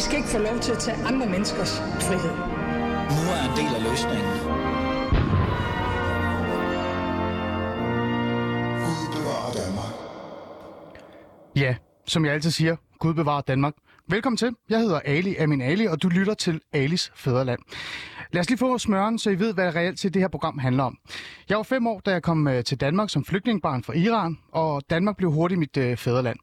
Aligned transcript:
I 0.00 0.02
skal 0.02 0.16
ikke 0.16 0.28
få 0.28 0.38
lov 0.38 0.58
til 0.60 0.72
at 0.72 0.78
tage 0.78 0.96
andre 0.96 1.26
menneskers 1.26 1.78
frihed. 1.78 2.34
Nu 3.16 3.22
er 3.34 3.40
en 3.50 3.56
del 3.60 3.74
af 3.76 3.82
løsningen. 3.90 4.32
Gud 8.84 9.06
bevarer 9.16 9.52
Danmark. 9.52 9.94
Ja, 11.56 11.76
som 12.06 12.24
jeg 12.24 12.34
altid 12.34 12.50
siger, 12.50 12.76
Gud 12.98 13.14
bevarer 13.14 13.40
Danmark. 13.40 13.74
Velkommen 14.08 14.36
til. 14.36 14.56
Jeg 14.70 14.78
hedder 14.78 15.00
Ali 15.04 15.36
Amin 15.36 15.60
Ali, 15.60 15.86
og 15.86 16.02
du 16.02 16.08
lytter 16.08 16.34
til 16.34 16.60
Alis 16.72 17.12
Fæderland. 17.14 17.60
Lad 18.32 18.40
os 18.40 18.48
lige 18.48 18.58
få 18.58 18.78
smøren, 18.78 19.18
så 19.18 19.30
I 19.30 19.38
ved, 19.38 19.54
hvad 19.54 19.74
reelt 19.74 19.98
til 19.98 20.14
det 20.14 20.22
her 20.22 20.28
program 20.28 20.58
handler 20.58 20.84
om. 20.84 20.98
Jeg 21.48 21.56
var 21.56 21.62
fem 21.62 21.86
år, 21.86 22.00
da 22.00 22.10
jeg 22.10 22.22
kom 22.22 22.48
øh, 22.48 22.64
til 22.64 22.80
Danmark 22.80 23.10
som 23.10 23.24
flygtningebarn 23.24 23.82
fra 23.82 23.92
Iran, 23.92 24.38
og 24.52 24.82
Danmark 24.90 25.16
blev 25.16 25.32
hurtigt 25.32 25.58
mit 25.58 25.76
øh, 25.76 25.96
fædreland. 25.96 26.38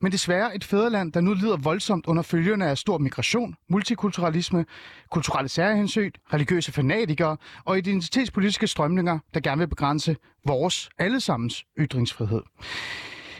Men 0.00 0.12
desværre 0.12 0.56
et 0.56 0.64
fædreland, 0.64 1.12
der 1.12 1.20
nu 1.20 1.34
lider 1.34 1.56
voldsomt 1.56 2.06
under 2.06 2.22
følgerne 2.22 2.66
af 2.66 2.78
stor 2.78 2.98
migration, 2.98 3.54
multikulturalisme, 3.68 4.64
kulturelle 5.10 5.48
særhensyn, 5.48 6.10
religiøse 6.32 6.72
fanatikere 6.72 7.36
og 7.64 7.78
identitetspolitiske 7.78 8.66
strømninger, 8.66 9.18
der 9.34 9.40
gerne 9.40 9.58
vil 9.58 9.68
begrænse 9.68 10.16
vores 10.46 10.90
allesammens 10.98 11.64
ytringsfrihed. 11.78 12.42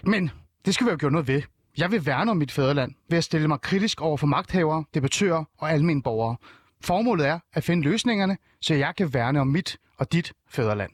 Men 0.04 0.30
det 0.64 0.74
skal 0.74 0.86
vi 0.86 0.90
jo 0.90 0.96
gøre 1.00 1.10
noget 1.10 1.28
ved. 1.28 1.42
Jeg 1.78 1.90
vil 1.92 2.06
værne 2.06 2.30
om 2.30 2.36
mit 2.36 2.52
fædreland 2.52 2.92
ved 3.10 3.18
at 3.18 3.24
stille 3.24 3.48
mig 3.48 3.60
kritisk 3.60 4.00
over 4.00 4.16
for 4.16 4.26
magthavere, 4.26 4.84
debattører 4.94 5.44
og 5.58 5.70
almindelige 5.72 6.02
borgere. 6.02 6.36
Formålet 6.84 7.26
er 7.26 7.38
at 7.52 7.64
finde 7.64 7.82
løsningerne, 7.82 8.36
så 8.60 8.74
jeg 8.74 8.96
kan 8.96 9.14
værne 9.14 9.40
om 9.40 9.46
mit 9.46 9.78
og 9.98 10.12
dit 10.12 10.32
fædreland. 10.48 10.90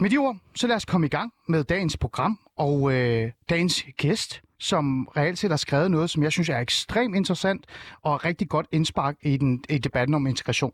Med 0.00 0.10
de 0.10 0.16
ord, 0.16 0.36
så 0.54 0.66
lad 0.66 0.76
os 0.76 0.84
komme 0.84 1.06
i 1.06 1.10
gang 1.10 1.32
med 1.48 1.64
dagens 1.64 1.96
program 1.96 2.38
og 2.56 2.92
øh, 2.92 3.32
dagens 3.48 3.84
gæst, 3.96 4.42
som 4.58 5.08
reelt 5.16 5.38
set 5.38 5.50
har 5.50 5.56
skrevet 5.56 5.90
noget, 5.90 6.10
som 6.10 6.22
jeg 6.22 6.32
synes 6.32 6.48
er 6.48 6.58
ekstremt 6.58 7.16
interessant 7.16 7.66
og 8.02 8.24
rigtig 8.24 8.48
godt 8.48 8.66
indspark 8.72 9.16
i, 9.22 9.36
den, 9.36 9.64
i 9.68 9.78
debatten 9.78 10.14
om 10.14 10.26
integration. 10.26 10.72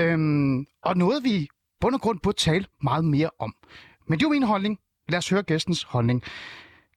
Øhm, 0.00 0.66
og 0.82 0.96
noget, 0.96 1.24
vi 1.24 1.48
bund 1.80 1.94
og 1.94 2.00
grund 2.00 2.20
burde 2.20 2.38
tale 2.38 2.66
meget 2.82 3.04
mere 3.04 3.30
om. 3.38 3.54
Men 4.06 4.18
det 4.18 4.24
er 4.24 4.28
jo 4.28 4.32
min 4.32 4.42
holdning. 4.42 4.78
Lad 5.08 5.18
os 5.18 5.28
høre 5.28 5.42
gæstens 5.42 5.82
holdning. 5.82 6.22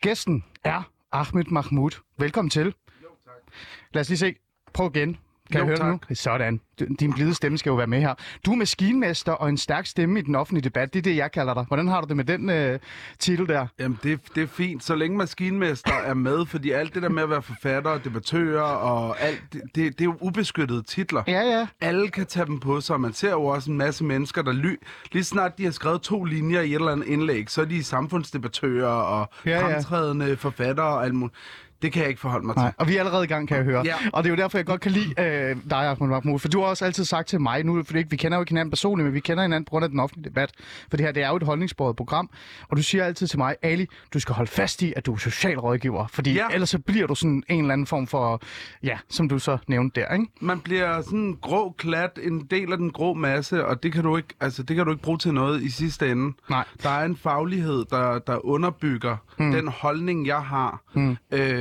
Gæsten 0.02 0.44
er 0.64 0.82
Ahmed 1.12 1.46
Mahmoud. 1.46 1.92
Velkommen 2.18 2.50
til. 2.50 2.66
Jo, 3.04 3.10
tak. 3.26 3.54
Lad 3.94 4.02
os 4.02 4.10
lige 4.10 4.18
se. 4.18 4.36
Prøv 4.74 4.92
igen. 4.96 5.18
Kan 5.52 5.60
Jo, 5.60 5.66
jeg 5.68 5.68
høre 5.68 5.78
tak. 5.78 6.10
nu? 6.10 6.16
Sådan. 6.16 6.62
Din 7.00 7.14
blide 7.14 7.34
stemme 7.34 7.58
skal 7.58 7.70
jo 7.70 7.76
være 7.76 7.88
med 7.88 8.00
her. 8.02 8.14
Du 8.46 8.52
er 8.52 8.56
maskinmester 8.56 9.32
og 9.32 9.50
en 9.50 9.58
stærk 9.58 9.86
stemme 9.86 10.20
i 10.20 10.22
den 10.22 10.36
offentlige 10.36 10.64
debat. 10.64 10.94
Det 10.94 11.00
er 11.00 11.04
det, 11.04 11.16
jeg 11.16 11.32
kalder 11.32 11.54
dig. 11.54 11.64
Hvordan 11.68 11.88
har 11.88 12.02
du 12.02 12.08
det 12.08 12.16
med 12.18 12.26
den 12.26 12.50
øh, 12.50 12.80
titel 13.20 13.48
der? 13.48 13.68
Jamen, 13.80 14.00
det, 14.04 14.20
det 14.36 14.44
er 14.44 14.48
fint, 14.48 14.84
så 14.84 14.96
længe 14.96 15.18
maskinmester 15.18 15.94
er 16.06 16.14
med, 16.14 16.46
fordi 16.46 16.72
alt 16.72 16.94
det 16.94 17.04
der 17.04 17.10
med 17.10 17.24
at 17.24 17.30
være 17.30 17.42
forfatter 17.42 17.92
og 17.92 18.04
debattører 18.04 18.62
og 18.62 19.22
alt, 19.22 19.44
det, 19.54 19.62
det, 19.76 19.76
det 19.76 20.02
er 20.02 20.06
jo 20.06 20.18
ubeskyttede 20.22 20.84
titler. 20.84 21.24
Ja, 21.28 21.42
ja. 21.42 21.68
Alle 21.82 22.08
kan 22.10 22.26
tage 22.26 22.46
dem 22.46 22.60
på 22.60 22.82
sig, 22.82 22.94
og 22.94 23.02
man 23.02 23.14
ser 23.14 23.32
jo 23.32 23.46
også 23.46 23.72
en 23.72 23.78
masse 23.78 24.04
mennesker, 24.04 24.42
der 24.42 24.52
ly... 24.52 24.76
Lige 25.12 25.24
snart 25.24 25.58
de 25.58 25.64
har 25.64 25.72
skrevet 25.72 26.02
to 26.02 26.24
linjer 26.24 26.62
i 26.62 26.70
et 26.70 26.76
eller 26.76 26.92
andet 26.92 27.08
indlæg, 27.08 27.50
så 27.52 27.62
er 27.62 27.66
de 27.66 27.84
samfundsdebattører 27.84 28.88
og 28.88 29.30
Ja, 29.46 29.52
ja. 29.52 29.58
ja, 29.68 29.74
fremtrædende 29.74 30.38
forfattere 30.38 30.88
og 30.88 31.06
alt 31.06 31.16
muligt. 31.16 31.36
Det 31.82 31.92
kan 31.92 32.02
jeg 32.02 32.10
ikke 32.10 32.22
forholde 32.22 32.46
mig 32.46 32.56
Nej, 32.56 32.66
til. 32.68 32.74
og 32.78 32.88
vi 32.88 32.96
er 32.96 33.00
allerede 33.00 33.24
i 33.24 33.28
gang, 33.28 33.48
kan 33.48 33.58
jeg 33.58 33.64
høre. 33.66 33.82
Ja. 33.86 33.96
Og 34.14 34.24
det 34.24 34.30
er 34.30 34.34
jo 34.36 34.42
derfor, 34.42 34.58
jeg 34.58 34.66
godt 34.66 34.82
kan 34.82 34.92
lide 34.92 35.10
øh, 35.22 35.58
dig, 35.70 35.78
Ahmed 35.90 36.08
Mahmoud. 36.08 36.40
For 36.40 36.48
du 36.48 36.60
har 36.60 36.68
også 36.68 36.86
altid 36.86 37.06
sagt 37.06 37.28
til 37.28 37.42
mig, 37.42 37.64
nu 37.64 37.84
for 37.84 37.94
vi 37.94 38.16
kender 38.16 38.38
jo 38.38 38.42
ikke 38.42 38.52
hinanden 38.52 38.72
personligt, 38.72 39.06
men 39.06 39.14
vi 39.14 39.20
kender 39.20 39.44
hinanden 39.44 39.66
på 39.66 39.70
grund 39.70 39.84
af 39.84 39.90
den 39.90 40.00
offentlige 40.00 40.30
debat. 40.30 40.52
For 40.90 40.98
det 40.98 41.06
her, 41.06 41.12
det 41.14 41.24
er 41.24 41.30
jo 41.30 41.36
et 41.36 41.44
holdningsbordet 41.44 41.96
program. 41.96 42.30
Og 42.70 42.78
du 42.78 42.84
siger 42.84 43.06
altid 43.06 43.28
til 43.28 43.40
mig, 43.40 43.56
Ali, 43.62 43.86
du 44.14 44.20
skal 44.20 44.36
holde 44.36 44.52
fast 44.52 44.82
i, 44.82 44.94
at 44.96 45.06
du 45.06 45.14
er 45.14 45.18
socialrådgiver. 45.18 46.08
Fordi 46.08 46.34
Ja. 46.34 46.46
ellers 46.54 46.70
så 46.70 46.80
bliver 46.80 47.08
du 47.08 47.16
sådan 47.16 47.44
en 47.50 47.62
eller 47.62 47.74
anden 47.74 47.88
form 47.88 48.08
for, 48.08 48.42
ja, 48.84 48.98
som 49.10 49.30
du 49.30 49.40
så 49.40 49.58
nævnte 49.68 50.02
der, 50.02 50.14
ikke? 50.14 50.26
Man 50.42 50.60
bliver 50.60 51.02
sådan 51.02 51.20
en 51.20 51.38
grå 51.42 51.76
klat, 51.78 52.20
en 52.24 52.40
del 52.52 52.72
af 52.72 52.78
den 52.78 52.92
grå 52.92 53.14
masse, 53.14 53.66
og 53.66 53.84
det 53.84 53.94
kan 53.94 54.04
du 54.04 54.18
ikke, 54.18 54.30
altså, 54.40 54.64
det 54.64 54.76
kan 54.76 54.86
du 54.86 54.92
ikke 54.92 55.04
bruge 55.04 55.18
til 55.18 55.34
noget 55.34 55.62
i 55.64 55.70
sidste 55.70 56.12
ende. 56.12 56.34
Nej. 56.50 56.66
Der 56.84 56.90
er 56.90 57.06
en 57.06 57.16
faglighed, 57.18 57.86
der, 57.90 58.20
der 58.20 58.46
underbygger 58.46 59.18
mm. 59.40 59.52
den 59.52 59.68
holdning, 59.68 60.28
jeg 60.28 60.42
har. 60.42 60.82
Mm. 60.94 61.18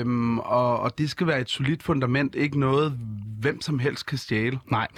Øhm, 0.08 0.38
og, 0.38 0.80
og 0.80 0.98
det 0.98 1.10
skal 1.10 1.26
være 1.26 1.40
et 1.40 1.50
solidt 1.50 1.82
fundament, 1.82 2.34
ikke 2.34 2.60
noget, 2.60 2.98
hvem 3.40 3.60
som 3.60 3.78
helst 3.78 4.06
kan 4.06 4.18
stjæle. 4.18 4.60
Nej. 4.70 4.88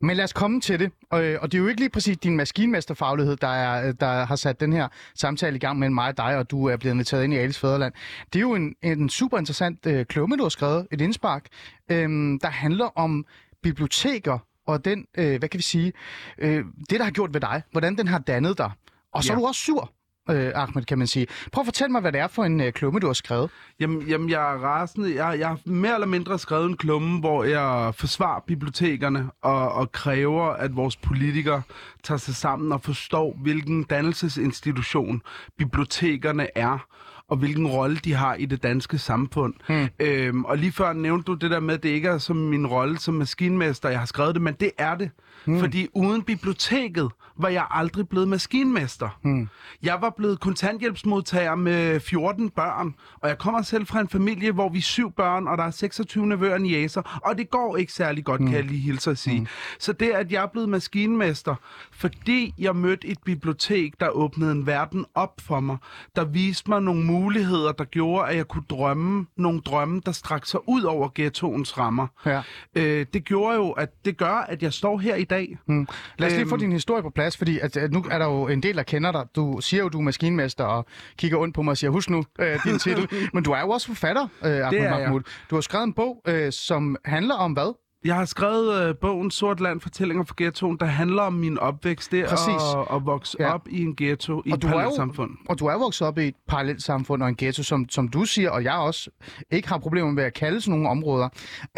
Men 0.00 0.16
lad 0.16 0.24
os 0.24 0.32
komme 0.32 0.60
til 0.60 0.80
det. 0.80 0.92
Og, 1.10 1.24
øh, 1.24 1.38
og 1.42 1.52
det 1.52 1.58
er 1.58 1.62
jo 1.62 1.68
ikke 1.68 1.80
lige 1.80 1.90
præcis 1.90 2.18
din 2.18 2.36
maskinmesterfaglighed, 2.36 3.36
der, 3.36 3.48
er, 3.48 3.92
der 3.92 4.24
har 4.24 4.36
sat 4.36 4.60
den 4.60 4.72
her 4.72 4.88
samtale 5.14 5.56
i 5.56 5.58
gang 5.58 5.78
mellem 5.78 5.94
mig 5.94 6.08
og 6.08 6.16
dig, 6.16 6.36
og 6.36 6.50
du 6.50 6.66
er 6.66 6.76
blevet 6.76 6.94
inviteret 6.94 7.24
ind 7.24 7.34
i 7.34 7.36
Alice 7.36 7.60
Fæderland. 7.60 7.92
Det 8.32 8.36
er 8.38 8.40
jo 8.40 8.54
en, 8.54 8.74
en 8.82 9.08
super 9.08 9.38
interessant 9.38 9.86
øh, 9.86 10.06
klumme, 10.06 10.36
du 10.36 10.42
har 10.42 10.48
skrevet, 10.48 10.86
et 10.92 11.00
indspark, 11.00 11.46
øh, 11.90 12.08
der 12.42 12.48
handler 12.48 12.98
om 12.98 13.26
biblioteker 13.62 14.38
og 14.66 14.84
den, 14.84 15.06
øh, 15.18 15.38
hvad 15.38 15.48
kan 15.48 15.58
vi 15.58 15.62
sige, 15.62 15.92
øh, 16.38 16.64
det, 16.90 16.98
der 16.98 17.04
har 17.04 17.10
gjort 17.10 17.34
ved 17.34 17.40
dig, 17.40 17.62
hvordan 17.70 17.96
den 17.96 18.08
har 18.08 18.18
dannet 18.18 18.58
dig. 18.58 18.70
Og 19.12 19.24
så. 19.24 19.32
Ja. 19.32 19.36
er 19.36 19.40
du 19.40 19.46
også 19.46 19.60
sur, 19.60 19.92
øh, 20.30 20.52
Ahmed, 20.54 20.84
kan 20.84 20.98
man 20.98 21.06
sige. 21.06 21.26
Prøv 21.52 21.62
at 21.62 21.66
fortælle 21.66 21.92
mig, 21.92 22.00
hvad 22.00 22.12
det 22.12 22.20
er 22.20 22.26
for 22.28 22.44
en 22.44 22.60
øh, 22.60 22.72
klumme, 22.72 23.00
du 23.00 23.06
har 23.06 23.14
skrevet. 23.14 23.50
Jamen, 23.80 24.02
jamen 24.02 24.30
jeg 24.30 24.54
er 24.54 24.58
rasende. 24.58 25.24
Jeg, 25.24 25.38
jeg 25.38 25.48
har 25.48 25.58
mere 25.64 25.94
eller 25.94 26.06
mindre 26.06 26.38
skrevet 26.38 26.66
en 26.66 26.76
klumme, 26.76 27.20
hvor 27.20 27.44
jeg 27.44 27.94
forsvarer 27.94 28.40
bibliotekerne 28.46 29.30
og, 29.42 29.72
og 29.72 29.92
kræver, 29.92 30.44
at 30.44 30.76
vores 30.76 30.96
politikere 30.96 31.62
tager 32.02 32.18
sig 32.18 32.34
sammen 32.34 32.72
og 32.72 32.82
forstår, 32.82 33.36
hvilken 33.42 33.82
dannelsesinstitution 33.82 35.22
bibliotekerne 35.58 36.46
er 36.54 36.86
og 37.28 37.36
hvilken 37.36 37.66
rolle 37.66 37.96
de 37.96 38.14
har 38.14 38.34
i 38.34 38.46
det 38.46 38.62
danske 38.62 38.98
samfund. 38.98 39.54
Hmm. 39.68 39.88
Øhm, 40.00 40.44
og 40.44 40.58
lige 40.58 40.72
før 40.72 40.92
nævnte 40.92 41.26
du 41.26 41.34
det 41.34 41.50
der 41.50 41.60
med, 41.60 41.74
at 41.74 41.82
det 41.82 41.88
ikke 41.88 42.08
er 42.08 42.18
som 42.18 42.36
min 42.36 42.66
rolle 42.66 42.98
som 42.98 43.14
maskinmester, 43.14 43.88
jeg 43.88 43.98
har 43.98 44.06
skrevet 44.06 44.34
det, 44.34 44.42
men 44.42 44.54
det 44.54 44.70
er 44.78 44.94
det. 44.94 45.10
Hmm. 45.44 45.60
Fordi 45.60 45.88
uden 45.94 46.22
biblioteket 46.22 47.10
var 47.38 47.48
jeg 47.48 47.66
aldrig 47.70 48.08
blevet 48.08 48.28
maskinmester. 48.28 49.18
Hmm. 49.22 49.48
Jeg 49.82 49.98
var 50.00 50.10
blevet 50.16 50.40
kontanthjælpsmodtager 50.40 51.54
med 51.54 52.00
14 52.00 52.50
børn, 52.50 52.94
og 53.14 53.28
jeg 53.28 53.38
kommer 53.38 53.62
selv 53.62 53.86
fra 53.86 54.00
en 54.00 54.08
familie, 54.08 54.52
hvor 54.52 54.68
vi 54.68 54.78
er 54.78 54.82
syv 54.82 55.12
børn, 55.12 55.46
og 55.46 55.58
der 55.58 55.64
er 55.64 55.70
26 55.70 56.26
nevøer 56.26 56.54
og 56.96 57.04
og 57.22 57.38
det 57.38 57.50
går 57.50 57.76
ikke 57.76 57.92
særlig 57.92 58.24
godt, 58.24 58.40
kan 58.40 58.52
jeg 58.52 58.64
lige 58.64 58.80
hilse 58.80 59.10
at 59.10 59.18
sige. 59.18 59.46
Så 59.78 59.92
det, 59.92 60.10
at 60.10 60.32
jeg 60.32 60.42
er 60.42 60.46
blevet 60.46 60.68
maskinmester, 60.68 61.54
fordi 61.92 62.54
jeg 62.58 62.76
mødte 62.76 63.08
et 63.08 63.18
bibliotek, 63.24 64.00
der 64.00 64.08
åbnede 64.08 64.52
en 64.52 64.66
verden 64.66 65.06
op 65.14 65.40
for 65.40 65.60
mig, 65.60 65.76
der 66.16 66.24
viste 66.24 66.70
mig 66.70 66.82
nogle 66.82 67.04
muligheder, 67.04 67.72
der 67.72 67.84
gjorde, 67.84 68.28
at 68.28 68.36
jeg 68.36 68.48
kunne 68.48 68.64
drømme 68.70 69.26
nogle 69.36 69.60
drømme, 69.60 70.02
der 70.06 70.12
strak 70.12 70.46
sig 70.46 70.68
ud 70.68 70.82
over 70.82 71.08
ghettoens 71.14 71.78
rammer. 71.78 72.06
Ja. 72.26 72.42
Øh, 72.74 73.06
det 73.12 73.24
gjorde 73.24 73.56
jo, 73.56 73.70
at 73.70 74.04
det 74.04 74.16
gør, 74.16 74.34
at 74.34 74.62
jeg 74.62 74.72
står 74.72 74.98
her 74.98 75.14
i 75.14 75.24
dag. 75.30 75.58
Mm. 75.66 75.88
Lad 76.18 76.28
os 76.28 76.34
lige 76.36 76.48
få 76.48 76.54
Øhm. 76.54 76.60
din 76.60 76.72
historie 76.72 77.02
på 77.02 77.10
plads, 77.10 77.36
fordi 77.36 77.58
at, 77.58 77.76
at 77.76 77.92
nu 77.92 78.04
er 78.10 78.18
der 78.18 78.26
jo 78.26 78.48
en 78.48 78.62
del, 78.62 78.76
der 78.76 78.82
kender 78.82 79.12
dig. 79.12 79.24
Du 79.36 79.58
siger 79.60 79.82
jo, 79.82 79.88
du 79.88 79.98
er 79.98 80.02
maskinmester 80.02 80.64
og 80.64 80.86
kigger 81.18 81.38
ondt 81.38 81.54
på 81.54 81.62
mig 81.62 81.70
og 81.70 81.76
siger, 81.76 81.90
husk 81.90 82.10
nu 82.10 82.24
øh, 82.40 82.58
din 82.64 82.78
titel. 82.78 83.08
Men 83.34 83.42
du 83.44 83.50
er 83.52 83.60
jo 83.60 83.68
også 83.68 83.86
forfatter, 83.86 84.22
øh, 84.44 84.66
Ahmed. 84.66 84.90
Mahmoud. 84.90 85.20
Du 85.50 85.54
har 85.56 85.60
skrevet 85.60 85.84
en 85.86 85.92
bog, 85.92 86.22
øh, 86.28 86.52
som 86.52 86.96
handler 87.04 87.34
om 87.34 87.52
hvad? 87.52 87.74
Jeg 88.04 88.14
har 88.14 88.24
skrevet 88.24 88.82
øh, 88.88 88.94
bogen 88.96 89.30
Sort 89.30 89.60
Land 89.60 89.80
Fortællinger 89.80 90.24
fra 90.24 90.34
Ghettoen, 90.36 90.76
der 90.80 90.86
handler 90.86 91.22
om 91.22 91.32
min 91.32 91.58
opvækst 91.58 92.12
der 92.12 92.28
Præcis. 92.28 92.62
og, 92.74 92.90
og 92.90 93.06
vokse 93.06 93.36
Ja. 93.40 93.52
op 93.54 93.68
i 93.70 93.82
en 93.82 93.96
ghetto, 93.96 94.42
i 94.46 94.50
Og 94.50 94.56
et 94.56 94.62
du, 94.62 94.66
jo, 94.68 94.72
parallelsamfund. 94.72 95.30
og 95.48 95.58
du 95.58 95.66
er 95.66 95.78
vokset 95.78 96.06
op 96.06 96.18
i 96.18 96.28
et 96.28 96.34
parallelt 96.48 96.82
samfund 96.82 97.22
og 97.22 97.28
en 97.28 97.36
ghetto, 97.36 97.62
som, 97.62 97.88
som 97.88 98.08
du 98.08 98.24
siger, 98.24 98.50
og 98.50 98.64
jeg 98.64 98.72
også 98.74 99.10
ikke 99.50 99.68
har 99.68 99.78
problemer 99.78 100.10
med 100.10 100.24
at 100.24 100.34
kalde 100.34 100.60
sådan 100.60 100.70
nogle 100.72 100.88
områder. 100.88 101.28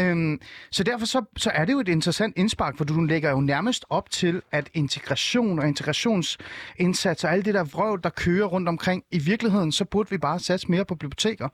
Øhm, 0.01 0.41
så 0.71 0.85
derfor 0.85 1.07
så, 1.07 1.23
så 1.37 1.51
er 1.55 1.65
det 1.65 1.73
jo 1.73 1.81
et 1.81 1.89
interessant 1.89 2.37
indspark, 2.37 2.77
for 2.77 2.85
du 2.85 3.01
lægger 3.01 3.31
jo 3.31 3.41
nærmest 3.41 3.85
op 3.91 4.11
til, 4.11 4.43
at 4.53 4.71
integration 4.75 5.59
og 5.59 5.69
integrationsindsats 5.69 7.25
og 7.25 7.33
alt 7.33 7.45
det 7.45 7.55
der 7.55 7.65
vrøv, 7.65 8.01
der 8.03 8.11
kører 8.11 8.47
rundt 8.47 8.69
omkring, 8.69 9.03
i 9.11 9.19
virkeligheden, 9.19 9.73
så 9.73 9.85
burde 9.85 10.11
vi 10.11 10.19
bare 10.19 10.39
satse 10.39 10.71
mere 10.71 10.85
på 10.85 10.95
biblioteker. 10.95 11.49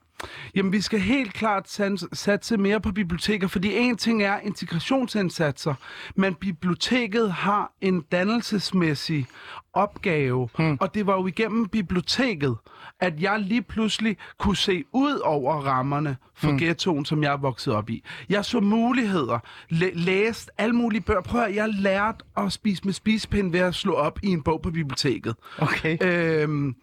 Jamen, 0.55 0.71
vi 0.71 0.81
skal 0.81 0.99
helt 0.99 1.33
klart 1.33 1.79
satse 2.13 2.57
mere 2.57 2.81
på 2.81 2.91
biblioteker, 2.91 3.47
fordi 3.47 3.77
en 3.77 3.97
ting 3.97 4.23
er 4.23 4.39
integrationsindsatser, 4.39 5.73
men 6.15 6.35
biblioteket 6.35 7.31
har 7.31 7.71
en 7.81 8.01
dannelsesmæssig 8.01 9.27
opgave, 9.77 10.49
hmm. 10.57 10.77
og 10.81 10.93
det 10.93 11.07
var 11.07 11.13
jo 11.13 11.27
igennem 11.27 11.67
biblioteket, 11.67 12.55
at 12.99 13.21
jeg 13.21 13.39
lige 13.39 13.61
pludselig 13.61 14.17
kunne 14.39 14.57
se 14.57 14.83
ud 14.93 15.19
over 15.23 15.53
rammerne 15.53 16.17
for 16.35 16.49
hmm. 16.49 16.57
ghettoen, 16.57 17.05
som 17.05 17.23
jeg 17.23 17.33
er 17.33 17.37
vokset 17.37 17.73
op 17.73 17.89
i. 17.89 18.03
Jeg 18.29 18.45
så 18.45 18.59
muligheder, 18.59 19.39
læ- 19.69 19.91
læste 19.93 20.51
alle 20.57 20.75
mulige 20.75 21.01
bøger. 21.01 21.21
Prøv 21.21 21.41
at, 21.41 21.55
jeg 21.55 21.69
lærte 21.69 22.17
at 22.37 22.51
spise 22.51 22.81
med 22.85 22.93
spisepind 22.93 23.51
ved 23.51 23.59
at 23.59 23.75
slå 23.75 23.93
op 23.93 24.19
i 24.23 24.27
en 24.27 24.41
bog 24.43 24.61
på 24.61 24.71
biblioteket. 24.71 25.35
Okay. 25.59 25.97
Øhm, 26.01 26.75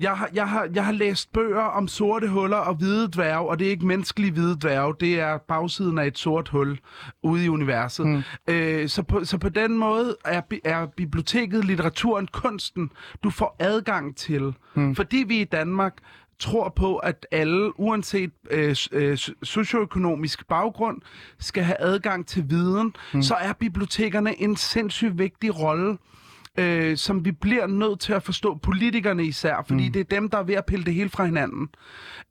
jeg, 0.00 0.10
har, 0.10 0.28
jeg, 0.34 0.48
har, 0.48 0.68
jeg 0.74 0.84
har 0.84 0.92
læst 0.92 1.32
bøger 1.32 1.62
om 1.62 1.88
sorte 1.88 2.28
huller 2.28 2.56
og 2.56 2.74
hvide 2.74 3.08
dværge, 3.08 3.48
og 3.48 3.58
det 3.58 3.66
er 3.66 3.70
ikke 3.70 3.86
menneskelige 3.86 4.32
hvide 4.32 4.56
dværge, 4.60 4.94
det 5.00 5.20
er 5.20 5.38
bagsiden 5.38 5.98
af 5.98 6.06
et 6.06 6.18
sort 6.18 6.48
hul 6.48 6.78
ude 7.22 7.44
i 7.44 7.48
universet. 7.48 8.06
Mm. 8.06 8.22
Øh, 8.48 8.88
så, 8.88 9.02
på, 9.02 9.24
så 9.24 9.38
på 9.38 9.48
den 9.48 9.78
måde 9.78 10.16
er, 10.24 10.42
er 10.64 10.86
biblioteket, 10.86 11.64
litteraturen, 11.64 12.28
kunsten, 12.42 12.90
du 13.24 13.30
får 13.30 13.56
adgang 13.58 14.16
til. 14.16 14.54
Mm. 14.74 14.94
Fordi 14.94 15.24
vi 15.28 15.40
i 15.40 15.44
Danmark 15.44 15.94
tror 16.38 16.68
på, 16.68 16.96
at 16.96 17.26
alle, 17.30 17.80
uanset 17.80 18.30
øh, 18.50 18.76
øh, 18.92 19.18
socioøkonomisk 19.42 20.48
baggrund, 20.48 21.00
skal 21.38 21.62
have 21.62 21.76
adgang 21.80 22.26
til 22.26 22.50
viden, 22.50 22.94
mm. 23.14 23.22
så 23.22 23.34
er 23.34 23.52
bibliotekerne 23.52 24.40
en 24.40 24.56
sindssygt 24.56 25.18
vigtig 25.18 25.58
rolle 25.58 25.98
øh, 26.58 26.96
som 26.96 27.24
vi 27.24 27.32
bliver 27.32 27.66
nødt 27.66 28.00
til 28.00 28.12
at 28.12 28.22
forstå, 28.22 28.54
politikerne 28.54 29.24
især, 29.24 29.64
fordi 29.68 29.86
mm. 29.86 29.92
det 29.92 30.00
er 30.00 30.04
dem, 30.04 30.30
der 30.30 30.38
er 30.38 30.42
ved 30.42 30.54
at 30.54 30.66
pille 30.66 30.84
det 30.84 30.94
hele 30.94 31.10
fra 31.10 31.24
hinanden. 31.24 31.68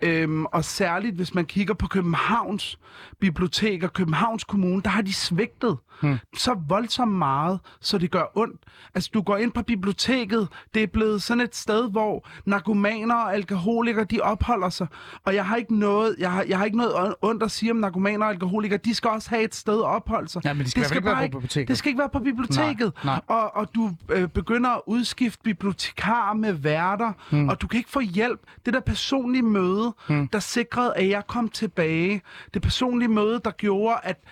Øhm, 0.01 0.45
og 0.45 0.65
særligt, 0.65 1.15
hvis 1.15 1.33
man 1.33 1.45
kigger 1.45 1.73
på 1.73 1.87
Københavns 1.87 2.79
biblioteker, 3.19 3.87
Københavns 3.87 4.43
Kommune, 4.43 4.81
der 4.81 4.89
har 4.89 5.01
de 5.01 5.13
svigtet 5.13 5.77
mm. 6.03 6.17
så 6.37 6.55
voldsomt 6.67 7.13
meget, 7.13 7.59
så 7.81 7.97
det 7.97 8.11
gør 8.11 8.23
ondt. 8.35 8.61
Altså, 8.95 9.09
du 9.13 9.21
går 9.21 9.37
ind 9.37 9.51
på 9.51 9.63
biblioteket, 9.63 10.47
det 10.73 10.83
er 10.83 10.87
blevet 10.87 11.21
sådan 11.21 11.41
et 11.41 11.55
sted, 11.55 11.91
hvor 11.91 12.27
narkomaner 12.45 13.15
og 13.15 13.33
alkoholikere, 13.33 14.03
de 14.03 14.19
opholder 14.21 14.69
sig. 14.69 14.87
Og 15.25 15.35
jeg 15.35 15.45
har 15.45 15.55
ikke 15.55 15.79
noget, 15.79 16.15
jeg 16.19 16.31
har, 16.31 16.45
jeg 16.47 16.57
har 16.57 16.65
ikke 16.65 16.77
noget 16.77 17.15
ondt 17.21 17.43
at 17.43 17.51
sige 17.51 17.71
om 17.71 17.77
narkomaner 17.77 18.25
og 18.25 18.31
alkoholikere. 18.31 18.79
De 18.85 18.95
skal 18.95 19.09
også 19.09 19.29
have 19.29 19.43
et 19.43 19.55
sted 19.55 19.77
at 19.77 19.85
opholde 19.85 20.29
sig. 20.29 20.45
Ja, 20.45 20.53
men 20.53 20.65
de 20.65 20.69
skal 20.69 20.81
hvert 20.81 20.89
fald 20.89 20.97
ikke 20.97 21.07
være 21.07 21.29
på 21.29 21.39
biblioteket. 21.39 21.67
Det 21.67 21.77
skal 21.77 21.89
ikke 21.89 21.99
være 21.99 22.09
på 22.09 22.19
biblioteket. 22.19 22.93
Nej, 23.05 23.21
Og, 23.27 23.55
og 23.55 23.75
du 23.75 23.91
øh, 24.11 24.27
begynder 24.27 24.69
at 24.69 24.81
udskifte 24.85 25.39
bibliotekarer 25.43 26.33
med 26.33 26.53
værter, 26.53 27.13
mm. 27.31 27.49
og 27.49 27.61
du 27.61 27.67
kan 27.67 27.77
ikke 27.77 27.89
få 27.89 27.99
hjælp. 27.99 28.39
Det 28.65 28.73
der 28.73 28.79
personlige 28.79 29.41
møde, 29.43 29.93
mm. 30.09 30.27
der 30.27 30.39
sikrede, 30.39 30.93
at 30.95 31.09
jeg 31.09 31.27
kom 31.27 31.49
tilbage. 31.49 32.21
Det 32.53 32.61
personlige 32.61 33.09
møde, 33.09 33.41
der 33.45 33.51
gjorde, 33.51 33.97
at 34.03 34.23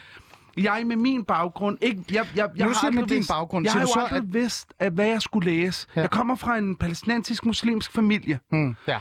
jeg 0.57 0.83
med 0.85 0.95
min 0.95 1.23
baggrund 1.23 1.77
ikke... 1.81 2.03
Jeg, 2.11 2.27
jeg, 2.35 2.49
jeg 2.57 2.67
Nu 2.67 2.73
har 2.73 2.87
aldrig 2.87 3.09
din 3.09 3.15
vidst, 3.15 3.29
baggrund. 3.29 3.65
Jeg 3.65 3.73
har 3.73 3.81
jo 3.81 3.87
så, 3.87 3.99
aldrig 3.99 4.17
at- 4.17 4.33
vidst, 4.33 4.73
at, 4.79 4.93
hvad 4.93 5.07
jeg 5.07 5.21
skulle 5.21 5.51
læse. 5.51 5.87
Ja. 5.95 6.01
Jeg 6.01 6.09
kommer 6.09 6.35
fra 6.35 6.57
en 6.57 6.75
palæstinensisk 6.75 7.45
muslimsk 7.45 7.91
familie. 7.91 8.39
Mm, 8.51 8.75
ja. 8.87 8.97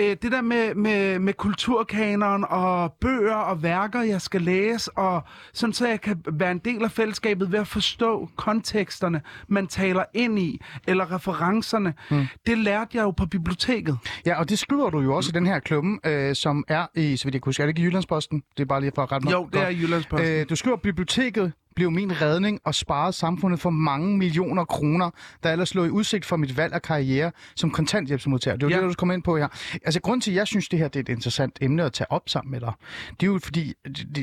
Øh, 0.00 0.16
det 0.22 0.32
der 0.32 0.40
med, 0.40 0.74
med, 0.74 1.18
med 1.18 1.32
kulturkanonen 1.34 2.46
og 2.48 2.92
bøger 2.92 3.34
og 3.34 3.62
værker, 3.62 4.02
jeg 4.02 4.20
skal 4.20 4.42
læse, 4.42 4.90
og 4.98 5.22
sådan 5.52 5.72
så 5.72 5.88
jeg 5.88 6.00
kan 6.00 6.22
være 6.32 6.50
en 6.50 6.58
del 6.58 6.84
af 6.84 6.90
fællesskabet 6.90 7.52
ved 7.52 7.58
at 7.58 7.66
forstå 7.66 8.28
konteksterne, 8.36 9.20
man 9.48 9.66
taler 9.66 10.04
ind 10.14 10.38
i, 10.38 10.60
eller 10.86 11.14
referencerne. 11.14 11.94
Mm. 12.10 12.26
Det 12.46 12.58
lærte 12.58 12.90
jeg 12.94 13.02
jo 13.02 13.10
på 13.10 13.26
biblioteket. 13.26 13.98
Ja, 14.26 14.38
og 14.38 14.48
det 14.48 14.58
skriver 14.58 14.90
du 14.90 15.00
jo 15.00 15.16
også 15.16 15.30
i 15.30 15.32
den 15.32 15.46
her 15.46 15.58
klumme, 15.58 15.98
øh, 16.04 16.34
som 16.34 16.64
er 16.68 16.86
i, 16.94 17.16
så 17.16 17.24
vidt 17.24 17.34
jeg 17.34 17.42
kan 17.42 17.48
huske, 17.48 17.62
er 17.62 17.66
det 17.66 17.70
ikke 17.70 17.82
i 17.82 17.84
Jyllandsposten? 17.84 18.42
Det 18.56 18.62
er 18.62 18.66
bare 18.66 18.80
lige 18.80 18.92
for 18.94 19.02
at 19.02 19.12
rette 19.12 19.24
mig. 19.24 19.32
Jo, 19.32 19.48
det 19.52 19.62
er 19.62 19.68
i 19.68 19.76
Jyllandsposten. 19.76 20.28
Øh, 20.28 20.46
du 20.48 20.56
skriver, 20.56 20.76
biblioteket 20.76 21.52
blev 21.76 21.90
min 21.90 22.22
redning 22.22 22.60
og 22.64 22.74
sparede 22.74 23.12
samfundet 23.12 23.60
for 23.60 23.70
mange 23.70 24.18
millioner 24.18 24.64
kroner, 24.64 25.10
der 25.42 25.52
ellers 25.52 25.74
lå 25.74 25.84
i 25.84 25.90
udsigt 25.90 26.24
for 26.24 26.36
mit 26.36 26.56
valg 26.56 26.72
af 26.74 26.82
karriere 26.82 27.32
som 27.56 27.70
kontanthjælpsmodtager. 27.70 28.56
Det 28.56 28.62
er 28.62 28.68
jo 28.70 28.76
Ja. 28.76 28.82
det, 28.82 28.90
du 28.90 28.94
kommer 28.98 29.14
ind 29.14 29.22
på 29.22 29.36
her. 29.36 29.48
Altså, 29.84 30.00
grund 30.00 30.20
til, 30.22 30.30
at 30.30 30.36
jeg 30.36 30.46
synes, 30.46 30.68
det 30.68 30.78
her 30.78 30.88
det 30.88 30.96
er 30.96 31.00
et 31.00 31.08
interessant 31.08 31.58
emne 31.60 31.82
at 31.84 31.92
tage 31.92 32.12
op 32.12 32.22
sammen 32.28 32.50
med 32.50 32.60
dig, 32.60 32.72
det 33.20 33.22
er 33.26 33.32
jo 33.32 33.38
fordi, 33.42 33.74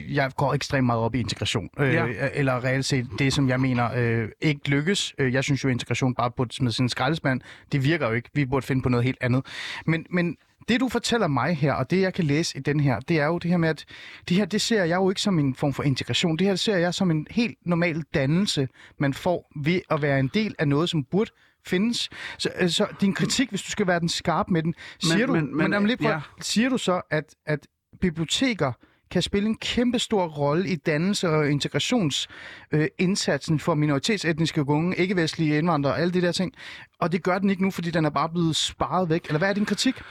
jeg 0.09 0.31
går 0.37 0.53
ekstremt 0.53 0.85
meget 0.85 1.01
op 1.01 1.15
i 1.15 1.19
integration. 1.19 1.69
Øh, 1.79 1.93
Ja. 1.93 2.05
Eller 2.33 2.63
reelt 2.63 2.85
set 2.85 3.07
det, 3.19 3.33
som 3.33 3.49
jeg 3.49 3.59
mener 3.59 3.89
øh, 3.95 4.29
ikke 4.41 4.69
lykkes. 4.69 5.13
Øh, 5.17 5.33
Jeg 5.33 5.43
synes 5.43 5.63
jo, 5.63 5.69
at 5.69 5.73
integration 5.73 6.13
bare 6.15 6.31
burde 6.31 6.55
smide 6.55 6.71
sin 6.73 6.89
skraldespand. 6.89 7.41
Det 7.71 7.83
virker 7.83 8.07
jo 8.07 8.13
ikke. 8.13 8.29
Vi 8.33 8.45
burde 8.45 8.65
finde 8.65 8.81
på 8.81 8.89
noget 8.89 9.03
helt 9.03 9.17
andet. 9.21 9.45
Men, 9.85 10.05
men 10.09 10.37
det, 10.67 10.79
du 10.79 10.89
fortæller 10.89 11.27
mig 11.27 11.57
her, 11.57 11.73
og 11.73 11.89
det, 11.91 12.01
jeg 12.01 12.13
kan 12.13 12.25
læse 12.25 12.57
i 12.57 12.61
den 12.61 12.79
her, 12.79 12.99
det 12.99 13.19
er 13.19 13.25
jo 13.25 13.37
det 13.37 13.51
her 13.51 13.57
med, 13.57 13.69
at 13.69 13.85
det 14.29 14.37
her, 14.37 14.45
det 14.45 14.61
ser 14.61 14.83
jeg 14.83 14.95
jo 14.95 15.09
ikke 15.09 15.21
som 15.21 15.39
en 15.39 15.55
form 15.55 15.73
for 15.73 15.83
integration. 15.83 16.37
Det 16.37 16.47
her 16.47 16.51
det 16.53 16.59
ser 16.59 16.77
jeg 16.77 16.93
som 16.93 17.11
en 17.11 17.27
helt 17.31 17.57
normal 17.65 18.03
dannelse, 18.13 18.67
man 18.99 19.13
får 19.13 19.51
ved 19.63 19.81
at 19.89 20.01
være 20.01 20.19
en 20.19 20.31
del 20.33 20.55
af 20.59 20.67
noget, 20.67 20.89
som 20.89 21.03
burde 21.03 21.31
findes. 21.65 22.09
Så, 22.37 22.49
øh, 22.59 22.69
så 22.69 22.87
din 23.01 23.13
kritik, 23.13 23.49
hvis 23.49 23.61
du 23.61 23.71
skal 23.71 23.87
være 23.87 23.99
den 23.99 24.09
skarp 24.09 24.49
med 24.49 24.63
den, 24.63 24.73
siger 24.99 25.25
du, 25.25 25.33
men- 25.33 25.45
men, 25.45 25.57
men, 25.57 25.71
men, 25.71 25.87
lidt, 25.87 26.01
ja. 26.01 26.19
siger 26.41 26.69
du 26.69 26.77
så, 26.77 27.01
at, 27.11 27.35
at 27.45 27.67
biblioteker 28.01 28.71
kan 29.11 29.21
spille 29.21 29.49
en 29.49 29.57
kæmpe 29.57 29.99
stor 29.99 30.27
rolle 30.27 30.69
i 30.69 30.75
dannelse 30.75 31.29
og 31.29 31.49
integrationsindsatsen 31.51 33.53
øh, 33.55 33.59
for 33.59 33.73
minoritetsetniske 33.73 34.69
unge, 34.69 34.95
ikke-vestlige 34.95 35.57
indvandrere 35.57 35.93
og 35.93 35.99
alle 35.99 36.13
de 36.13 36.21
der 36.21 36.31
ting. 36.31 36.53
Og 36.99 37.11
det 37.11 37.23
gør 37.23 37.39
den 37.39 37.49
ikke 37.49 37.63
nu, 37.63 37.71
fordi 37.71 37.91
den 37.91 38.05
er 38.05 38.09
bare 38.09 38.29
blevet 38.29 38.55
sparet 38.55 39.09
væk. 39.09 39.25
Eller 39.25 39.37
hvad 39.37 39.49
er 39.49 39.53
din 39.53 39.65
kritik? 39.65 40.01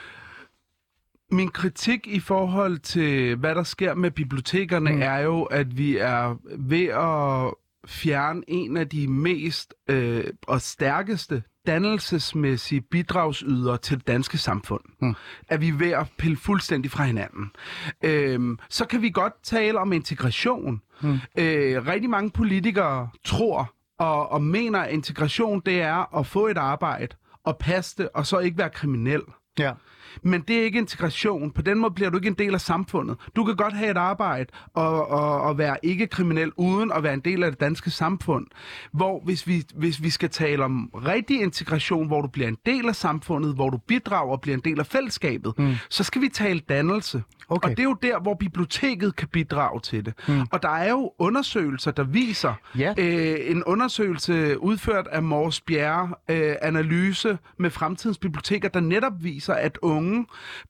Min 1.33 1.49
kritik 1.49 2.07
i 2.07 2.21
forhold 2.21 2.79
til, 2.79 3.37
hvad 3.37 3.55
der 3.55 3.63
sker 3.63 3.95
med 3.95 4.11
bibliotekerne, 4.11 4.93
mm. 4.93 5.03
er 5.03 5.19
jo, 5.19 5.43
at 5.43 5.79
vi 5.79 5.97
er 5.97 6.37
ved 6.59 6.87
at 6.87 7.55
fjerne 7.87 8.43
en 8.49 8.77
af 8.77 8.89
de 8.89 9.09
mest 9.09 9.75
øh, 9.89 10.25
og 10.47 10.61
stærkeste 10.61 11.43
dannelsesmæssige 11.67 12.81
bidragsydere 12.81 13.79
til 13.79 13.99
det 13.99 14.07
danske 14.07 14.39
samfund. 14.39 14.83
Mm. 15.01 15.15
At 15.49 15.61
vi 15.61 15.69
er 15.69 15.73
ved 15.73 15.91
at 15.91 16.07
pille 16.19 16.37
fuldstændig 16.37 16.91
fra 16.91 17.05
hinanden. 17.05 17.51
Øhm, 18.05 18.59
så 18.69 18.85
kan 18.87 19.03
vi 19.03 19.11
godt 19.11 19.33
tale 19.43 19.79
om 19.79 19.93
integration. 19.93 20.83
Mm. 21.01 21.19
Øh, 21.39 21.87
rigtig 21.87 22.11
mange 22.11 22.31
politikere 22.31 23.09
tror 23.25 23.75
og, 23.99 24.33
og 24.33 24.43
mener, 24.43 24.79
at 24.79 24.93
integration 24.93 25.63
det 25.67 25.81
er 25.81 26.19
at 26.19 26.27
få 26.27 26.47
et 26.47 26.59
arbejde 26.59 27.17
og 27.45 27.59
passe 27.59 28.03
det, 28.03 28.09
og 28.15 28.27
så 28.27 28.39
ikke 28.39 28.59
være 28.59 28.71
kriminel. 28.71 29.23
Ja. 29.59 29.73
Men 30.23 30.41
det 30.41 30.59
er 30.59 30.65
ikke 30.65 30.79
integration. 30.79 31.51
På 31.51 31.63
den 31.63 31.79
måde 31.79 31.95
bliver 31.95 32.11
du 32.11 32.17
ikke 32.17 32.29
en 32.29 32.35
del 32.35 32.55
af 32.55 32.61
samfundet. 32.61 33.17
Du 33.37 33.45
kan 33.45 33.57
godt 33.57 33.75
have 33.75 33.91
et 33.91 33.97
arbejde 33.97 34.47
og, 34.75 35.09
og, 35.09 35.41
og 35.41 35.59
være 35.59 35.77
ikke 35.83 36.07
kriminel 36.07 36.53
uden 36.57 36.93
at 36.93 37.03
være 37.03 37.15
en 37.15 37.21
del 37.21 37.43
af 37.43 37.51
det 37.51 37.61
danske 37.61 37.91
samfund. 37.91 38.47
Hvor 38.93 39.21
hvis 39.25 39.47
vi, 39.47 39.65
hvis 39.75 40.03
vi 40.03 40.11
skal 40.11 40.31
tale 40.31 40.65
om 40.65 40.91
rigtig 40.95 41.41
integration, 41.43 42.07
hvor 42.07 42.21
du 42.23 42.29
bliver 42.29 42.49
en 42.49 42.59
del 42.67 42.89
af 42.89 42.97
samfundet, 42.97 43.55
hvor 43.55 43.71
du 43.71 43.77
bidrager 43.77 44.33
og 44.33 44.41
bliver 44.41 44.57
en 44.57 44.63
del 44.65 44.81
af 44.81 44.87
fællesskabet, 44.87 45.59
mm. 45.59 45.75
så 45.91 46.05
skal 46.05 46.23
vi 46.23 46.29
tale 46.29 46.61
dannelse. 46.61 47.23
Okay. 47.49 47.71
Og 47.71 47.77
det 47.77 47.79
er 47.79 47.85
jo 47.89 47.97
der, 48.03 48.21
hvor 48.21 48.35
biblioteket 48.35 49.17
kan 49.17 49.29
bidrage 49.29 49.81
til 49.81 50.05
det. 50.07 50.15
Mm. 50.29 50.41
Og 50.53 50.63
der 50.63 50.69
er 50.69 50.91
jo 50.91 51.13
undersøgelser, 51.19 51.91
der 51.91 52.05
viser, 52.05 52.55
Ja. 52.79 52.95
øh, 52.99 53.37
en 53.51 53.65
undersøgelse 53.65 54.63
udført 54.63 55.07
af 55.07 55.23
Mors 55.23 55.61
Bjerre, 55.61 56.15
øh, 56.29 56.55
analyse 56.63 57.39
med 57.59 57.71
fremtidens 57.71 58.19
biblioteker, 58.19 58.69
der 58.69 58.81
netop 58.81 59.13
viser, 59.21 59.55
at 59.55 59.79
unge, 59.83 60.02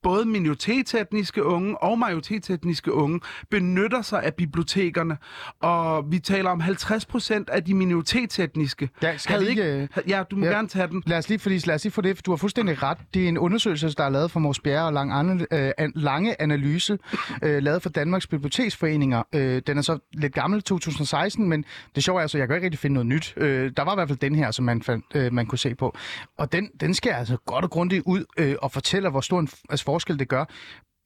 både 0.02 0.25
minoritetsetniske 0.25 1.44
unge 1.44 1.82
og 1.82 1.99
majoritetsetniske 1.99 2.93
unge, 2.93 3.20
benytter 3.50 4.02
sig 4.02 4.23
af 4.23 4.34
bibliotekerne. 4.34 5.17
Og 5.61 6.12
vi 6.12 6.19
taler 6.19 6.50
om 6.50 6.61
50 6.61 7.06
procent 7.06 7.50
af 7.50 7.64
de 7.64 7.75
minoritetsetniske. 7.75 8.88
Ja, 9.02 9.17
skal 9.17 9.32
havde 9.32 9.44
vi 9.44 9.50
ikke, 9.50 9.62
øh, 9.82 9.88
Ja, 10.08 10.23
du 10.31 10.37
må 10.37 10.46
ja. 10.46 10.52
gerne 10.52 10.69
tage 10.69 10.87
den. 10.88 11.02
Lad 11.06 11.19
os 11.19 11.29
lige, 11.29 11.38
fordi, 11.38 11.58
lad 11.67 11.74
os 11.74 11.84
lige 11.84 11.93
få 11.93 12.01
det, 12.01 12.17
for 12.17 12.22
du 12.22 12.31
har 12.31 12.36
fuldstændig 12.36 12.82
ret. 12.82 12.98
Det 13.15 13.24
er 13.24 13.29
en 13.29 13.39
undersøgelse, 13.39 13.89
der 13.89 14.05
er 14.05 14.08
lavet 14.08 14.31
for 14.31 14.41
Mors 14.41 14.60
Bjerre 14.60 14.86
og 14.86 14.93
lang, 14.93 15.41
øh, 15.53 15.70
an- 15.79 15.93
lange 15.94 16.43
analyse, 16.43 16.98
øh, 17.43 17.62
lavet 17.62 17.82
for 17.82 17.91
Danmarks 17.91 18.27
Biblioteksforeninger. 18.27 19.22
Øh, 19.32 19.62
den 19.67 19.79
er 19.79 19.82
så 19.82 19.98
lidt 20.12 20.34
gammel, 20.34 20.62
2016, 20.62 21.48
men 21.48 21.65
det 21.94 22.05
sjove 22.05 22.19
er 22.19 22.22
altså, 22.22 22.39
jeg 22.39 22.46
kan 22.48 22.56
ikke 22.56 22.65
rigtig 22.65 22.79
finde 22.79 22.94
noget 22.94 23.06
nyt. 23.06 23.34
Øh, 23.36 23.70
der 23.77 23.82
var 23.82 23.93
i 23.93 23.96
hvert 23.96 24.08
fald 24.08 24.19
den 24.19 24.34
her, 24.34 24.51
som 24.51 24.65
man, 24.65 24.82
fandt, 24.82 25.05
øh, 25.15 25.32
man 25.32 25.46
kunne 25.46 25.58
se 25.58 25.74
på. 25.74 25.96
Og 26.39 26.53
den, 26.53 26.70
den 26.81 26.94
skal 26.94 27.10
altså 27.12 27.36
godt 27.46 27.65
og 27.65 27.70
grundigt 27.70 28.03
ud 28.06 28.24
øh, 28.39 28.55
og 28.62 28.72
fortæller, 28.72 29.10
hvor 29.10 29.20
stor 29.22 29.41
en 29.41 29.48
altså, 29.70 29.84
forskel 29.84 30.19
det 30.19 30.29
gør. 30.29 30.44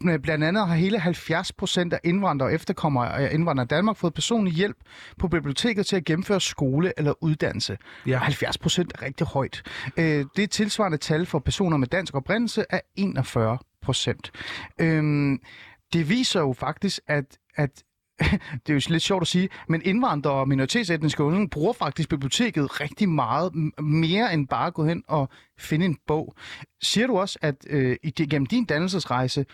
Øh, 0.08 0.18
Blandt 0.18 0.44
andet 0.44 0.66
har 0.66 0.74
hele 0.74 0.98
70 0.98 1.52
procent 1.52 1.92
af 1.92 2.00
indvandrere 2.04 2.48
og 2.48 2.54
efterkommere 2.54 3.18
af 3.18 3.34
indvandrere 3.34 3.64
i 3.64 3.68
Danmark 3.68 3.96
fået 3.96 4.14
personlig 4.14 4.52
hjælp 4.54 4.76
på 5.18 5.28
biblioteket 5.28 5.86
til 5.86 5.96
at 5.96 6.04
gennemføre 6.04 6.40
skole 6.40 6.92
eller 6.96 7.12
uddannelse. 7.20 7.78
Ja. 8.06 8.18
70 8.18 8.58
procent 8.58 8.92
er 8.94 9.02
rigtig 9.02 9.26
højt. 9.26 9.62
Øh, 9.96 10.24
det 10.36 10.42
er 10.42 10.46
tilsvarende 10.46 10.98
tal 10.98 11.26
for 11.26 11.38
personer 11.38 11.76
med 11.76 11.86
dansk 11.86 12.14
oprindelse 12.14 12.64
er 12.70 12.80
41 12.96 13.58
procent. 13.82 14.30
Øhm, 14.80 15.38
det 15.92 16.08
viser 16.08 16.40
jo 16.40 16.52
faktisk, 16.52 17.00
at, 17.06 17.38
at 17.54 17.82
det 18.66 18.68
er 18.68 18.74
jo 18.74 18.80
lidt 18.88 19.02
sjovt 19.02 19.22
at 19.22 19.28
sige, 19.28 19.48
men 19.68 19.82
indvandrere 19.84 20.34
og 20.34 20.48
minoritetsetniske 20.48 21.22
unge 21.22 21.48
bruger 21.48 21.72
faktisk 21.72 22.08
biblioteket 22.08 22.80
rigtig 22.80 23.08
meget 23.08 23.52
mere 23.82 24.34
end 24.34 24.48
bare 24.48 24.66
at 24.66 24.74
gå 24.74 24.84
hen 24.84 25.02
og 25.06 25.28
finde 25.58 25.86
en 25.86 25.96
bog. 26.06 26.34
Siger 26.82 27.06
du 27.06 27.18
også, 27.18 27.38
at 27.42 27.66
øh, 27.70 27.96
gennem 28.30 28.46
din 28.46 28.64
dannelsesrejse, 28.64 29.46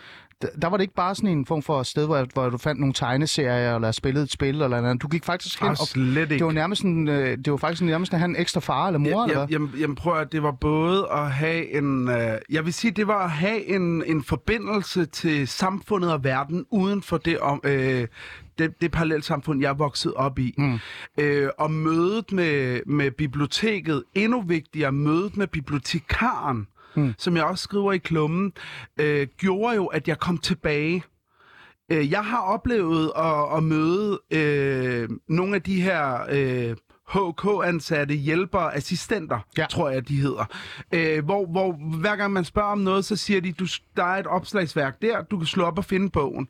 der, 0.63 0.69
var 0.69 0.77
det 0.77 0.83
ikke 0.83 0.95
bare 0.95 1.15
sådan 1.15 1.31
en 1.31 1.47
form 1.47 1.63
for 1.63 1.83
sted, 1.83 2.07
hvor, 2.07 2.27
hvor 2.33 2.49
du 2.51 2.59
fandt 2.59 2.81
nogle 2.81 2.95
tegneserier, 2.95 3.75
eller 3.75 3.93
spillede 3.93 4.25
et 4.25 4.33
spil, 4.33 4.63
eller 4.63 4.81
noget. 4.81 5.03
Du 5.03 5.09
gik 5.09 5.25
faktisk 5.25 5.61
hen 5.61 5.69
Ah, 5.69 5.71
og... 5.81 5.87
slet 5.87 6.17
ikke. 6.23 6.35
Det 6.35 6.47
var 6.47 6.53
nærmest 6.53 6.83
sådan, 6.83 7.09
øh, 7.09 7.39
det 7.39 7.51
var 7.51 7.57
faktisk 7.57 7.83
nærmest 7.83 8.13
at 8.13 8.19
have 8.19 8.29
en 8.29 8.37
ekstra 8.37 8.61
far 8.61 8.87
eller 8.87 8.99
mor, 8.99 9.27
Ja, 9.27 9.33
eller 9.33 9.47
jamen, 9.51 9.71
jamen 9.81 9.95
prøv 9.97 10.21
at 10.21 10.33
det 10.33 10.43
var 10.43 10.53
både 10.53 11.09
at 11.13 11.31
have 11.33 11.73
en... 11.79 12.09
Øh, 12.09 12.39
jeg 12.51 12.65
vil 12.65 12.73
sige, 12.73 12.91
det 12.91 13.07
var 13.07 13.25
at 13.25 13.31
have 13.31 13.65
en, 13.69 14.05
en 14.07 14.25
forbindelse 14.25 15.07
til 15.07 15.49
samfundet 15.49 16.13
og 16.13 16.25
verden 16.25 16.67
uden 16.71 17.03
for 17.03 17.17
det, 17.17 17.39
om, 17.39 17.61
øh, 17.65 18.07
det, 18.59 18.81
det 18.81 18.91
parallelsamfund, 18.91 19.61
jeg 19.61 19.69
er 19.69 19.75
vokset 19.75 20.15
op 20.15 20.39
i. 20.39 20.55
Mm. 20.59 20.79
Øh, 21.19 21.49
og 21.59 21.71
mødet 21.71 22.33
med, 22.33 22.81
med 22.87 23.11
biblioteket, 23.11 24.05
endnu 24.15 24.41
vigtigere, 24.43 24.93
mødet 24.93 25.37
med 25.37 25.47
bibliotekaren, 25.47 26.67
mm. 26.95 27.15
som 27.19 27.37
jeg 27.37 27.45
også 27.45 27.63
skriver 27.63 27.93
i 27.93 27.99
klummen, 27.99 28.53
øh, 29.01 29.27
gjorde 29.37 29.75
jo, 29.77 29.87
at 29.87 30.09
jeg 30.09 30.19
kom 30.19 30.39
tilbage. 30.39 31.03
Øh, 31.93 32.11
Jeg 32.11 32.25
har 32.25 32.41
oplevet 32.41 33.13
at, 33.17 33.57
at 33.57 33.63
møde 33.63 34.21
øh, 34.31 35.09
nogle 35.29 35.55
af 35.55 35.63
de 35.63 35.83
her 35.83 36.19
øh, 36.31 36.77
HK-ansatte, 37.15 38.15
hjælpere, 38.15 38.75
assistenter, 38.75 39.39
Ja. 39.59 39.67
tror 39.71 39.91
jeg, 39.91 40.09
de 40.09 40.17
hedder. 40.21 40.45
Øh, 40.95 41.25
hvor, 41.25 41.47
hvor 41.47 41.73
hver 42.01 42.17
gang 42.17 42.33
man 42.33 42.45
spørger 42.45 42.73
om 42.73 42.79
noget, 42.79 43.05
så 43.05 43.17
siger 43.17 43.41
de, 43.41 43.53
du, 43.53 43.67
der 43.97 44.05
er 44.05 44.19
et 44.19 44.27
opslagsværk 44.27 45.03
der, 45.03 45.23
du 45.23 45.37
kan 45.39 45.47
slå 45.47 45.65
op 45.65 45.79
og 45.79 45.85
finde 45.85 46.11
bogen. 46.11 46.49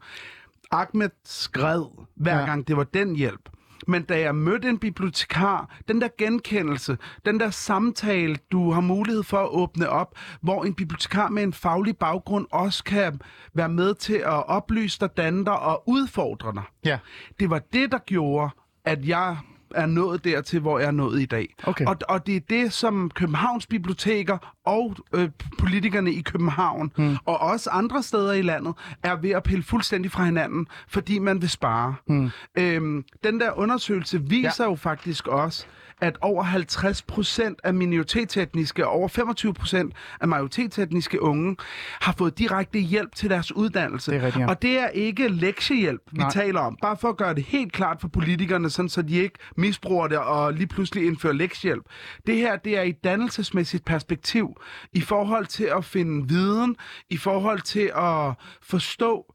Ahmed 0.71 1.11
skred, 1.25 1.85
hver 2.17 2.39
ja. 2.39 2.45
gang 2.45 2.69
det 2.69 2.77
var 2.77 2.85
den 2.85 3.17
hjælp. 3.17 3.49
Men 3.89 4.03
da 4.03 4.21
jeg 4.21 4.35
mødte 4.35 4.69
en 4.69 4.79
bibliotekar, 4.79 5.79
den 5.89 6.01
der 6.01 6.09
genkendelse, 6.19 6.99
den 7.27 7.41
der 7.41 7.51
samtale, 7.51 8.37
du 8.53 8.73
har 8.73 8.81
mulighed 8.81 9.23
for 9.23 9.39
at 9.39 9.49
åbne 9.49 9.89
op, 9.89 10.19
hvor 10.41 10.65
en 10.65 10.75
bibliotekar 10.75 11.29
med 11.29 11.43
en 11.43 11.53
faglig 11.53 11.97
baggrund 11.97 12.47
også 12.51 12.85
kan 12.85 13.21
være 13.55 13.69
med 13.69 13.95
til 13.95 14.15
at 14.15 14.49
oplyse 14.49 14.99
dig, 15.01 15.17
danne 15.17 15.45
dig 15.45 15.59
og 15.59 15.83
udfordre 15.87 16.53
dig. 16.53 16.63
Ja. 16.85 16.99
Det 17.41 17.51
var 17.51 17.59
det, 17.73 17.93
der 17.93 17.99
gjorde, 17.99 18.51
at 18.85 19.09
jeg 19.09 19.37
er 19.75 19.87
nået 19.87 20.25
dertil, 20.25 20.61
hvor 20.61 20.79
jeg 20.79 20.87
er 20.87 20.91
nået 20.91 21.21
i 21.21 21.27
dag. 21.27 21.55
Okay. 21.65 21.87
Og, 21.87 21.97
og 22.09 22.27
det 22.27 22.37
er 22.37 22.41
det, 22.41 22.73
som 22.73 23.11
Københavns 23.15 23.67
biblioteker 23.67 24.55
og 24.67 24.97
øh, 25.15 25.29
politikerne 25.59 26.13
i 26.13 26.21
København, 26.21 26.93
hmm. 26.97 27.17
og 27.25 27.41
også 27.41 27.71
andre 27.71 28.03
steder 28.03 28.33
i 28.33 28.43
landet, 28.43 28.75
er 29.03 29.17
ved 29.17 29.31
at 29.31 29.43
pille 29.43 29.63
fuldstændig 29.63 30.11
fra 30.11 30.25
hinanden, 30.25 30.67
fordi 30.89 31.19
man 31.19 31.41
vil 31.41 31.51
spare. 31.51 31.95
Hmm. 32.07 32.31
Øhm, 32.59 33.05
den 33.25 33.41
der 33.41 33.59
undersøgelse 33.59 34.23
viser 34.23 34.65
ja. 34.65 34.71
jo 34.71 34.75
faktisk 34.75 35.27
også, 35.29 35.67
at 36.01 36.19
over 36.21 36.43
50 36.43 37.03
procent 37.03 37.61
af 37.65 37.75
minoritetsetniske 37.75 38.87
og 38.87 38.93
over 38.93 39.09
25 39.09 39.55
procent 39.55 39.95
af 40.21 40.29
majoritetsetniske 40.29 41.23
unge 41.23 41.57
har 42.01 42.15
fået 42.19 42.39
direkte 42.39 42.79
hjælp 42.79 43.15
til 43.15 43.31
deres 43.31 43.53
uddannelse. 43.53 44.13
Det 44.13 44.23
rigtigt, 44.23 44.43
ja. 44.43 44.49
Og 44.49 44.63
det 44.63 44.79
er 44.79 44.89
ikke 44.89 45.29
lektiehjælp, 45.29 46.01
vi 46.13 46.19
Nej. 46.19 46.31
taler 46.31 46.61
om. 46.61 46.77
Bare 46.83 46.97
for 46.97 47.09
at 47.09 47.17
gøre 47.17 47.35
det 47.35 47.43
helt 47.43 47.73
klart 47.73 48.01
for 48.01 48.09
politikerne, 48.09 48.71
sådan 48.71 48.89
så 48.89 49.03
de 49.03 49.17
ikke 49.17 49.39
misbruger 49.57 50.09
det 50.09 50.19
og 50.19 50.53
lige 50.53 50.67
pludselig 50.67 51.07
indfører 51.07 51.35
lektiehjælp. 51.35 51.85
Det 52.27 52.37
her, 52.37 52.57
det 52.57 52.79
er 52.79 52.83
i 52.83 52.89
et 52.89 53.05
dannelsesmæssigt 53.05 53.85
perspektiv 53.85 54.49
i 54.93 55.01
forhold 55.01 55.47
til 55.47 55.65
at 55.77 55.85
finde 55.85 56.29
viden, 56.29 56.77
i 57.11 57.17
forhold 57.17 57.61
til 57.61 57.93
at 57.97 58.33
forstå 58.63 59.35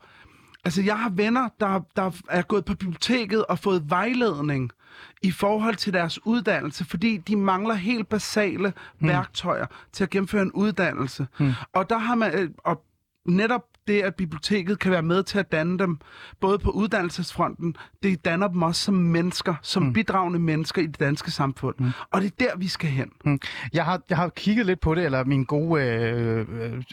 Altså, 0.66 0.82
jeg 0.82 1.00
har 1.00 1.10
venner, 1.10 1.50
der, 1.60 1.82
der 1.96 2.12
er 2.30 2.42
gået 2.42 2.66
på 2.66 2.74
biblioteket 2.74 3.46
og 3.46 3.60
fået 3.60 3.84
vejledning 3.90 4.72
i 5.22 5.32
forhold 5.32 5.76
til 5.76 5.94
deres 5.94 6.26
uddannelse, 6.26 6.86
fordi 6.86 7.18
de 7.18 7.36
mangler 7.36 7.76
helt 7.76 8.10
basale 8.10 8.74
mm. 9.00 9.08
værktøjer 9.08 9.66
til 9.92 10.04
at 10.04 10.10
gennemføre 10.10 10.42
en 10.42 10.52
uddannelse. 10.52 11.28
Mm. 11.40 11.52
Og 11.74 11.90
der 11.90 11.98
har 11.98 12.16
man, 12.16 12.34
øh, 12.34 12.50
og 12.58 12.84
netop 13.26 13.64
det, 13.88 14.02
at 14.02 14.16
biblioteket 14.16 14.80
kan 14.80 14.92
være 14.92 15.02
med 15.02 15.24
til 15.24 15.40
at 15.40 15.52
danne 15.52 15.80
dem, 15.80 15.98
både 16.40 16.60
på 16.60 16.70
uddannelsesfronten, 16.70 17.76
det 18.04 18.26
danner 18.26 18.48
dem 18.48 18.62
også 18.62 18.82
som 18.82 18.94
mennesker, 18.94 19.56
som 19.62 19.84
mm. 19.84 19.94
bidragende 19.94 20.40
mennesker 20.40 20.82
i 20.82 20.86
det 20.86 21.00
danske 21.00 21.32
samfund. 21.32 21.76
Mm. 21.80 21.90
Og 22.12 22.22
det 22.22 22.28
er 22.28 22.46
der, 22.46 22.58
vi 22.58 22.68
skal 22.68 22.90
hen. 22.90 23.12
Mm. 23.26 23.40
Jeg 23.74 23.86
har, 23.86 24.02
jeg 24.10 24.18
har 24.18 24.30
kigget 24.30 24.66
lidt 24.66 24.80
på 24.80 24.96
det, 24.96 25.06
eller 25.06 25.24
min 25.24 25.44
gode 25.44 25.84
øh, 25.84 26.46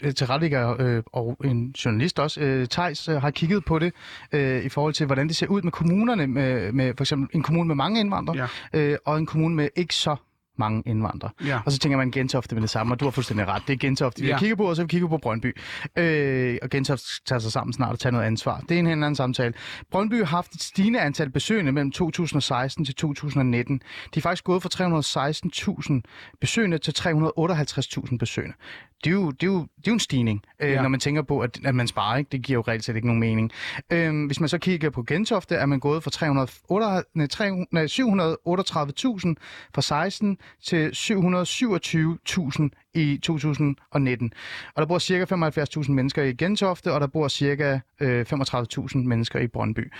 øh, 0.03 0.13
tilrettelægger 0.13 0.75
øh, 0.81 1.03
og 1.13 1.37
en 1.43 1.71
journalist 1.85 2.19
også, 2.19 2.41
øh, 2.41 2.67
Tejs, 2.67 3.09
øh, 3.09 3.21
har 3.21 3.31
kigget 3.31 3.65
på 3.65 3.79
det 3.79 3.93
øh, 4.31 4.65
i 4.65 4.69
forhold 4.69 4.93
til, 4.93 5.05
hvordan 5.05 5.27
det 5.27 5.35
ser 5.35 5.47
ud 5.47 5.61
med 5.61 5.71
kommunerne, 5.71 6.27
med, 6.27 6.71
med 6.71 6.93
for 6.97 7.03
eksempel 7.03 7.29
en 7.37 7.43
kommune 7.43 7.67
med 7.67 7.75
mange 7.75 7.99
indvandrere, 7.99 8.47
Ja. 8.73 8.79
øh, 8.79 8.97
og 9.05 9.17
en 9.17 9.25
kommune 9.25 9.55
med 9.55 9.69
ikke 9.75 9.95
så 9.95 10.15
mange 10.59 10.83
indvandrere. 10.85 11.31
Ja. 11.45 11.59
Og 11.65 11.71
så 11.71 11.79
tænker 11.79 11.97
man 11.97 12.11
Gentofte 12.11 12.55
med 12.55 12.61
det 12.61 12.69
samme, 12.69 12.93
og 12.93 12.99
du 12.99 13.05
har 13.05 13.11
fuldstændig 13.11 13.47
ret. 13.47 13.63
Det 13.67 13.73
er 13.73 13.77
Gentofte, 13.77 14.21
vi 14.21 14.27
Ja. 14.27 14.33
har 14.33 14.39
kigget 14.39 14.57
på, 14.57 14.69
og 14.69 14.75
så 14.75 14.81
vi 14.81 14.87
kigget 14.87 15.09
på 15.09 15.17
Brøndby. 15.17 15.57
Øh, 15.97 16.57
og 16.61 16.69
Gentofte 16.69 17.05
tager 17.25 17.39
sig 17.39 17.51
sammen 17.51 17.73
snart 17.73 17.91
og 17.91 17.99
tager 17.99 18.11
noget 18.11 18.25
ansvar. 18.25 18.59
Det 18.69 18.75
er 18.75 18.79
en 18.79 18.85
helt 18.87 18.93
anden 19.03 19.15
samtale. 19.15 19.53
Brøndby 19.91 20.13
har 20.19 20.25
haft 20.25 20.51
et 20.53 20.61
stigende 20.61 21.01
antal 21.01 21.29
besøgende 21.29 21.71
mellem 21.71 21.91
2016 21.91 22.85
til 22.85 22.95
2019. 22.95 23.81
De 24.13 24.17
er 24.19 24.21
faktisk 24.21 24.43
gået 24.43 24.63
fra 24.63 24.69
316.000 24.69 26.01
besøgende 26.41 26.77
til 26.77 26.91
358.000 26.99 28.17
besøgende. 28.17 28.55
Det 29.03 29.09
er 29.09 29.13
jo, 29.13 29.31
det 29.31 29.43
er 29.43 29.47
jo, 29.47 29.57
det 29.61 29.67
er 29.77 29.81
jo 29.87 29.93
en 29.93 29.99
stigning, 29.99 30.41
øh, 30.59 30.71
Ja. 30.71 30.81
når 30.81 30.89
man 30.89 30.99
tænker 30.99 31.21
på, 31.21 31.39
at, 31.39 31.59
at 31.65 31.75
man 31.75 31.87
sparer. 31.87 32.17
Ikke? 32.17 32.29
Det 32.31 32.41
giver 32.41 32.57
jo 32.57 32.63
reelt 32.67 32.83
set 32.85 32.95
ikke 32.95 33.07
nogen 33.07 33.19
mening. 33.19 33.51
Øh, 33.91 34.25
hvis 34.25 34.39
man 34.39 34.49
så 34.49 34.57
kigger 34.57 34.89
på 34.89 35.03
Gentofte, 35.03 35.55
er 35.55 35.65
man 35.65 35.79
gået 35.79 36.03
fra 36.03 36.11
308 36.11 37.03
nej, 37.15 37.27
300 37.27 37.67
nej, 37.71 37.85
738.000 37.85 39.33
fra 39.75 39.81
16 39.81 40.37
til 40.63 40.89
727.000 40.89 42.69
i 42.93 43.19
2019. 43.23 44.33
Og 44.75 44.81
der 44.81 44.87
bor 44.87 44.99
cirka 44.99 45.35
75.000 45.81 45.91
mennesker 45.91 46.23
i 46.23 46.33
Gentofte, 46.33 46.93
og 46.93 47.01
der 47.01 47.07
bor 47.07 47.27
cirka 47.27 47.79
øh, 48.01 48.25
35.000 48.33 48.97
mennesker 48.97 49.39
i 49.39 49.47
Brøndby. 49.47 49.91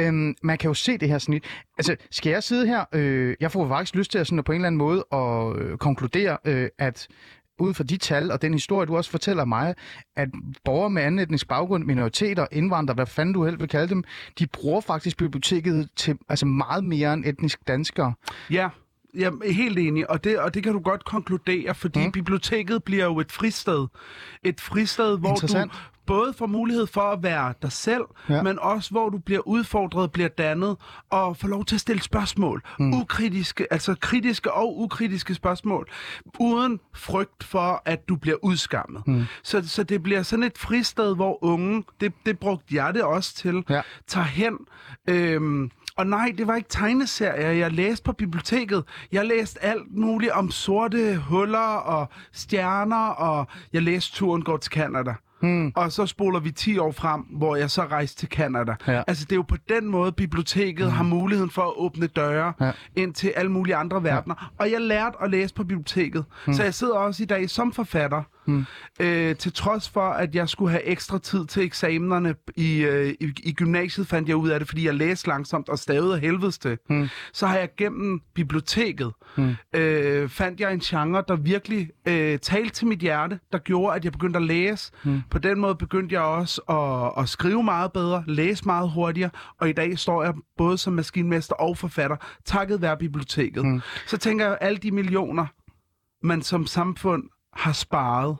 Øhm, 0.00 0.34
man 0.42 0.58
kan 0.58 0.68
jo 0.68 0.74
se 0.74 0.98
det 0.98 1.08
her 1.08 1.18
snit. 1.18 1.44
Altså, 1.78 1.96
skal 2.10 2.30
jeg 2.30 2.42
sidde 2.42 2.66
her? 2.66 2.84
Øh, 2.92 3.36
jeg 3.40 3.52
får 3.52 3.68
faktisk 3.68 3.94
lyst 3.94 4.10
til 4.10 4.18
at, 4.18 4.26
sådan, 4.26 4.38
at 4.38 4.44
på 4.44 4.52
en 4.52 4.56
eller 4.56 4.66
anden 4.66 4.78
måde 4.78 5.04
at 5.12 5.56
øh, 5.56 5.78
konkludere, 5.78 6.38
øh, 6.44 6.68
at 6.78 7.08
ud 7.58 7.74
fra 7.74 7.84
de 7.84 7.96
tal 7.96 8.32
og 8.32 8.42
den 8.42 8.52
historie, 8.52 8.86
du 8.86 8.96
også 8.96 9.10
fortæller 9.10 9.44
mig, 9.44 9.74
at 10.16 10.28
borgere 10.64 10.90
med 10.90 11.02
anden 11.02 11.18
etnisk 11.18 11.48
baggrund, 11.48 11.84
minoriteter, 11.84 12.46
indvandrere, 12.52 12.94
hvad 12.94 13.06
fanden 13.06 13.34
du 13.34 13.44
helst 13.44 13.60
vil 13.60 13.68
kalde 13.68 13.88
dem, 13.88 14.04
de 14.38 14.46
bruger 14.46 14.80
faktisk 14.80 15.16
biblioteket 15.16 15.88
til 15.96 16.18
altså 16.28 16.46
meget 16.46 16.84
mere 16.84 17.14
end 17.14 17.24
etnisk 17.24 17.68
danskere. 17.68 18.14
Ja, 18.50 18.68
jeg 19.16 19.32
er 19.44 19.52
helt 19.52 19.78
enig, 19.78 20.10
og 20.10 20.24
det, 20.24 20.38
og 20.38 20.54
det 20.54 20.62
kan 20.62 20.72
du 20.72 20.78
godt 20.78 21.04
konkludere, 21.04 21.74
fordi 21.74 22.04
Mm. 22.06 22.12
biblioteket 22.12 22.84
bliver 22.84 23.04
jo 23.04 23.20
et 23.20 23.32
fristed. 23.32 23.86
Et 24.42 24.60
fristed, 24.60 25.18
hvor 25.18 25.34
du 25.34 25.46
både 26.06 26.32
får 26.32 26.46
mulighed 26.46 26.86
for 26.86 27.00
at 27.00 27.22
være 27.22 27.54
dig 27.62 27.72
selv, 27.72 28.02
Ja. 28.28 28.42
men 28.42 28.58
også 28.58 28.90
hvor 28.90 29.08
du 29.08 29.18
bliver 29.18 29.40
udfordret, 29.48 30.12
bliver 30.12 30.28
dannet, 30.28 30.76
og 31.10 31.36
får 31.36 31.48
lov 31.48 31.64
til 31.64 31.74
at 31.74 31.80
stille 31.80 32.02
spørgsmål. 32.02 32.62
Mm. 32.78 32.94
Ukritiske, 32.94 33.72
altså 33.72 33.94
kritiske 34.00 34.52
og 34.52 34.78
ukritiske 34.80 35.34
spørgsmål, 35.34 35.88
uden 36.40 36.80
frygt 36.94 37.44
for, 37.44 37.82
at 37.84 38.08
du 38.08 38.16
bliver 38.16 38.36
udskammet. 38.42 39.02
Mm. 39.06 39.24
Så, 39.42 39.68
så 39.68 39.82
det 39.82 40.02
bliver 40.02 40.22
sådan 40.22 40.42
et 40.42 40.58
fristed, 40.58 41.14
hvor 41.14 41.44
unge, 41.44 41.84
det, 42.00 42.12
det 42.26 42.38
brugte 42.38 42.74
jeg 42.74 42.94
det 42.94 43.02
også 43.02 43.34
til, 43.34 43.64
Ja. 43.70 43.80
tager 44.06 44.24
hen. 44.26 44.58
Øhm, 45.08 45.70
og 45.98 46.06
nej, 46.06 46.32
det 46.38 46.46
var 46.46 46.54
ikke 46.56 46.68
tegneserier, 46.68 47.50
jeg 47.50 47.72
læste 47.72 48.04
på 48.04 48.12
biblioteket. 48.12 48.84
Jeg 49.12 49.26
læste 49.26 49.64
alt 49.64 49.96
muligt 49.96 50.32
om 50.32 50.50
sorte 50.50 51.16
huller 51.16 51.58
og 51.76 52.08
stjerner, 52.32 53.06
og 53.06 53.46
jeg 53.72 53.82
læste 53.82 54.16
Turen 54.16 54.42
går 54.42 54.56
til 54.56 54.72
Canada. 54.72 55.14
Hmm. 55.40 55.72
Og 55.76 55.92
så 55.92 56.06
spoler 56.06 56.40
vi 56.40 56.50
10 56.50 56.78
år 56.78 56.92
frem, 56.92 57.20
hvor 57.20 57.56
jeg 57.56 57.70
så 57.70 57.82
rejste 57.82 58.18
til 58.20 58.28
Canada. 58.28 58.74
Ja. 58.86 59.02
Altså 59.06 59.24
det 59.24 59.32
er 59.32 59.36
jo 59.36 59.42
på 59.42 59.56
den 59.68 59.86
måde, 59.86 60.12
biblioteket 60.12 60.86
hmm. 60.86 60.96
har 60.96 61.04
muligheden 61.04 61.50
for 61.50 61.62
at 61.62 61.72
åbne 61.76 62.06
døre 62.06 62.52
Ja. 62.60 62.66
ja. 62.66 62.72
ind 62.96 63.14
til 63.14 63.32
alle 63.36 63.50
mulige 63.50 63.76
andre 63.76 64.02
verdener. 64.04 64.34
Ja. 64.42 64.46
Og 64.64 64.72
jeg 64.72 64.80
lærte 64.80 65.16
at 65.22 65.30
læse 65.30 65.54
på 65.54 65.64
biblioteket. 65.64 66.24
Hmm. 66.44 66.54
Så 66.54 66.62
jeg 66.62 66.74
sidder 66.74 66.94
også 66.94 67.22
i 67.22 67.26
dag 67.26 67.50
som 67.50 67.72
forfatter. 67.72 68.22
Hmm. 68.44 68.64
Øh, 69.00 69.36
til 69.36 69.52
trods 69.52 69.88
for, 69.88 70.08
at 70.08 70.34
jeg 70.34 70.48
skulle 70.48 70.70
have 70.70 70.84
ekstra 70.84 71.18
tid 71.18 71.46
til 71.46 71.62
eksamenerne 71.62 72.34
i, 72.56 72.78
øh, 72.78 73.14
i, 73.20 73.32
i 73.42 73.52
gymnasiet, 73.52 74.06
fandt 74.06 74.28
jeg 74.28 74.36
ud 74.36 74.48
af 74.48 74.60
det, 74.60 74.68
fordi 74.68 74.86
jeg 74.86 74.94
læste 74.94 75.28
langsomt 75.28 75.68
og 75.68 75.78
stavede 75.78 76.14
af 76.14 76.20
helvedes 76.20 76.58
til. 76.58 76.78
Hmm. 76.88 77.08
Så 77.32 77.46
har 77.46 77.58
jeg 77.58 77.68
gennem 77.76 78.20
biblioteket, 78.34 79.12
hmm. 79.36 79.54
øh, 79.74 80.28
fandt 80.28 80.60
jeg 80.60 80.72
en 80.72 80.80
genre, 80.80 81.24
der 81.28 81.36
virkelig 81.36 81.90
øh, 82.08 82.38
talte 82.38 82.74
til 82.74 82.86
mit 82.86 82.98
hjerte, 82.98 83.38
der 83.52 83.58
gjorde, 83.58 83.96
at 83.96 84.04
jeg 84.04 84.12
begyndte 84.12 84.36
at 84.36 84.42
læse. 84.42 84.92
Hmm. 85.02 85.22
På 85.30 85.38
den 85.38 85.60
måde 85.60 85.74
begyndte 85.74 86.14
jeg 86.14 86.22
også 86.22 86.60
at, 86.60 87.22
at 87.22 87.28
skrive 87.28 87.62
meget 87.62 87.92
bedre, 87.92 88.24
læse 88.26 88.64
meget 88.66 88.90
hurtigere, 88.90 89.30
og 89.60 89.68
i 89.68 89.72
dag 89.72 89.98
står 89.98 90.22
jeg 90.22 90.34
både 90.56 90.78
som 90.78 90.92
maskinmester 90.92 91.54
og 91.54 91.78
forfatter, 91.78 92.16
takket 92.44 92.82
være 92.82 92.96
biblioteket. 92.96 93.62
Hmm. 93.62 93.80
Så 94.06 94.16
tænker 94.16 94.46
jeg, 94.46 94.58
alle 94.60 94.78
de 94.78 94.90
millioner, 94.90 95.46
man 96.22 96.42
som 96.42 96.66
samfund 96.66 97.22
har 97.56 97.72
sparet, 97.72 98.36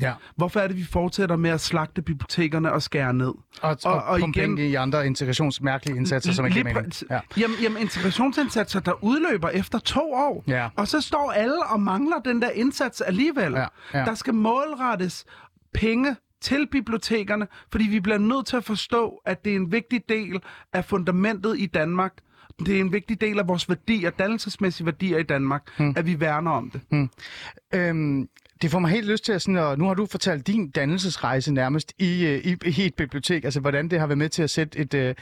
Ja. 0.00 0.12
Hvorfor 0.36 0.60
er 0.60 0.66
det, 0.66 0.76
vi 0.76 0.84
fortsætter 0.84 1.36
med 1.36 1.50
at 1.50 1.60
slagte 1.60 2.02
bibliotekerne 2.02 2.72
og 2.72 2.82
skære 2.82 3.14
ned? 3.14 3.26
Og, 3.26 3.38
og, 3.62 3.78
og, 3.84 4.02
og 4.02 4.20
igen... 4.20 4.58
i 4.58 4.74
andre 4.74 5.06
integrationsmærkelige 5.06 5.96
indsatser, 5.96 6.32
som 6.32 6.46
ikke 6.46 6.64
mening. 6.64 6.92
Ja. 7.10 7.20
Jamen, 7.36 7.56
jamen, 7.62 7.82
integrationsindsatser, 7.82 8.80
der 8.80 9.04
udløber 9.04 9.48
efter 9.48 9.78
to 9.78 10.12
år. 10.12 10.44
Ja. 10.46 10.68
Og 10.76 10.88
så 10.88 11.00
står 11.00 11.32
alle 11.32 11.66
og 11.66 11.80
mangler 11.80 12.18
den 12.24 12.42
der 12.42 12.50
indsats 12.50 13.00
alligevel. 13.00 13.52
Ja, 13.52 13.66
ja. 13.94 14.04
Der 14.04 14.14
skal 14.14 14.34
målrettes 14.34 15.24
penge 15.74 16.16
til 16.40 16.66
bibliotekerne, 16.66 17.46
fordi 17.70 17.84
vi 17.84 18.00
bliver 18.00 18.18
nødt 18.18 18.46
til 18.46 18.56
at 18.56 18.64
forstå, 18.64 19.20
at 19.26 19.44
det 19.44 19.52
er 19.52 19.56
en 19.56 19.72
vigtig 19.72 20.02
del 20.08 20.40
af 20.72 20.84
fundamentet 20.84 21.58
i 21.58 21.66
Danmark. 21.66 22.12
Det 22.58 22.76
er 22.76 22.80
en 22.80 22.92
vigtig 22.92 23.20
del 23.20 23.38
af 23.38 23.48
vores 23.48 23.68
værdier, 23.68 24.10
dannelsesmæssige 24.10 24.86
værdier 24.86 25.18
i 25.18 25.22
Danmark, 25.22 25.62
hmm. 25.78 25.94
at 25.96 26.06
vi 26.06 26.20
værner 26.20 26.50
om 26.50 26.70
det. 26.70 26.80
Hmm. 26.90 27.10
Øhm, 27.74 28.28
det 28.62 28.70
får 28.70 28.78
mig 28.78 28.90
helt 28.90 29.06
lyst 29.06 29.24
til 29.24 29.32
at 29.32 29.42
sådan, 29.42 29.56
og 29.56 29.78
nu 29.78 29.86
har 29.86 29.94
du 29.94 30.06
fortalt 30.06 30.46
din 30.46 30.70
dannelsesrejse 30.70 31.52
nærmest 31.54 31.92
i, 31.98 32.26
øh, 32.26 32.38
i, 32.38 32.56
i 32.66 32.86
et 32.86 32.94
bibliotek, 32.94 33.44
altså 33.44 33.60
hvordan 33.60 33.88
det 33.88 34.00
har 34.00 34.06
været 34.06 34.18
med 34.18 34.28
til 34.28 34.42
at 34.42 34.50
sætte 34.50 34.78
et, 34.78 34.94
øh, 34.94 35.14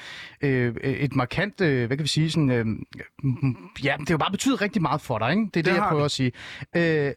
øh, 0.42 0.74
et 0.82 1.16
markant, 1.16 1.60
øh, 1.60 1.86
hvad 1.86 1.96
kan 1.96 2.04
vi 2.04 2.08
sige, 2.08 2.30
sådan, 2.30 2.50
øh, 2.50 2.66
ja, 3.84 3.94
det 4.00 4.08
har 4.08 4.14
jo 4.14 4.18
bare 4.18 4.30
betydet 4.30 4.60
rigtig 4.60 4.82
meget 4.82 5.00
for 5.00 5.18
dig, 5.18 5.30
ikke? 5.30 5.40
Det 5.42 5.46
er 5.46 5.50
det, 5.50 5.64
Det 5.64 5.74
jeg 5.74 5.82
prøver 5.88 6.00
det. 6.00 6.04
at 6.04 6.10
sige. 6.10 6.32
Øh, 6.76 7.12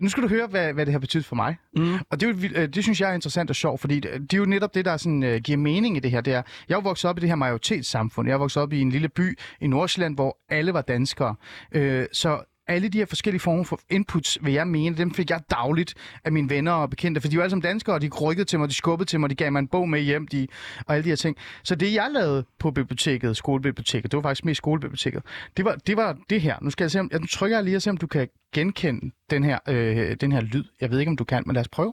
nu 0.00 0.08
skal 0.08 0.22
du 0.22 0.28
høre, 0.28 0.46
hvad, 0.46 0.72
hvad 0.72 0.86
det 0.86 0.92
har 0.92 0.98
betydet 0.98 1.26
for 1.26 1.36
mig. 1.36 1.56
Mm. 1.76 1.94
Og 1.94 2.20
det, 2.20 2.22
er 2.22 2.48
jo 2.48 2.62
øh, 2.62 2.68
det 2.68 2.82
synes 2.82 3.00
jeg 3.00 3.10
er 3.10 3.14
interessant 3.14 3.50
og 3.50 3.56
sjovt, 3.56 3.80
fordi 3.80 4.00
det, 4.00 4.12
det 4.20 4.34
er 4.34 4.38
jo 4.38 4.44
netop 4.44 4.74
det, 4.74 4.84
der 4.84 4.96
sådan, 4.96 5.22
uh, 5.22 5.36
giver 5.36 5.58
mening 5.58 5.96
i 5.96 6.00
det 6.00 6.10
her. 6.10 6.20
Det 6.20 6.32
er, 6.32 6.42
jeg 6.68 6.76
er 6.76 6.80
vokset 6.80 7.10
op 7.10 7.18
i 7.18 7.20
det 7.20 7.28
her 7.28 7.36
majoritetssamfund. 7.36 8.28
Jeg 8.28 8.34
er 8.34 8.38
vokset 8.38 8.62
op 8.62 8.72
i 8.72 8.80
en 8.80 8.90
lille 8.90 9.08
by 9.08 9.38
i 9.60 9.66
Nordsjælland, 9.66 10.14
hvor 10.14 10.38
alle 10.48 10.72
var 10.72 10.82
danskere. 10.82 11.34
Øh, 11.72 12.06
så 12.12 12.55
alle 12.68 12.88
de 12.88 12.98
her 12.98 13.06
forskellige 13.06 13.40
former 13.40 13.64
for 13.64 13.80
inputs, 13.90 14.38
vil 14.42 14.52
jeg 14.52 14.68
mene, 14.68 14.96
dem 14.96 15.14
fik 15.14 15.30
jeg 15.30 15.40
dagligt 15.50 15.94
af 16.24 16.32
mine 16.32 16.50
venner 16.50 16.72
og 16.72 16.90
bekendte, 16.90 17.20
for 17.20 17.28
de 17.28 17.36
var 17.36 17.42
alle 17.42 17.50
sammen 17.50 17.62
danskere, 17.62 17.94
og 17.94 18.02
de 18.02 18.10
rykkede 18.22 18.44
til 18.44 18.58
mig, 18.58 18.68
de 18.68 18.74
skubbede 18.74 19.10
til 19.10 19.20
mig, 19.20 19.30
de 19.30 19.34
gav 19.34 19.52
mig 19.52 19.58
en 19.58 19.68
bog 19.68 19.88
med 19.88 20.00
hjem, 20.00 20.26
de, 20.28 20.46
og 20.86 20.94
alle 20.94 21.04
de 21.04 21.08
her 21.08 21.16
ting. 21.16 21.36
Så 21.62 21.74
det, 21.74 21.94
jeg 21.94 22.08
lavede 22.12 22.44
på 22.58 22.70
biblioteket, 22.70 23.36
skolebiblioteket, 23.36 24.12
det 24.12 24.16
var 24.16 24.22
faktisk 24.22 24.44
mest 24.44 24.58
skolebiblioteket, 24.58 25.22
det 25.56 25.64
var 25.64 25.74
det, 25.74 25.96
var 25.96 26.18
det 26.30 26.40
her. 26.40 26.56
Nu 26.62 26.70
skal 26.70 26.84
jeg 26.84 26.90
se, 26.90 27.00
om, 27.00 27.08
jeg 27.12 27.20
nu 27.20 27.26
trykker 27.26 27.56
jeg 27.56 27.64
lige 27.64 27.76
og 27.76 27.82
se, 27.82 27.90
om 27.90 27.96
du 27.96 28.06
kan 28.06 28.28
genkende 28.54 29.10
den 29.30 29.44
her, 29.44 29.58
øh, 29.68 30.16
den 30.20 30.32
her 30.32 30.40
lyd. 30.40 30.64
Jeg 30.80 30.90
ved 30.90 30.98
ikke, 30.98 31.10
om 31.10 31.16
du 31.16 31.24
kan, 31.24 31.42
men 31.46 31.54
lad 31.54 31.60
os 31.60 31.68
prøve. 31.68 31.92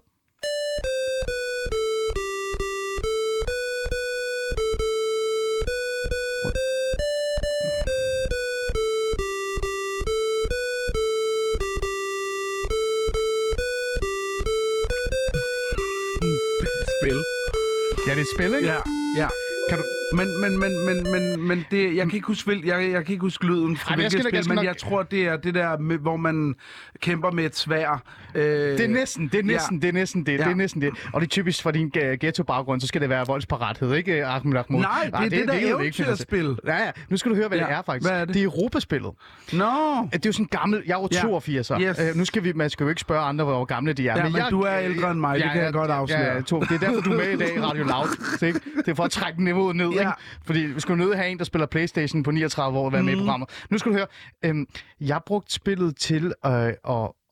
Ja, 18.23 18.25
det 18.25 18.29
er 18.29 18.31
et 18.31 18.35
spil, 18.35 18.53
ikke? 18.55 18.67
Ja, 18.67 18.79
ja. 19.17 19.27
Kan 19.69 19.77
du... 19.77 19.83
Men, 20.15 20.27
men, 20.41 20.59
men, 20.59 20.85
men, 20.85 21.11
men, 21.11 21.47
men 21.47 21.65
det, 21.71 21.95
jeg 21.95 22.05
kan 22.05 22.13
ikke 22.15 22.27
huske, 22.27 22.61
jeg, 22.65 22.91
jeg 22.91 23.05
kan 23.05 23.13
ikke 23.13 23.21
huske 23.21 23.45
lyden 23.45 23.77
fra 23.77 23.89
Ej, 23.91 23.95
men 23.95 24.01
hvilket 24.01 24.19
spil, 24.23 24.33
jeg 24.37 24.43
men 24.47 24.55
nok- 24.55 24.65
jeg 24.65 24.77
tror, 24.77 25.03
det 25.03 25.27
er 25.27 25.37
det 25.37 25.53
der, 25.53 25.77
med, 25.77 25.97
hvor 25.97 26.17
man 26.17 26.55
kæmper 26.99 27.31
med 27.31 27.45
et 27.45 27.55
svær. 27.57 28.03
Øh, 28.35 28.43
Det 28.43 28.79
er 28.79 28.87
næsten, 28.87 29.27
det 29.27 29.39
er 29.39 29.43
næsten, 29.43 29.81
det 29.81 29.87
er 29.87 29.91
næsten 29.93 30.19
det, 30.25 30.39
det 30.39 30.45
Ja. 30.45 30.51
er 30.51 30.55
næsten 30.55 30.81
det. 30.81 30.89
Og 31.13 31.21
det 31.21 31.27
er 31.27 31.29
typisk 31.29 31.63
for 31.63 31.71
din 31.71 31.89
ghetto-baggrund, 32.21 32.81
så 32.81 32.87
skal 32.87 33.01
det 33.01 33.09
være 33.09 33.25
voldsparathed, 33.27 33.93
ikke, 33.93 34.25
Ahmed 34.25 34.57
Ahmed? 34.59 34.79
Nej, 34.81 34.89
det 35.03 35.13
er 35.13 35.29
det 35.29 35.47
der 35.47 35.77
vi 35.77 35.85
ikke 35.85 35.95
finde 35.97 36.11
os 36.11 36.19
i. 36.19 36.23
eventyrspil. 36.23 36.57
Ja, 36.67 36.83
ja, 36.83 36.91
nu 37.09 37.17
skal 37.17 37.31
du 37.31 37.35
høre, 37.35 37.47
hvad 37.47 37.57
Ja, 37.57 37.63
det 37.65 37.71
er 37.73 37.81
faktisk. 37.85 38.09
hvad 38.11 38.21
er 38.21 38.25
det? 38.25 38.33
Det 38.33 38.39
er 38.39 38.43
Europaspillet. 38.45 39.11
Nå, 39.53 39.65
Det 40.13 40.15
er 40.15 40.19
jo 40.25 40.31
sådan 40.31 40.45
gammel, 40.45 40.83
jeg 40.85 40.93
er 40.95 40.99
jo 41.01 41.07
Ja. 41.11 41.21
82 41.21 41.71
år. 41.71 41.79
Yes. 41.79 41.99
Øh, 41.99 42.15
nu 42.15 42.25
skal 42.25 42.43
vi, 42.43 42.53
man 42.53 42.69
skal 42.69 42.83
jo 42.83 42.89
ikke 42.89 43.01
spørge 43.01 43.21
andre, 43.25 43.45
hvor 43.45 43.65
gamle 43.65 43.93
de 43.93 44.07
er. 44.07 44.17
Ja, 44.17 44.23
men 44.23 44.35
jeg, 44.37 44.47
du 44.51 44.61
er 44.61 44.77
ældre 44.79 45.11
end 45.11 45.19
mig, 45.19 45.39
det 45.39 45.51
kan 45.53 45.63
jeg 45.63 45.73
godt 45.73 45.91
afsløre. 45.91 46.19
Ja, 46.21 46.37
det 46.39 46.51
er 46.51 46.77
derfor, 46.79 47.01
du 47.01 47.11
er 47.11 47.17
med 47.17 47.29
i 47.33 47.37
dag 47.37 47.55
i 47.57 47.59
Radio 47.61 47.83
Loud. 47.83 48.37
Det 48.85 48.87
er 48.91 48.95
for 48.95 49.03
at 49.03 49.11
trække 49.11 49.41
niveauet 49.53 49.75
ned, 49.75 49.89
Ja. 49.89 49.99
ikke? 49.99 50.11
Fordi 50.45 50.59
vi 50.59 50.79
skal 50.79 50.93
jo 50.93 50.97
nødt 50.97 51.15
have 51.15 51.29
en, 51.29 51.37
der 51.37 51.43
spiller 51.43 51.65
Playstation 51.65 52.23
på 52.23 52.31
39 52.31 52.77
år 52.79 52.85
og 52.85 52.91
være 52.91 53.01
Mhm. 53.01 53.05
med 53.05 53.13
i 53.13 53.17
programmet. 53.17 53.49
Nu 53.69 53.77
skal 53.77 53.91
du 53.91 53.97
høre, 53.97 54.07
øhm, 54.45 54.67
jeg 55.01 55.21
brugte 55.25 55.53
spillet 55.53 55.95
til 55.97 56.33
øh, 56.45 56.51
at, 56.51 56.75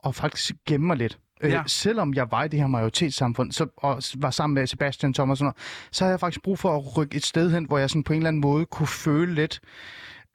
at 0.06 0.16
faktisk 0.16 0.56
gemme 0.68 0.88
mig 0.88 0.98
lidt. 0.98 1.18
Øh, 1.44 1.52
Ja. 1.52 1.64
Selvom 1.68 2.14
jeg 2.14 2.32
var 2.32 2.44
i 2.44 2.48
det 2.48 2.60
her 2.60 2.68
majoritetssamfund, 2.68 3.52
så, 3.52 3.68
og 3.78 4.02
var 4.18 4.32
sammen 4.32 4.54
med 4.56 4.68
Sebastian 4.68 5.14
Thomas 5.14 5.34
og 5.34 5.38
sådan 5.38 5.46
noget, 5.46 5.58
så 5.92 6.04
havde 6.04 6.12
jeg 6.12 6.20
faktisk 6.20 6.44
brug 6.44 6.60
for 6.60 6.78
at 6.78 6.98
rykke 6.98 7.16
et 7.16 7.26
sted 7.26 7.52
hen, 7.52 7.66
hvor 7.66 7.78
jeg 7.78 7.90
sådan 7.90 8.04
på 8.04 8.14
en 8.14 8.18
eller 8.20 8.28
anden 8.28 8.42
måde 8.42 8.66
kunne 8.66 8.88
føle 8.88 9.36
lidt, 9.36 9.60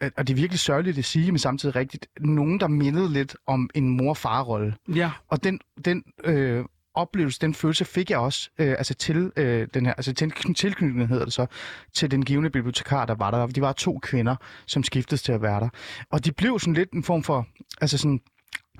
at- 0.00 0.12
og 0.16 0.26
det 0.26 0.32
er 0.34 0.36
virkelig 0.36 0.60
sørgeligt 0.60 0.98
at 0.98 1.04
sige, 1.04 1.32
men 1.32 1.38
samtidig 1.38 1.76
rigtigt, 1.76 2.06
nogen, 2.20 2.60
der 2.60 2.68
mindede 2.68 3.12
lidt 3.12 3.36
om 3.46 3.70
en 3.74 3.88
mor-far-rolle. 3.88 4.74
ja. 4.94 5.10
Og 5.28 5.44
den, 5.44 5.60
den 5.84 6.02
øh, 6.24 6.64
oplevelse, 6.96 7.40
den 7.40 7.54
følelse 7.54 7.84
fik 7.84 8.10
jeg 8.10 8.18
også 8.18 8.50
øh, 8.58 8.70
altså 8.70 8.94
til 8.94 9.32
øh, 9.36 9.68
den 9.74 9.86
her, 9.86 9.94
altså 9.94 10.12
til, 10.12 10.32
tilknytning 10.56 11.08
hedder 11.08 11.24
det 11.24 11.32
så, 11.32 11.46
til 11.92 12.10
den 12.10 12.24
givende 12.24 12.50
bibliotekar, 12.50 13.06
der 13.06 13.14
var 13.14 13.30
der. 13.30 13.46
De 13.46 13.60
var 13.60 13.72
to 13.72 13.98
kvinder, 13.98 14.36
som 14.66 14.82
skiftes 14.82 15.22
til 15.22 15.32
at 15.32 15.42
være 15.42 15.60
der. 15.60 15.68
Og 16.10 16.24
de 16.24 16.32
blev 16.32 16.58
sådan 16.58 16.74
lidt 16.74 16.92
en 16.92 17.04
form 17.04 17.22
for, 17.22 17.46
altså 17.80 17.98
sådan, 17.98 18.20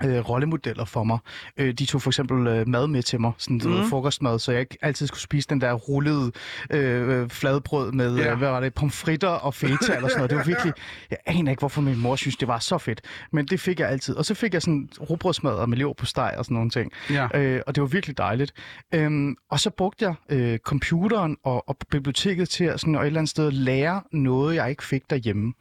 øh, 0.05 0.29
rollemodeller 0.29 0.85
for 0.85 1.03
mig. 1.03 1.17
Øh, 1.57 1.73
de 1.73 1.85
tog 1.85 2.01
for 2.01 2.09
eksempel 2.09 2.47
øh, 2.47 2.67
mad 2.67 2.87
med 2.87 3.03
til 3.03 3.21
mig, 3.21 3.31
sådan 3.37 3.61
mm. 3.63 3.71
Mhm. 3.71 3.89
frokostmad, 3.89 4.39
så 4.39 4.51
jeg 4.51 4.61
ikke 4.61 4.77
altid 4.81 5.07
skulle 5.07 5.21
spise 5.21 5.47
den 5.49 5.61
der 5.61 5.73
rullede 5.73 6.31
øh, 6.71 7.21
øh, 7.21 7.29
fladbrød 7.29 7.91
med, 7.91 8.17
Ja. 8.17 8.31
øh, 8.31 8.37
hvad 8.37 8.49
var 8.49 8.59
det, 8.59 8.73
pomfritter 8.73 9.27
og 9.27 9.53
feta 9.53 9.95
eller 9.95 10.07
sådan 10.07 10.17
noget. 10.17 10.29
Det 10.29 10.37
var 10.37 10.43
virkelig, 10.43 10.73
jeg 11.11 11.17
aner 11.25 11.51
ikke, 11.51 11.59
hvorfor 11.61 11.81
min 11.81 11.97
mor 11.99 12.15
synes, 12.15 12.35
det 12.37 12.47
var 12.47 12.59
så 12.59 12.77
fedt. 12.77 13.01
Men 13.31 13.45
det 13.45 13.59
fik 13.59 13.79
jeg 13.79 13.89
altid. 13.89 14.15
Og 14.15 14.25
så 14.25 14.33
fik 14.33 14.53
jeg 14.53 14.61
sådan 14.61 14.89
rugbrødsmad 15.09 15.53
og 15.53 15.69
med 15.69 15.93
på 15.97 16.05
steg 16.05 16.33
og 16.37 16.45
sådan 16.45 16.55
nogle 16.55 16.69
ting. 16.69 16.91
Ja. 17.09 17.27
Øh, 17.33 17.61
og 17.67 17.75
det 17.75 17.81
var 17.81 17.87
virkelig 17.87 18.17
dejligt. 18.17 18.53
Øhm, 18.93 19.35
og 19.51 19.59
så 19.59 19.69
brugte 19.69 20.05
jeg 20.05 20.13
øh, 20.29 20.59
computeren 20.59 21.37
og, 21.43 21.69
og 21.69 21.77
biblioteket 21.91 22.49
til 22.49 22.63
at 22.63 22.79
sådan, 22.79 22.95
og 22.95 23.01
et 23.01 23.07
eller 23.07 23.19
andet 23.19 23.29
sted 23.29 23.51
lære 23.51 24.01
noget, 24.11 24.55
jeg 24.55 24.69
ikke 24.69 24.83
fik 24.83 25.09
derhjemme. 25.09 25.53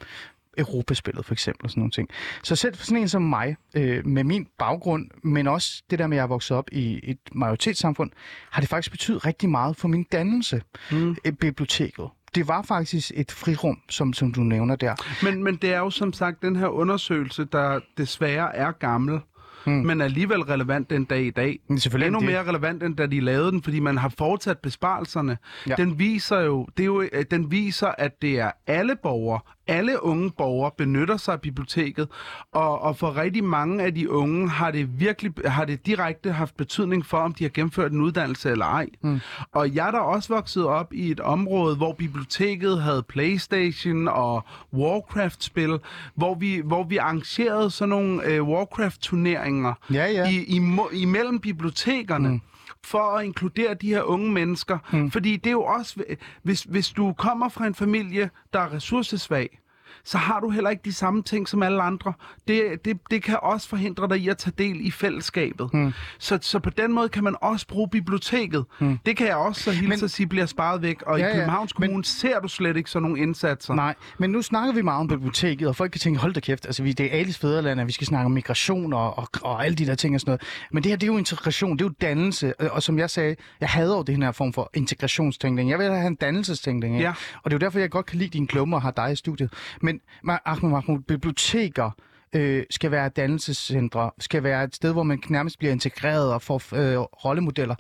Europaspillet 0.59 1.25
for 1.25 1.33
eksempel 1.33 1.65
og 1.65 1.71
sådan 1.71 1.81
nogle 1.81 1.91
ting. 1.91 2.09
Så 2.43 2.57
selv 2.57 2.77
for 2.77 2.85
sådan 2.85 3.03
en 3.03 3.09
som 3.09 3.23
mig, 3.23 3.57
øh, 3.77 4.07
med 4.07 4.25
min 4.25 4.47
baggrund, 4.59 5.11
men 5.25 5.47
også 5.47 5.83
det 5.91 5.99
der 5.99 6.07
med, 6.07 6.17
at 6.17 6.19
jeg 6.19 6.23
er 6.23 6.29
vokset 6.29 6.57
op 6.57 6.69
i 6.73 7.01
et 7.03 7.19
majoritetssamfund, 7.33 8.11
har 8.51 8.61
det 8.61 8.71
faktisk 8.71 8.91
betydet 8.91 9.27
rigtig 9.27 9.49
meget 9.49 9.77
for 9.77 9.89
min 9.89 10.07
dannelse. 10.13 10.63
Mm. 10.91 11.17
Øh, 11.25 11.33
biblioteket. 11.33 12.09
Det 12.35 12.49
var 12.49 12.63
faktisk 12.63 13.13
et 13.15 13.33
frirum, 13.33 13.81
som, 13.89 14.13
som 14.13 14.33
du 14.33 14.41
nævner 14.41 14.77
der. 14.77 14.95
Men, 15.25 15.43
men 15.45 15.57
det 15.57 15.75
er 15.75 15.79
jo 15.79 15.91
som 15.91 16.13
sagt 16.13 16.43
den 16.43 16.57
her 16.57 16.67
undersøgelse, 16.67 17.45
der 17.45 17.81
desværre 17.99 18.57
er 18.57 18.73
gammel, 18.73 19.21
hmm. 19.67 19.75
men 19.75 20.01
alligevel 20.01 20.41
relevant 20.41 20.91
den 20.91 21.05
dag 21.05 21.23
i 21.23 21.31
dag. 21.31 21.59
Men 21.69 21.79
selvfølgelig 21.81 22.07
Endnu 22.07 22.21
det. 22.21 22.29
mere 22.29 22.49
relevant, 22.49 22.83
end 22.83 22.97
da 22.97 23.07
de 23.07 23.21
lavede 23.21 23.51
den, 23.51 23.63
fordi 23.63 23.81
man 23.81 23.99
har 23.99 24.09
fortsat 24.19 24.59
besparelserne. 24.59 25.39
Ja. 25.67 25.75
Ja. 25.79 25.85
Den 25.85 25.99
viser 25.99 26.41
jo, 26.41 26.69
det 26.77 26.83
er 26.83 26.87
jo, 26.87 27.03
øh, 27.13 27.25
den 27.31 27.51
viser, 27.51 27.89
at 27.99 28.23
det 28.23 28.41
er 28.41 28.51
alle 28.67 28.97
borgere, 29.03 29.41
alle 29.69 30.05
unge 30.05 30.31
borgere 30.31 30.71
benytter 30.79 31.17
sig 31.17 31.33
af 31.35 31.41
biblioteket, 31.41 32.09
og, 32.53 32.83
og 32.83 32.97
for 32.97 33.17
rigtig 33.17 33.45
mange 33.45 33.85
af 33.85 33.95
de 33.95 34.11
unge 34.11 34.49
har 34.49 34.71
det 34.71 35.01
virkelig 35.01 35.33
har 35.45 35.65
det 35.65 35.87
direkte 35.87 36.33
haft 36.33 36.57
betydning 36.57 37.07
for, 37.07 37.19
om 37.19 37.35
de 37.35 37.45
har 37.45 37.49
gennemført 37.49 37.93
en 37.93 38.01
uddannelse 38.01 38.51
eller 38.51 38.65
ej. 38.67 38.87
Mm. 39.03 39.21
Og 39.53 39.75
jeg 39.75 39.87
er 39.87 39.91
da 39.91 39.99
også 39.99 40.35
vokset 40.35 40.67
op 40.67 40.93
i 40.93 41.11
et 41.11 41.21
område, 41.21 41.77
hvor 41.77 41.93
biblioteket 41.93 42.83
havde 42.83 43.03
Playstation 43.03 44.09
og 44.09 44.45
Warcraft-spil, 44.75 45.79
hvor 46.15 46.35
vi, 46.35 46.61
hvor 46.65 46.85
vi 46.85 46.97
arrangerede 46.97 47.71
sådan 47.71 47.89
nogle 47.89 48.25
øh, 48.25 48.43
Warcraft-turneringer 48.43 49.75
Ja, 49.91 50.07
ja. 50.07 50.29
I, 50.29 50.35
i, 50.35 50.61
imellem 50.93 51.39
bibliotekerne. 51.39 52.29
Mm 52.29 52.41
for 52.87 52.99
at 52.99 53.25
inkludere 53.25 53.75
de 53.75 53.89
her 53.89 54.03
unge 54.03 54.33
mennesker. 54.33 54.79
Mm. 54.93 55.11
Fordi 55.11 55.37
det 55.37 55.47
er 55.47 55.53
jo 55.53 55.65
også, 55.65 56.05
hvis, 56.43 56.63
hvis 56.63 56.89
du 56.89 57.13
kommer 57.13 57.49
fra 57.49 57.67
en 57.67 57.75
familie, 57.75 58.31
der 58.53 58.61
er 58.61 58.73
ressourcesvag, 58.73 59.59
så 60.07 60.19
har 60.19 60.41
du 60.41 60.51
heller 60.51 60.71
ikke 60.71 60.83
de 60.85 60.93
samme 60.93 61.23
ting 61.23 61.49
som 61.49 61.63
alle 61.63 61.83
andre. 61.83 62.13
Det, 62.49 62.85
det, 62.85 62.99
det 63.11 63.23
kan 63.23 63.39
også 63.43 63.69
forhindre 63.69 64.09
dig 64.09 64.19
i 64.19 64.29
at 64.29 64.39
tage 64.39 64.55
del 64.59 64.87
i 64.87 64.91
fællesskabet. 64.91 65.75
Mm. 65.75 65.93
Så, 66.19 66.39
så 66.43 66.59
på 66.59 66.71
den 66.71 66.93
måde 66.93 67.09
kan 67.09 67.25
man 67.25 67.37
også 67.41 67.67
bruge 67.67 67.89
biblioteket. 67.91 68.65
Mm. 68.81 68.99
Det 69.07 69.17
kan 69.17 69.27
jeg 69.27 69.37
også 69.37 69.63
så 69.63 69.71
hilse 69.71 69.89
Men- 69.89 70.05
at 70.05 70.11
sige 70.11 70.27
bliver 70.27 70.47
sparet 70.47 70.83
væk. 70.83 71.03
Og 71.03 71.19
Ja, 71.19 71.25
ja, 71.25 71.29
ja, 71.31 71.35
i 71.35 71.39
Københavns 71.39 71.79
men- 71.79 71.89
Kommune 71.89 72.05
ser 72.05 72.41
du 72.41 72.49
slet 72.49 72.77
ikke 72.77 72.91
sådan 72.91 73.03
nogle 73.09 73.23
indsatser. 73.23 73.75
Nej, 73.75 73.95
men 74.19 74.31
nu 74.31 74.43
snakker 74.43 74.73
vi 74.75 74.83
meget 74.83 75.01
om 75.01 75.09
biblioteket, 75.09 75.69
og 75.69 75.77
folk 75.77 75.93
kan 75.93 76.01
tænke, 76.01 76.21
hold 76.21 76.35
da 76.35 76.41
kæft, 76.41 76.67
altså 76.67 76.83
vi, 76.83 76.93
det 76.93 77.07
er 77.15 77.19
Alice 77.21 77.39
Fæderland, 77.41 77.81
og 77.81 77.87
vi 77.87 77.93
skal 77.93 78.07
snakke 78.07 78.25
om 78.25 78.31
migration 78.33 78.93
og, 78.93 79.19
og, 79.19 79.29
og 79.43 79.65
alle 79.65 79.77
de 79.77 79.87
der 79.87 79.95
ting 79.95 80.15
og 80.15 80.21
sådan 80.21 80.31
noget. 80.31 80.43
Men 80.73 80.83
det 80.83 80.91
her, 80.93 80.97
det 80.97 81.09
er 81.09 81.13
jo 81.13 81.19
integration, 81.19 81.73
det 81.79 81.85
er 81.85 81.89
jo 81.89 81.95
dannelse, 82.01 82.61
og, 82.61 82.69
og 82.71 82.83
som 82.83 82.99
jeg 82.99 83.11
sagde, 83.11 83.37
jeg 83.61 83.69
hader 83.69 83.97
jo 83.97 84.03
det 84.03 84.17
her 84.17 84.33
form 84.33 84.53
for 84.53 84.71
integrationstænkning. 84.75 85.71
Jeg 85.71 85.79
vil 85.79 85.87
have 85.87 86.07
en 86.07 86.15
dannelsestænkning, 86.15 86.95
ikke? 86.95 87.05
Ja. 87.07 87.15
og 87.43 87.51
det 87.51 87.53
er 87.53 87.55
jo 87.55 87.67
derfor, 87.67 87.79
jeg 87.79 87.91
godt 87.91 88.07
kan 88.07 88.19
lide 88.19 88.31
dine 88.31 88.47
klummer 88.47 88.77
og 88.77 88.83
har 88.83 88.91
dig 88.91 89.13
i 89.13 89.17
studiet. 89.17 89.53
Men 89.83 89.96
men 90.25 90.39
Ahmed 90.45 90.71
Mahmoud, 90.71 91.01
biblioteker 91.01 91.91
øh, 92.33 92.65
skal 92.71 92.91
være 92.91 93.09
dannelsescentre, 93.09 94.11
skal 94.19 94.43
være 94.43 94.65
et 94.65 94.75
sted, 94.75 94.93
hvor 94.93 95.03
man 95.03 95.23
nærmest 95.29 95.59
bliver 95.59 95.73
integreret 95.73 96.33
og 96.33 96.43
får 96.43 96.75
øh, 96.75 96.99
rollemodeller. 96.99 97.75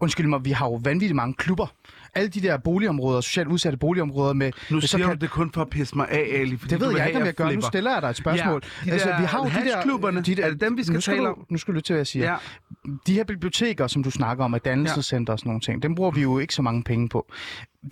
Undskyld 0.00 0.26
mig, 0.26 0.44
vi 0.44 0.50
har 0.50 0.66
jo 0.66 0.80
vanvittigt 0.84 1.16
mange 1.16 1.34
klubber. 1.34 1.66
Alle 2.14 2.28
de 2.28 2.40
der 2.40 2.58
boligområder, 2.58 3.20
socialt 3.20 3.48
udsatte 3.48 3.78
boligområder 3.78 4.32
med... 4.32 4.52
Nu 4.70 4.76
med 4.76 4.82
siger 4.82 5.06
du 5.06 5.14
det 5.14 5.30
kun 5.30 5.52
for 5.52 5.60
at 5.60 5.68
pisse 5.70 5.96
mig 5.96 6.08
af, 6.08 6.40
Ali. 6.40 6.56
Fordi 6.56 6.74
det 6.74 6.80
ved 6.80 6.96
jeg 6.96 7.06
ikke, 7.06 7.20
om 7.20 7.26
jeg 7.26 7.34
gør. 7.34 7.44
Nu 7.44 7.50
flipper. 7.50 7.68
stiller 7.68 7.92
jeg 7.92 8.02
dig 8.02 8.08
et 8.08 8.16
spørgsmål. 8.16 8.62
Ja, 8.86 8.92
de 8.92 8.98
der 8.98 9.46
hashklubberne, 9.46 10.18
er 10.18 10.50
det 10.50 10.60
dem, 10.60 10.76
vi 10.76 10.84
skal 10.84 10.94
nu 10.94 11.00
skal 11.00 11.14
tale 11.14 11.28
om? 11.28 11.46
Nu 11.50 11.58
skal 11.58 11.72
du 11.72 11.76
lytte 11.76 11.86
til, 11.86 11.92
hvad 11.92 12.00
jeg 12.00 12.06
siger. 12.06 12.30
Ja. 12.30 12.36
De 13.06 13.14
her 13.14 13.24
biblioteker, 13.24 13.86
som 13.86 14.02
du 14.02 14.10
snakker 14.10 14.44
om, 14.44 14.52
og 14.52 14.64
dannelsescenter 14.64 15.32
og 15.32 15.38
sådan 15.38 15.48
nogle 15.48 15.60
ting, 15.60 15.82
dem 15.82 15.94
bruger 15.94 16.10
vi 16.10 16.22
jo 16.22 16.38
ikke 16.38 16.54
så 16.54 16.62
mange 16.62 16.82
penge 16.82 17.08
på. 17.08 17.32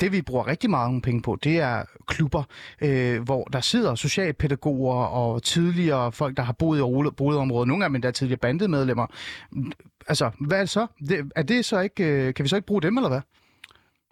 Det, 0.01 0.13
vi 0.13 0.23
bruger 0.23 0.47
rigtig 0.47 0.71
mange 0.71 1.03
penge 1.03 1.23
på, 1.23 1.39
det 1.45 1.59
er 1.59 1.85
klubber, 2.07 2.43
øh, 2.81 3.23
hvor 3.23 3.45
der 3.45 3.61
sidder 3.61 3.95
socialpædagoger 3.95 5.05
og 5.05 5.43
tidligere 5.43 6.13
folk, 6.13 6.37
der 6.37 6.43
har 6.43 6.53
boet 6.53 6.79
i 6.79 7.11
boligområdet. 7.17 7.69
Nogle 7.69 7.85
af 7.85 7.89
dem 7.89 7.95
er 7.95 7.97
endda 7.97 8.11
tidligere 8.11 8.39
bandemedlemmer. 8.39 9.07
Altså, 10.09 10.31
hvad 10.41 10.59
er 10.59 10.63
det 10.63 10.71
så? 10.71 10.87
Det, 11.09 11.31
er 11.37 11.43
det 11.43 11.65
så 11.65 11.81
ikke, 11.81 12.05
øh, 12.05 12.35
kan 12.35 12.43
vi 12.43 12.49
så 12.49 12.57
ikke 12.57 12.67
bruge 12.67 12.83
dem, 12.83 12.97
eller 12.97 13.09
hvad? 13.09 13.21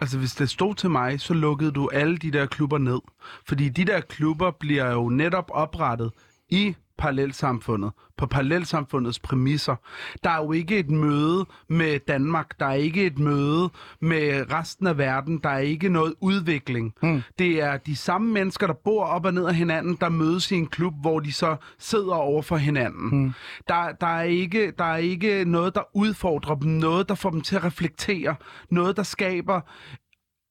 Altså, 0.01 0.19
hvis 0.19 0.35
det 0.35 0.51
stod 0.51 0.75
til 0.75 0.91
mig, 0.91 1.21
så 1.21 1.35
lukkede 1.35 1.73
du 1.73 1.89
alle 1.93 2.19
de 2.19 2.31
der 2.31 2.47
klubber 2.47 2.79
ned. 2.79 3.01
Fordi 3.47 3.69
de 3.69 3.85
der 3.85 4.01
klubber 4.01 4.51
bliver 4.51 4.93
jo 4.93 5.09
netop 5.09 5.51
oprettet 5.51 6.13
i 6.49 6.75
parallelsamfundet 6.99 7.93
på 8.17 8.27
parallelsamfundets 8.27 9.19
præmisser. 9.19 9.77
Der 10.25 10.31
er 10.31 10.45
jo 10.45 10.53
ikke 10.53 10.79
et 10.79 10.91
møde 10.91 11.47
med 11.69 11.99
Danmark, 12.09 12.61
der 12.61 12.67
er 12.67 12.75
ikke 12.75 13.07
et 13.07 13.19
møde 13.19 13.71
med 14.01 14.53
resten 14.53 14.87
af 14.87 14.99
verden, 14.99 15.39
der 15.39 15.49
er 15.49 15.59
ikke 15.59 15.89
noget 15.89 16.15
udvikling. 16.21 16.95
Mm. 17.03 17.23
Det 17.39 17.63
er 17.63 17.77
de 17.77 17.97
samme 17.97 18.33
mennesker, 18.33 18.67
der 18.67 18.75
bor 18.75 19.05
op 19.05 19.25
og 19.25 19.35
ned 19.35 19.47
af 19.47 19.55
hinanden, 19.55 19.99
der 20.01 20.09
mødes 20.09 20.51
i 20.51 20.55
en 20.55 20.67
klub, 20.67 20.95
hvor 21.01 21.21
de 21.21 21.33
så 21.33 21.57
sidder 21.79 22.15
over 22.15 22.43
for 22.43 22.57
hinanden. 22.57 23.23
Mm. 23.23 23.33
Der, 23.69 23.93
der, 24.01 24.07
er 24.07 24.23
ikke, 24.23 24.73
der 24.79 24.85
er 24.85 24.97
ikke 24.97 25.45
noget, 25.45 25.75
der 25.75 25.83
udfordrer 25.95 26.55
dem, 26.55 26.71
noget, 26.71 27.09
der 27.09 27.15
får 27.15 27.31
dem 27.31 27.41
til 27.41 27.57
at 27.57 27.65
reflektere, 27.65 28.37
noget, 28.71 28.97
der 28.97 29.03
skaber 29.03 29.61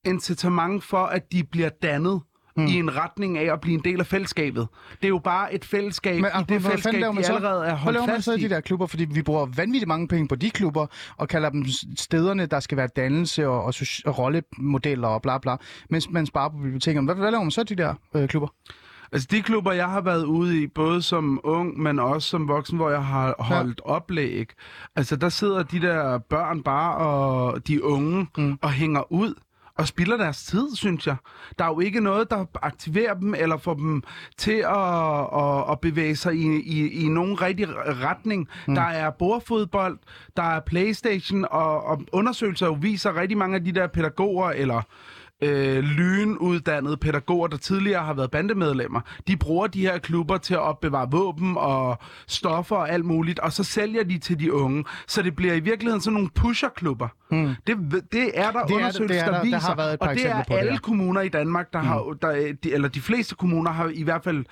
incitament 0.06 0.84
for, 0.84 1.04
at 1.04 1.32
de 1.32 1.44
bliver 1.44 1.70
dannet 1.70 2.22
mm. 2.58 2.66
i 2.66 2.74
en 2.74 2.98
retning 2.98 3.38
af 3.38 3.54
at 3.54 3.62
blive 3.62 3.74
en 3.74 3.84
del 3.84 4.00
af 4.00 4.06
fællesskabet. 4.06 4.68
Det 4.92 5.04
er 5.04 5.10
jo 5.10 5.20
bare 5.20 5.54
et 5.54 5.66
fællesskab 5.66 6.16
Men, 6.16 6.24
i 6.24 6.28
altså, 6.34 6.40
det 6.40 6.48
hvad 6.48 6.60
fællesskab, 6.60 6.84
fanden 6.84 7.02
laver 7.02 7.14
man 7.14 7.24
de 7.24 7.28
så? 7.28 7.36
allerede 7.36 7.62
er 7.62 7.70
Hvad 7.70 7.78
holdt 7.78 7.96
laver 7.96 8.08
man 8.08 8.22
så 8.22 8.34
i 8.34 8.40
de 8.40 8.50
der 8.50 8.62
klubber? 8.62 8.86
Fordi 8.86 9.06
vi 9.06 9.22
bruger 9.22 9.46
vanvittigt 9.46 9.88
mange 9.88 10.08
penge 10.08 10.28
på 10.28 10.36
de 10.36 10.50
klubber, 10.50 10.88
og 11.18 11.28
kalder 11.28 11.50
dem 11.50 11.66
stederne, 11.98 12.46
der 12.46 12.60
skal 12.60 12.78
være 12.78 12.88
dannelse 12.96 13.48
og, 13.48 13.64
og, 13.64 13.74
og 14.06 14.20
rollemodeller 14.20 15.08
og 15.08 15.22
bla 15.22 15.38
bla, 15.38 15.56
mens 15.90 16.10
man 16.10 16.26
sparer 16.26 16.50
på 16.50 16.58
bibliotekerne. 16.58 17.06
Hvad, 17.06 17.16
hvad 17.16 17.32
laver 17.32 17.44
man 17.44 17.52
så 17.52 17.62
i 17.62 17.64
de 17.64 17.76
der 17.76 17.94
øh, 18.16 18.28
klubber? 18.28 18.48
Altså 19.12 19.28
de 19.32 19.42
klubber, 19.42 19.72
jeg 19.72 19.90
har 19.90 20.02
været 20.02 20.24
ude 20.26 20.64
i, 20.64 20.68
både 20.68 21.02
som 21.02 21.40
ung, 21.44 21.80
men 21.80 22.00
også 22.00 22.30
som 22.30 22.48
voksen, 22.48 22.78
hvor 22.78 22.90
jeg 22.90 23.06
har 23.06 23.36
holdt 23.40 23.82
ja. 23.86 23.92
oplæg, 23.92 24.50
altså 24.96 25.16
der 25.16 25.30
sidder 25.30 25.64
de 25.64 25.82
der 25.82 26.18
børn 26.18 26.64
bare 26.64 26.98
og 26.98 27.68
de 27.68 27.84
unge 27.84 28.28
mm. 28.38 28.58
og 28.62 28.72
hænger 28.72 29.12
ud 29.12 29.34
og 29.78 29.88
spilder 29.88 30.18
deres 30.18 30.44
tid, 30.44 30.76
synes 30.76 31.08
jeg. 31.08 31.16
Der 31.60 31.66
er 31.66 31.70
jo 31.70 31.80
ikke 31.80 32.02
noget, 32.02 32.30
der 32.30 32.46
aktiverer 32.62 33.14
dem 33.14 33.34
eller 33.34 33.58
får 33.58 33.74
dem 33.74 34.04
til 34.38 34.66
at, 34.68 35.44
at, 35.44 35.72
at 35.72 35.80
bevæge 35.82 36.16
sig 36.16 36.36
i, 36.36 36.62
i, 36.62 37.06
i 37.06 37.08
nogen 37.08 37.42
rigtig 37.42 37.68
retning. 38.04 38.48
Mm. 38.68 38.76
Der 38.76 38.82
er 38.82 39.10
bordfodbold, 39.10 39.98
der 40.38 40.44
er 40.44 40.60
Playstation, 40.60 41.46
og, 41.52 41.84
og 41.84 42.02
undersøgelser 42.12 42.66
jo 42.66 42.78
viser 42.82 43.16
rigtig 43.16 43.38
mange 43.38 43.56
af 43.56 43.64
de 43.64 43.72
der 43.72 43.88
pædagoger 43.88 44.50
eller 44.50 44.82
øh, 45.42 45.84
lynuddannede 45.84 46.98
pædagoger, 46.98 47.48
der 47.48 47.58
tidligere 47.58 48.04
har 48.04 48.14
været 48.14 48.32
bandemedlemmer, 48.32 49.02
de 49.28 49.38
bruger 49.38 49.68
de 49.68 49.82
her 49.82 49.98
klubber 49.98 50.38
til 50.38 50.54
at 50.54 50.60
opbevare 50.60 51.08
våben 51.12 51.58
og 51.58 51.98
stoffer 52.28 52.76
og 52.76 52.90
alt 52.90 53.06
muligt, 53.06 53.40
og 53.40 53.54
så 53.54 53.64
sælger 53.64 54.04
de 54.04 54.18
til 54.18 54.40
de 54.40 54.54
unge. 54.54 54.86
Så 55.08 55.22
det 55.22 55.36
bliver 55.36 55.54
i 55.54 55.60
virkeligheden 55.60 56.02
sådan 56.02 56.14
nogle 56.14 56.30
pusherklubber. 56.36 57.08
Hmm. 57.30 57.56
Det, 57.68 57.78
det 58.12 58.32
er 58.34 58.52
der 58.52 58.66
det 58.66 58.74
undersøgelser, 58.74 59.08
det 59.08 59.20
er 59.20 59.26
der, 59.26 59.32
der 59.32 59.38
der 59.38 59.44
viser, 59.44 59.60
har 59.60 59.76
været 59.76 59.94
et 59.94 60.00
par 60.00 60.08
og 60.08 60.16
det 60.16 60.26
er 60.26 60.44
på 60.48 60.54
det, 60.54 60.60
alle 60.60 60.72
ja. 60.72 60.78
kommuner 60.78 61.22
i 61.22 61.30
Danmark, 61.30 61.74
der 61.74 61.80
har, 61.80 62.16
der, 62.22 62.54
de, 62.64 62.74
eller 62.74 62.88
de 62.88 63.02
fleste 63.02 63.36
kommuner 63.36 63.72
har 63.72 63.92
i 63.94 64.04
hvert 64.04 64.24
fald 64.24 64.46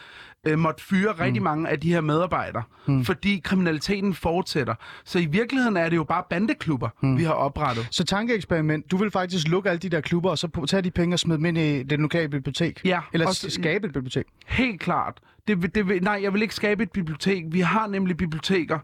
øh, 0.45 0.60
måtte 0.60 0.84
fyre 0.84 1.12
rigtig 1.12 1.43
mange 1.43 1.69
af 1.69 1.79
de 1.79 1.93
her 1.93 2.01
medarbejdere, 2.01 2.63
fordi 3.03 3.41
kriminaliteten 3.43 4.13
fortsætter. 4.13 4.75
Så 5.05 5.19
i 5.19 5.25
virkeligheden 5.25 5.77
er 5.77 5.89
det 5.89 5.95
jo 5.95 6.03
bare 6.03 6.23
bandeklubber, 6.29 6.89
vi 7.17 7.23
har 7.23 7.34
oprettet. 7.34 7.88
Så 7.91 8.03
tankeeksperiment, 8.03 8.91
du 8.91 8.97
vil 8.97 9.12
faktisk 9.12 9.47
lukke 9.47 9.69
alle 9.69 9.79
de 9.79 9.89
der 9.89 10.01
klubber, 10.01 10.29
og 10.29 10.38
så 10.38 10.65
tage 10.69 10.81
de 10.81 10.91
penge 10.91 11.15
og 11.15 11.19
smide 11.19 11.38
dem 11.38 11.45
ind 11.45 11.58
i 11.58 11.84
det 11.84 11.99
lokale 11.99 12.29
bibliotek? 12.29 12.81
Ja, 12.86 12.99
Eller 13.13 13.27
og 13.27 13.36
skabe 13.36 13.88
et 13.88 13.93
bibliotek? 13.93 14.25
Helt 14.47 14.81
klart. 14.81 15.19
Det, 15.47 15.62
vil- 15.62 15.75
det, 15.75 15.88
vil- 15.88 16.03
nej, 16.03 16.19
jeg 16.23 16.34
vil 16.34 16.41
ikke 16.41 16.55
skabe 16.55 16.84
et 16.84 16.91
bibliotek. 16.91 17.43
Vi 17.51 17.60
har 17.60 17.88
nemlig 17.88 18.17
biblioteker, 18.17 18.79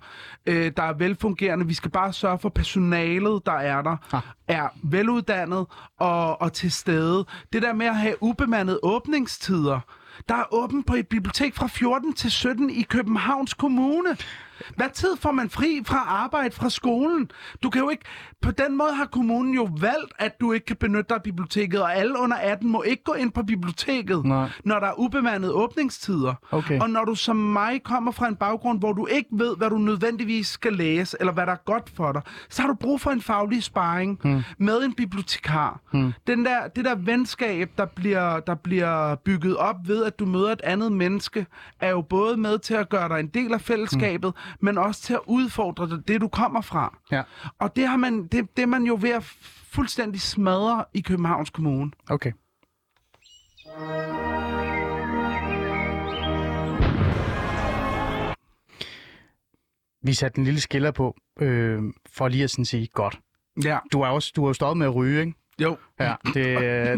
øh, 0.45 0.71
der 0.77 0.83
er 0.83 0.93
velfungerende. 0.93 1.67
Vi 1.67 1.73
skal 1.73 1.91
bare 1.91 2.13
sørge 2.13 2.39
for, 2.39 2.49
at 2.49 2.53
personalet, 2.53 3.41
der 3.45 3.51
er 3.51 3.81
der, 3.81 3.97
Ah. 4.13 4.21
er 4.47 4.67
veluddannet 4.83 5.65
og, 5.99 6.41
og 6.41 6.53
til 6.53 6.71
stede. 6.71 7.25
Det 7.53 7.61
der 7.61 7.73
med 7.73 7.85
at 7.85 7.95
have 7.95 8.15
ubemandede 8.21 8.79
åbningstider, 8.83 9.79
der 10.29 10.35
er 10.35 10.53
åben 10.53 10.83
på 10.83 10.95
et 10.95 11.07
bibliotek 11.07 11.55
fra 11.55 11.67
14 11.67 12.13
til 12.13 12.31
17 12.31 12.69
i 12.69 12.81
Københavns 12.81 13.53
Kommune. 13.53 14.17
Hvad 14.75 14.89
tid 14.93 15.17
får 15.17 15.31
man 15.31 15.49
fri 15.49 15.81
fra 15.85 16.05
arbejde 16.07 16.55
fra 16.55 16.69
skolen? 16.69 17.31
Du 17.63 17.69
kan 17.69 17.81
jo 17.81 17.89
ikke... 17.89 18.03
På 18.41 18.51
den 18.51 18.77
måde 18.77 18.93
har 18.93 19.05
kommunen 19.05 19.53
jo 19.53 19.69
valgt, 19.79 20.13
at 20.19 20.41
du 20.41 20.51
ikke 20.51 20.65
kan 20.65 20.75
benytte 20.75 21.05
dig 21.09 21.15
af 21.15 21.23
biblioteket, 21.23 21.81
og 21.81 21.95
alle 21.95 22.19
under 22.19 22.37
18 22.37 22.69
må 22.69 22.81
ikke 22.81 23.03
gå 23.03 23.13
ind 23.13 23.31
på 23.31 23.43
biblioteket, 23.43 24.25
Nej. 24.25 24.49
når 24.65 24.79
der 24.79 24.87
er 24.87 24.99
ubemandede 24.99 25.53
åbningstider. 25.53 26.33
Okay. 26.51 26.79
Og 26.79 26.89
når 26.89 27.05
du 27.05 27.15
som 27.15 27.35
mig 27.35 27.83
kommer 27.83 28.11
fra 28.11 28.27
en 28.27 28.35
baggrund, 28.35 28.79
hvor 28.79 28.93
du 28.93 29.07
ikke 29.07 29.29
ved, 29.31 29.57
hvad 29.57 29.69
du 29.69 29.77
nødvendigvis 29.77 30.47
skal 30.47 30.73
læse, 30.73 31.17
eller 31.19 31.33
hvad 31.33 31.45
der 31.45 31.51
er 31.51 31.63
godt 31.65 31.91
for 31.95 32.11
dig, 32.11 32.21
så 32.49 32.61
har 32.61 32.69
du 32.69 32.75
brug 32.75 33.01
for 33.01 33.11
en 33.11 33.21
faglig 33.21 33.63
sparring 33.63 34.19
hmm. 34.23 34.43
med 34.57 34.83
en 34.83 34.93
bibliotekar. 34.93 35.79
Hmm. 35.91 36.13
Den 36.27 36.45
der, 36.45 36.67
det 36.67 36.85
der 36.85 36.95
venskab, 36.95 37.69
der 37.77 37.85
bliver, 37.85 38.39
der 38.39 38.55
bliver 38.55 39.15
bygget 39.15 39.57
op 39.57 39.75
ved, 39.87 40.03
at 40.03 40.19
du 40.19 40.25
møder 40.25 40.51
et 40.51 40.61
andet 40.63 40.91
menneske, 40.91 41.45
er 41.79 41.89
jo 41.89 42.01
både 42.01 42.37
med 42.37 42.59
til 42.59 42.73
at 42.73 42.89
gøre 42.89 43.09
dig 43.09 43.19
en 43.19 43.27
del 43.27 43.53
af 43.53 43.61
fællesskabet, 43.61 44.33
hmm. 44.35 44.50
Men 44.59 44.77
også 44.77 45.01
til 45.01 45.13
at 45.13 45.19
udfordre 45.25 45.89
det, 45.89 46.07
det 46.07 46.21
du 46.21 46.27
kommer 46.27 46.61
fra. 46.61 46.97
Ja. 47.11 47.23
Og 47.59 47.75
det, 47.75 47.87
har 47.87 47.97
man, 47.97 48.23
det, 48.27 48.57
det 48.57 48.63
er 48.63 48.67
man 48.67 48.83
jo 48.83 48.97
ved 49.01 49.09
at 49.09 49.23
fuldstændig 49.71 50.21
smadre 50.21 50.85
i 50.93 51.01
Københavns 51.01 51.49
Kommune. 51.49 51.91
Okay. 52.09 52.31
Vi 60.03 60.13
satte 60.13 60.37
en 60.39 60.43
lille 60.43 60.61
skiller 60.61 60.91
på, 60.91 61.15
øh, 61.39 61.81
for 62.13 62.27
lige 62.27 62.43
at 62.43 62.49
sådan 62.51 62.65
sige, 62.65 62.87
godt. 62.93 63.19
Ja, 63.63 63.77
Du 63.93 64.01
er 64.01 64.07
også 64.07 64.31
du 64.35 64.47
jo 64.47 64.53
stoppet 64.53 64.77
med 64.77 64.87
at 64.87 64.95
ryge, 64.95 65.19
ikke? 65.21 65.33
jo. 65.61 65.77
Ja, 65.99 66.15
det, 66.25 66.35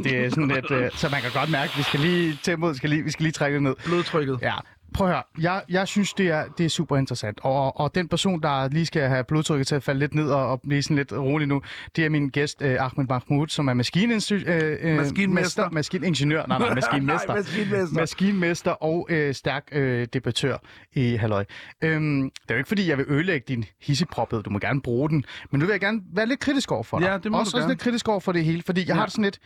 det 0.04 0.26
er 0.26 0.30
sådan 0.30 0.48
lidt, 0.48 0.72
øh, 0.72 0.92
så 0.92 1.10
man 1.10 1.22
kan 1.22 1.32
godt 1.34 1.52
mærke, 1.52 1.72
at 1.72 1.78
vi 1.78 1.84
skal 1.84 2.00
lige, 2.00 2.40
tempoet 2.44 2.78
skal 2.78 2.90
lige, 2.90 3.04
vi 3.04 3.12
skal 3.12 3.24
lige 3.24 3.34
trække 3.34 3.56
det 3.56 3.64
ned. 3.64 3.76
Blodtrykket. 3.86 4.40
Ja, 4.42 4.56
prøv 4.94 5.08
at 5.08 5.14
høre. 5.14 5.24
Jeg, 5.42 5.62
jeg 5.70 5.88
synes, 5.88 6.14
det 6.14 6.28
er, 6.28 6.46
det 6.58 6.66
er 6.66 6.70
super 6.70 6.98
interessant. 6.98 7.40
Og, 7.44 7.80
og 7.80 7.96
den 7.96 8.08
person, 8.08 8.42
der 8.42 8.70
lige 8.70 8.86
skal 8.86 9.08
have 9.10 9.24
blodtrykket 9.24 9.68
til 9.68 9.76
at 9.76 9.84
falde 9.84 10.00
lidt 10.00 10.16
ned 10.16 10.30
og, 10.30 10.48
og 10.52 10.62
blive 10.62 10.82
sådan 10.84 10.98
lidt 10.98 11.14
rolig 11.14 11.48
nu, 11.48 11.62
det 11.96 12.06
er 12.06 12.10
min 12.10 12.30
gæst, 12.30 12.62
øh, 12.62 12.78
Ahmed 12.80 13.06
Mahmoud, 13.10 13.48
som 13.48 13.68
er 13.68 13.74
maskininstu- 13.74 14.50
øh, 14.50 14.78
øh, 14.82 14.96
Maskinmester. 14.98 15.64
mester- 15.64 15.70
Maskiningeniør. 15.74 16.46
Nej, 16.48 16.60
nej, 16.60 16.74
maskinmester. 16.80 17.28
Nej, 17.28 17.38
maskinmester. 17.38 18.00
Maskinmester 18.00 18.72
og 18.72 19.08
øh, 19.10 19.34
stærk 19.34 19.64
øh, 19.72 20.08
debattør 20.14 20.58
i 20.94 21.16
Halløj. 21.16 21.46
Øhm, 21.82 22.22
det 22.22 22.32
er 22.50 22.54
jo 22.54 22.58
ikke, 22.58 22.68
fordi 22.68 22.90
jeg 22.90 22.98
vil 22.98 23.06
ødelægge 23.10 23.46
din 23.48 23.66
hissigprophed. 23.82 24.44
Du 24.44 24.50
må 24.50 24.60
gerne 24.60 24.82
bruge 24.82 25.10
den. 25.10 25.26
Men 25.52 25.60
nu 25.60 25.66
vil 25.66 25.74
jeg 25.74 25.80
gerne 25.82 26.02
være 26.14 26.26
lidt 26.26 26.40
kritisk 26.40 26.72
over 26.72 26.84
for 26.84 27.00
dig. 27.00 27.06
Ja, 27.06 27.18
det 27.18 27.32
må 27.32 27.40
også, 27.40 27.52
du 27.52 27.58
også 27.58 27.58
gerne. 27.58 27.72
lidt 27.72 27.80
kritisk 27.82 28.08
over 28.08 28.20
for 28.20 28.32
det 28.32 28.46
hele, 28.46 28.64
fordi 28.66 28.82
jeg 28.82 28.88
Ja. 28.88 28.94
har 28.94 29.08
sådan 29.08 29.24
lidt... 29.24 29.40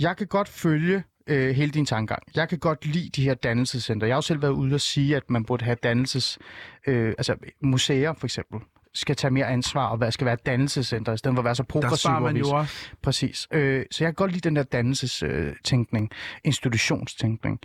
Jeg 0.00 0.16
kan 0.16 0.26
godt 0.26 0.48
følge 0.48 1.02
øh, 1.26 1.54
hele 1.56 1.70
din 1.70 1.86
tankegang. 1.86 2.22
Jeg 2.34 2.48
kan 2.48 2.58
godt 2.58 2.86
lide 2.86 3.08
de 3.08 3.22
her 3.24 3.34
dannelsescenter. 3.34 4.06
Jeg 4.06 4.14
har 4.14 4.18
jo 4.18 4.22
selv 4.22 4.42
været 4.42 4.52
ude 4.52 4.74
og 4.74 4.80
sige, 4.80 5.16
at 5.16 5.30
man 5.30 5.44
burde 5.44 5.64
have 5.64 5.76
dannelses... 5.82 6.38
Øh, 6.86 7.08
altså 7.18 7.36
museer 7.60 8.12
for 8.12 8.26
eksempel 8.26 8.60
skal 8.96 9.16
tage 9.16 9.30
mere 9.30 9.46
ansvar 9.46 9.86
og 9.86 9.96
hvad 9.96 10.12
skal 10.12 10.24
være 10.24 10.36
dannelsescenter, 10.46 11.12
i 11.12 11.16
stedet 11.16 11.34
for 11.34 11.40
at 11.40 11.44
være 11.44 11.54
så 11.54 11.62
Der 11.62 11.66
progressiv. 11.66 11.96
sparer 12.08 12.20
man 12.20 12.36
jo 12.36 12.50
også. 12.50 12.90
Præcis. 13.02 13.48
Øh, 13.52 13.84
så 13.90 14.04
jeg 14.04 14.08
kan 14.08 14.14
godt 14.14 14.32
lide 14.32 14.48
den 14.48 14.56
der 14.56 14.62
dannelsestænkning, 14.62 16.10
institutionstænkning. 16.44 17.60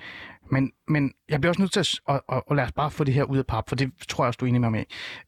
Men, 0.51 0.71
men 0.87 1.11
jeg 1.29 1.41
bliver 1.41 1.51
også 1.51 1.61
nødt 1.61 1.71
til 1.71 1.79
at, 1.79 1.99
og, 2.05 2.15
at, 2.15 2.21
at, 2.31 2.43
at 2.49 2.55
lade 2.55 2.65
os 2.65 2.71
bare 2.71 2.91
få 2.91 3.03
det 3.03 3.13
her 3.13 3.23
ud 3.23 3.37
af 3.37 3.45
pap, 3.45 3.69
for 3.69 3.75
det 3.75 3.91
tror 4.07 4.23
jeg 4.23 4.27
også, 4.27 4.37
du 4.37 4.45
er 4.45 4.49
enig 4.49 4.61
med 4.61 4.69
mig 4.69 4.81
i. 4.81 4.85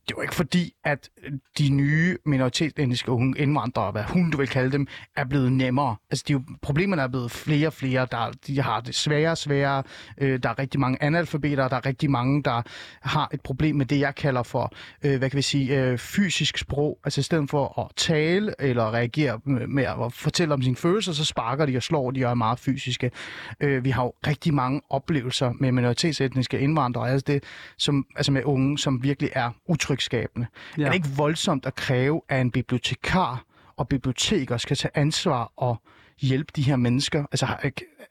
Det 0.08 0.16
var 0.16 0.22
ikke 0.22 0.36
fordi, 0.36 0.74
at 0.84 1.10
de 1.58 1.70
nye 1.70 2.18
minoritetsetniske 2.26 3.12
unge 3.12 3.40
indvandrere, 3.40 3.92
hvad 3.92 4.04
hun 4.04 4.32
du 4.32 4.38
vil 4.38 4.48
kalde 4.48 4.72
dem, 4.72 4.88
er 5.16 5.24
blevet 5.26 5.52
nemmere. 5.52 5.96
Altså, 6.12 6.26
de 6.28 6.34
er 6.34 6.40
problemerne 6.62 7.02
er 7.02 7.08
blevet 7.08 7.32
flere 7.32 7.68
og 7.68 7.74
flere. 7.74 8.08
Der, 8.12 8.32
de 8.48 8.62
har 8.62 8.82
det 8.82 8.96
sværere 8.96 9.32
og 9.32 9.38
sværere. 9.38 9.84
Øh, 10.18 10.40
der 10.44 10.50
er 10.50 10.60
rigtig 10.60 10.80
mange 10.80 11.04
analfabeter. 11.04 11.68
Der 11.68 11.76
er 11.76 11.86
rigtig 11.86 12.12
mange, 12.12 12.44
der 12.44 12.62
har 13.02 13.30
et 13.34 13.42
problem 13.42 13.76
med 13.76 13.86
det, 13.86 14.00
jeg 14.00 14.16
kalder 14.16 14.44
for, 14.44 14.74
øh, 15.06 15.18
hvad 15.18 15.30
kan 15.30 15.38
vi 15.38 15.42
sige, 15.42 15.84
øh, 15.84 15.98
fysisk 15.98 16.58
sprog. 16.58 17.00
Altså, 17.04 17.22
i 17.22 17.24
stedet 17.24 17.50
for 17.50 17.80
at 17.80 17.92
tale 17.96 18.54
eller 18.60 18.94
reagere 18.94 19.40
med, 19.46 19.68
med 19.68 19.84
at 19.84 20.14
fortælle 20.14 20.54
om 20.54 20.62
sine 20.62 20.76
følelser, 20.76 21.14
så 21.14 21.26
sparker 21.26 21.66
de 21.66 21.78
og 21.78 21.84
slår 21.84 22.12
de 22.12 22.26
og 22.26 22.32
er 22.32 22.36
meget 22.36 22.60
fysiske. 22.60 23.12
Øh, 23.60 23.86
vi 23.86 23.90
har 23.90 24.04
jo 24.04 24.14
rigtig 24.28 24.54
mange 24.54 24.82
op 24.90 25.11
oplevelser 25.12 25.52
med 25.60 25.72
minoritetsetniske 25.72 26.60
indvandrere, 26.60 27.10
altså, 27.10 27.24
det, 27.28 27.44
som, 27.78 28.06
altså 28.16 28.32
med 28.32 28.42
unge, 28.46 28.78
som 28.78 29.04
virkelig 29.04 29.30
er 29.34 29.52
utrygskabende. 29.68 30.48
Ja. 30.78 30.82
Er 30.84 30.88
det 30.88 30.96
ikke 30.96 31.10
voldsomt 31.18 31.66
at 31.66 31.76
kræve, 31.76 32.22
at 32.30 32.42
en 32.42 32.52
bibliotekar 32.52 33.44
og 33.78 33.88
biblioteker 33.88 34.58
skal 34.58 34.78
tage 34.78 34.92
ansvar 34.98 35.52
og 35.58 35.82
hjælpe 36.22 36.52
de 36.56 36.62
her 36.62 36.76
mennesker? 36.76 37.26
Altså, 37.32 37.46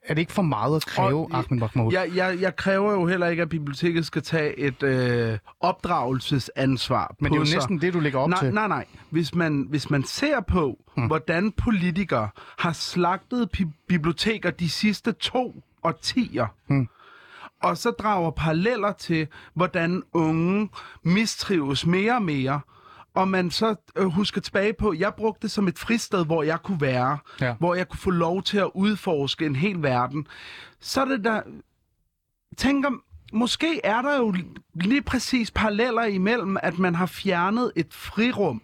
er 0.04 0.14
det 0.14 0.18
ikke 0.18 0.32
for 0.32 0.42
meget 0.42 0.76
at 0.76 0.86
kræve, 0.86 1.20
Og- 1.20 1.38
Ahmed 1.38 1.58
Mahmoud? 1.58 1.92
Jeg, 1.92 2.10
jeg, 2.14 2.38
jeg 2.40 2.56
kræver 2.56 2.92
jo 2.92 3.06
heller 3.06 3.26
ikke, 3.26 3.42
at 3.42 3.48
biblioteket 3.48 4.06
skal 4.06 4.22
tage 4.22 4.58
et 4.58 4.82
øh, 4.82 5.38
opdragelsesansvar 5.60 7.14
Men 7.20 7.28
på 7.28 7.34
det 7.34 7.36
er 7.36 7.40
jo 7.40 7.44
sig. 7.46 7.56
næsten 7.56 7.80
det, 7.80 7.92
du 7.94 8.00
lægger 8.00 8.18
op 8.18 8.28
nej, 8.30 8.38
til. 8.40 8.54
Nej, 8.54 8.68
nej. 8.68 8.84
Hvis 9.10 9.34
man, 9.34 9.66
hvis 9.68 9.90
man 9.90 10.04
ser 10.04 10.40
på, 10.40 10.78
hmm. 10.96 11.06
hvordan 11.06 11.52
politikere 11.52 12.28
har 12.58 12.72
slagtet 12.72 13.48
pi- 13.56 13.84
biblioteker 13.88 14.50
de 14.50 14.68
sidste 14.68 15.12
to 15.12 15.62
årtier, 15.82 16.46
hmm. 16.68 16.88
og 17.62 17.76
så 17.76 17.90
drager 17.90 18.30
paralleller 18.30 18.92
til, 18.92 19.26
hvordan 19.54 20.02
unge 20.12 20.68
mistrives 21.02 21.86
mere 21.86 22.14
og 22.14 22.22
mere, 22.22 22.60
og 23.14 23.28
man 23.28 23.50
så 23.50 23.74
øh, 23.96 24.06
husker 24.06 24.40
tilbage 24.40 24.72
på, 24.72 24.94
jeg 24.98 25.14
brugte 25.14 25.42
det 25.42 25.50
som 25.50 25.68
et 25.68 25.78
fristed, 25.78 26.26
hvor 26.26 26.42
jeg 26.42 26.62
kunne 26.62 26.80
være, 26.80 27.18
Ja. 27.40 27.54
hvor 27.58 27.74
jeg 27.74 27.88
kunne 27.88 27.98
få 27.98 28.10
lov 28.10 28.42
til 28.42 28.58
at 28.58 28.70
udforske 28.74 29.46
en 29.46 29.56
hel 29.56 29.82
verden, 29.82 30.26
så 30.80 31.00
er 31.00 31.04
det 31.04 31.24
der... 31.24 31.42
Tænk 32.56 32.86
om, 32.86 33.02
måske 33.32 33.80
er 33.84 34.02
der 34.02 34.16
jo 34.16 34.34
lige 34.74 35.02
præcis 35.02 35.50
paralleller 35.50 36.04
imellem, 36.04 36.56
at 36.62 36.78
man 36.78 36.94
har 36.94 37.06
fjernet 37.06 37.72
et 37.76 37.94
frirum 37.94 38.62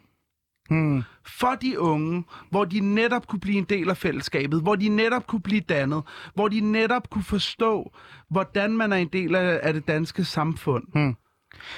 Hmm. 0.69 1.03
for 1.27 1.55
de 1.63 1.81
unge, 1.81 2.25
hvor 2.51 2.65
de 2.65 2.81
netop 2.81 3.27
kunne 3.27 3.41
blive 3.41 3.59
en 3.59 3.65
del 3.65 3.91
af 3.91 3.97
fællesskabet, 3.97 4.63
hvor 4.63 4.77
de 4.77 4.89
netop 4.89 5.27
kunne 5.27 5.41
blive 5.41 5.61
dannet, 5.61 6.03
hvor 6.35 6.49
de 6.49 6.61
netop 6.61 7.11
kunne 7.11 7.25
forstå, 7.25 7.93
hvordan 8.31 8.77
man 8.77 8.93
er 8.93 8.97
en 8.97 9.09
del 9.13 9.35
af, 9.35 9.61
af 9.63 9.73
det 9.73 9.89
danske 9.89 10.25
samfund. 10.25 10.85
Hmm. 10.93 11.17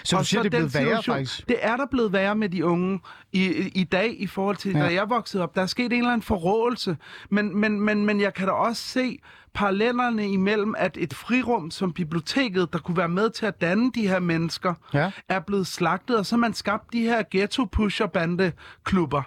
Så 0.05 0.17
du 0.17 0.21
Og 0.21 0.27
siger, 0.27 0.43
det 0.43 0.55
er 0.55 0.59
blevet 0.59 0.75
værre, 0.75 1.03
faktisk? 1.03 1.49
Det 1.49 1.57
er 1.61 1.77
der 1.77 1.87
blevet 1.91 2.13
værre 2.13 2.35
med 2.35 2.49
de 2.49 2.65
unge 2.65 3.01
i, 3.33 3.71
i, 3.75 3.85
dag 3.85 4.21
i 4.21 4.27
forhold 4.27 4.57
til, 4.57 4.73
ja. 4.73 4.79
da 4.79 4.95
jeg 4.95 5.11
voksede 5.11 5.43
op. 5.43 5.55
Der 5.55 5.63
er 5.63 5.67
sket 5.67 5.93
en 5.93 5.93
eller 5.93 6.11
anden 6.11 6.23
forrådelse, 6.23 6.97
men, 7.31 7.61
men, 7.61 7.81
men, 7.81 8.07
men 8.07 8.21
jeg 8.21 8.35
kan 8.35 8.47
da 8.47 8.53
også 8.53 8.83
se 8.83 9.19
parallellerne 9.55 10.29
imellem, 10.29 10.75
at 10.79 10.97
et 11.01 11.15
frirum 11.15 11.71
som 11.71 11.93
biblioteket, 11.93 12.73
der 12.73 12.79
kunne 12.79 12.97
være 12.97 13.09
med 13.09 13.31
til 13.31 13.47
at 13.47 13.61
danne 13.61 13.93
de 13.95 14.09
her 14.09 14.19
mennesker, 14.19 14.75
Ja. 14.95 15.11
er 15.29 15.41
blevet 15.41 15.67
slagtet, 15.67 16.19
og 16.19 16.27
så 16.27 16.37
man 16.37 16.55
skabt 16.55 16.93
de 16.93 17.01
her 17.03 17.23
ghetto-pusher-bande-klubber 17.31 19.23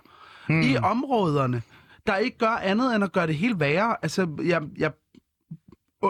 hmm. 0.47 0.61
i 0.61 0.77
områderne, 0.77 1.61
der 2.07 2.15
ikke 2.15 2.37
gør 2.37 2.47
andet 2.61 2.95
end 2.95 3.03
at 3.03 3.11
gøre 3.11 3.27
det 3.27 3.35
helt 3.35 3.59
værre. 3.59 3.95
Altså, 4.01 4.27
jeg, 4.45 4.61
jeg 4.77 4.91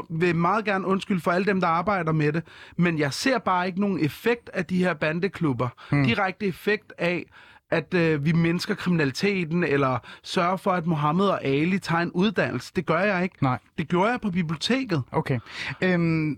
vil 0.09 0.35
meget 0.35 0.65
gerne 0.65 0.87
undskylde 0.87 1.21
for 1.21 1.31
alle 1.31 1.45
dem, 1.45 1.61
der 1.61 1.67
arbejder 1.67 2.11
med 2.11 2.33
det, 2.33 2.43
men 2.77 2.99
jeg 2.99 3.13
ser 3.13 3.37
bare 3.37 3.67
ikke 3.67 3.81
nogen 3.81 3.99
effekt 4.05 4.49
af 4.53 4.65
de 4.65 4.77
her 4.83 4.93
bandeklubber. 4.93 5.69
Hmm. 5.89 6.03
Direkte 6.03 6.45
effekt 6.45 6.93
af, 6.97 7.25
at 7.71 7.93
øh, 7.93 8.25
vi 8.25 8.31
mindsker 8.31 8.75
kriminaliteten, 8.75 9.63
eller 9.63 9.99
sørger 10.23 10.57
for, 10.57 10.71
at 10.71 10.85
Mohammed 10.85 11.25
og 11.25 11.45
Ali 11.45 11.79
tager 11.79 12.01
en 12.01 12.11
uddannelse. 12.11 12.71
Det 12.75 12.85
gør 12.85 12.99
jeg 12.99 13.23
ikke. 13.23 13.35
Nej. 13.41 13.59
Det 13.77 13.87
gjorde 13.87 14.11
jeg 14.11 14.21
på 14.21 14.31
biblioteket. 14.31 15.03
Okay. 15.11 15.39
Øhm, 15.81 16.37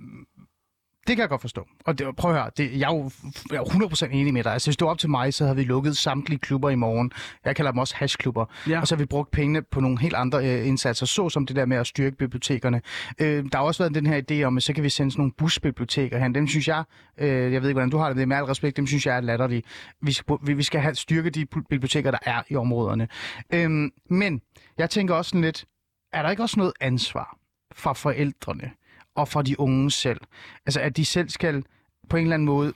det 1.08 1.16
kan 1.16 1.22
jeg 1.22 1.30
godt 1.30 1.42
forstå. 1.42 1.68
Og 1.86 2.00
det, 2.00 2.16
prøv 2.16 2.32
at 2.32 2.38
høre, 2.38 2.50
det, 2.58 2.80
jeg, 2.80 2.92
er 2.92 2.96
jo, 2.96 3.12
jeg 3.50 3.56
er 3.56 3.60
jo 3.60 3.88
100% 3.88 4.06
enig 4.06 4.34
med 4.34 4.44
dig. 4.44 4.54
Altså, 4.54 4.68
hvis 4.68 4.78
det 4.78 4.86
var 4.86 4.92
op 4.92 4.98
til 4.98 5.10
mig, 5.10 5.34
så 5.34 5.44
havde 5.44 5.56
vi 5.56 5.64
lukket 5.64 5.98
samtlige 5.98 6.40
klubber 6.40 6.70
i 6.70 6.76
morgen. 6.76 7.12
Jeg 7.46 7.56
kalder 7.56 7.72
dem 7.72 7.78
også 7.78 7.96
hashklubber. 7.98 8.46
Ja. 8.70 8.82
Og 8.82 8.88
så 8.88 8.96
har 8.96 9.00
vi 9.00 9.06
brugt 9.06 9.32
pengene 9.32 9.62
på 9.62 9.80
nogle 9.80 10.00
helt 10.00 10.16
andre 10.16 10.46
øh, 10.46 10.68
indsatser, 10.68 11.06
såsom 11.06 11.46
det 11.46 11.56
der 11.56 11.66
med 11.66 11.78
at 11.78 11.88
styrke 11.88 12.16
bibliotekerne. 12.16 12.82
Øh, 13.20 13.46
der 13.52 13.58
har 13.58 13.66
også 13.66 13.84
været 13.84 13.96
den 13.96 14.06
her 14.06 14.22
idé 14.32 14.44
om, 14.44 14.58
at 14.58 14.64
så 14.64 14.74
kan 14.74 14.84
vi 14.84 14.90
sende 14.90 15.12
sådan 15.12 15.20
nogle 15.20 15.32
busbiblioteker 15.38 16.20
hen. 16.20 16.36
Dem 16.36 16.48
synes 16.48 16.68
jeg, 16.68 16.84
øh, 17.18 17.54
jeg 17.54 17.62
ved 17.62 17.70
ikke, 17.70 17.74
hvordan 17.74 17.90
du 17.90 17.98
har 17.98 18.08
det, 18.08 18.18
men 18.18 18.30
med 18.30 18.38
al 18.38 18.44
respekt, 18.44 18.78
dem 18.78 18.88
synes 18.88 19.06
jeg 19.06 19.18
er 19.18 19.22
latterlige. 19.22 19.64
Vi 20.02 20.12
skal, 20.12 20.38
vi, 20.44 20.54
vi 20.54 20.64
skal 20.64 20.82
have 20.82 20.96
styrke 20.96 21.30
de 21.30 21.46
biblioteker, 21.46 22.12
der 22.12 22.20
er 22.26 22.42
i 22.50 22.56
områderne. 22.56 23.08
Øhm, 23.54 23.92
men 24.10 24.42
jeg 24.78 24.90
tænker 24.90 25.16
også 25.16 25.30
sådan 25.30 25.42
lidt, 25.42 25.66
er 26.14 26.22
der 26.22 26.30
ikke 26.30 26.44
også 26.44 26.60
noget 26.60 26.74
ansvar 26.82 27.38
fra 27.76 27.94
forældrene 27.94 28.72
og 29.16 29.28
fra 29.28 29.42
de 29.42 29.60
unge 29.60 29.92
selv? 29.92 30.22
Altså, 30.66 30.80
at 30.82 30.98
de 30.98 31.06
selv 31.06 31.30
skal 31.30 31.64
på 32.10 32.18
en 32.18 32.24
eller 32.24 32.34
anden 32.34 32.46
måde 32.46 32.74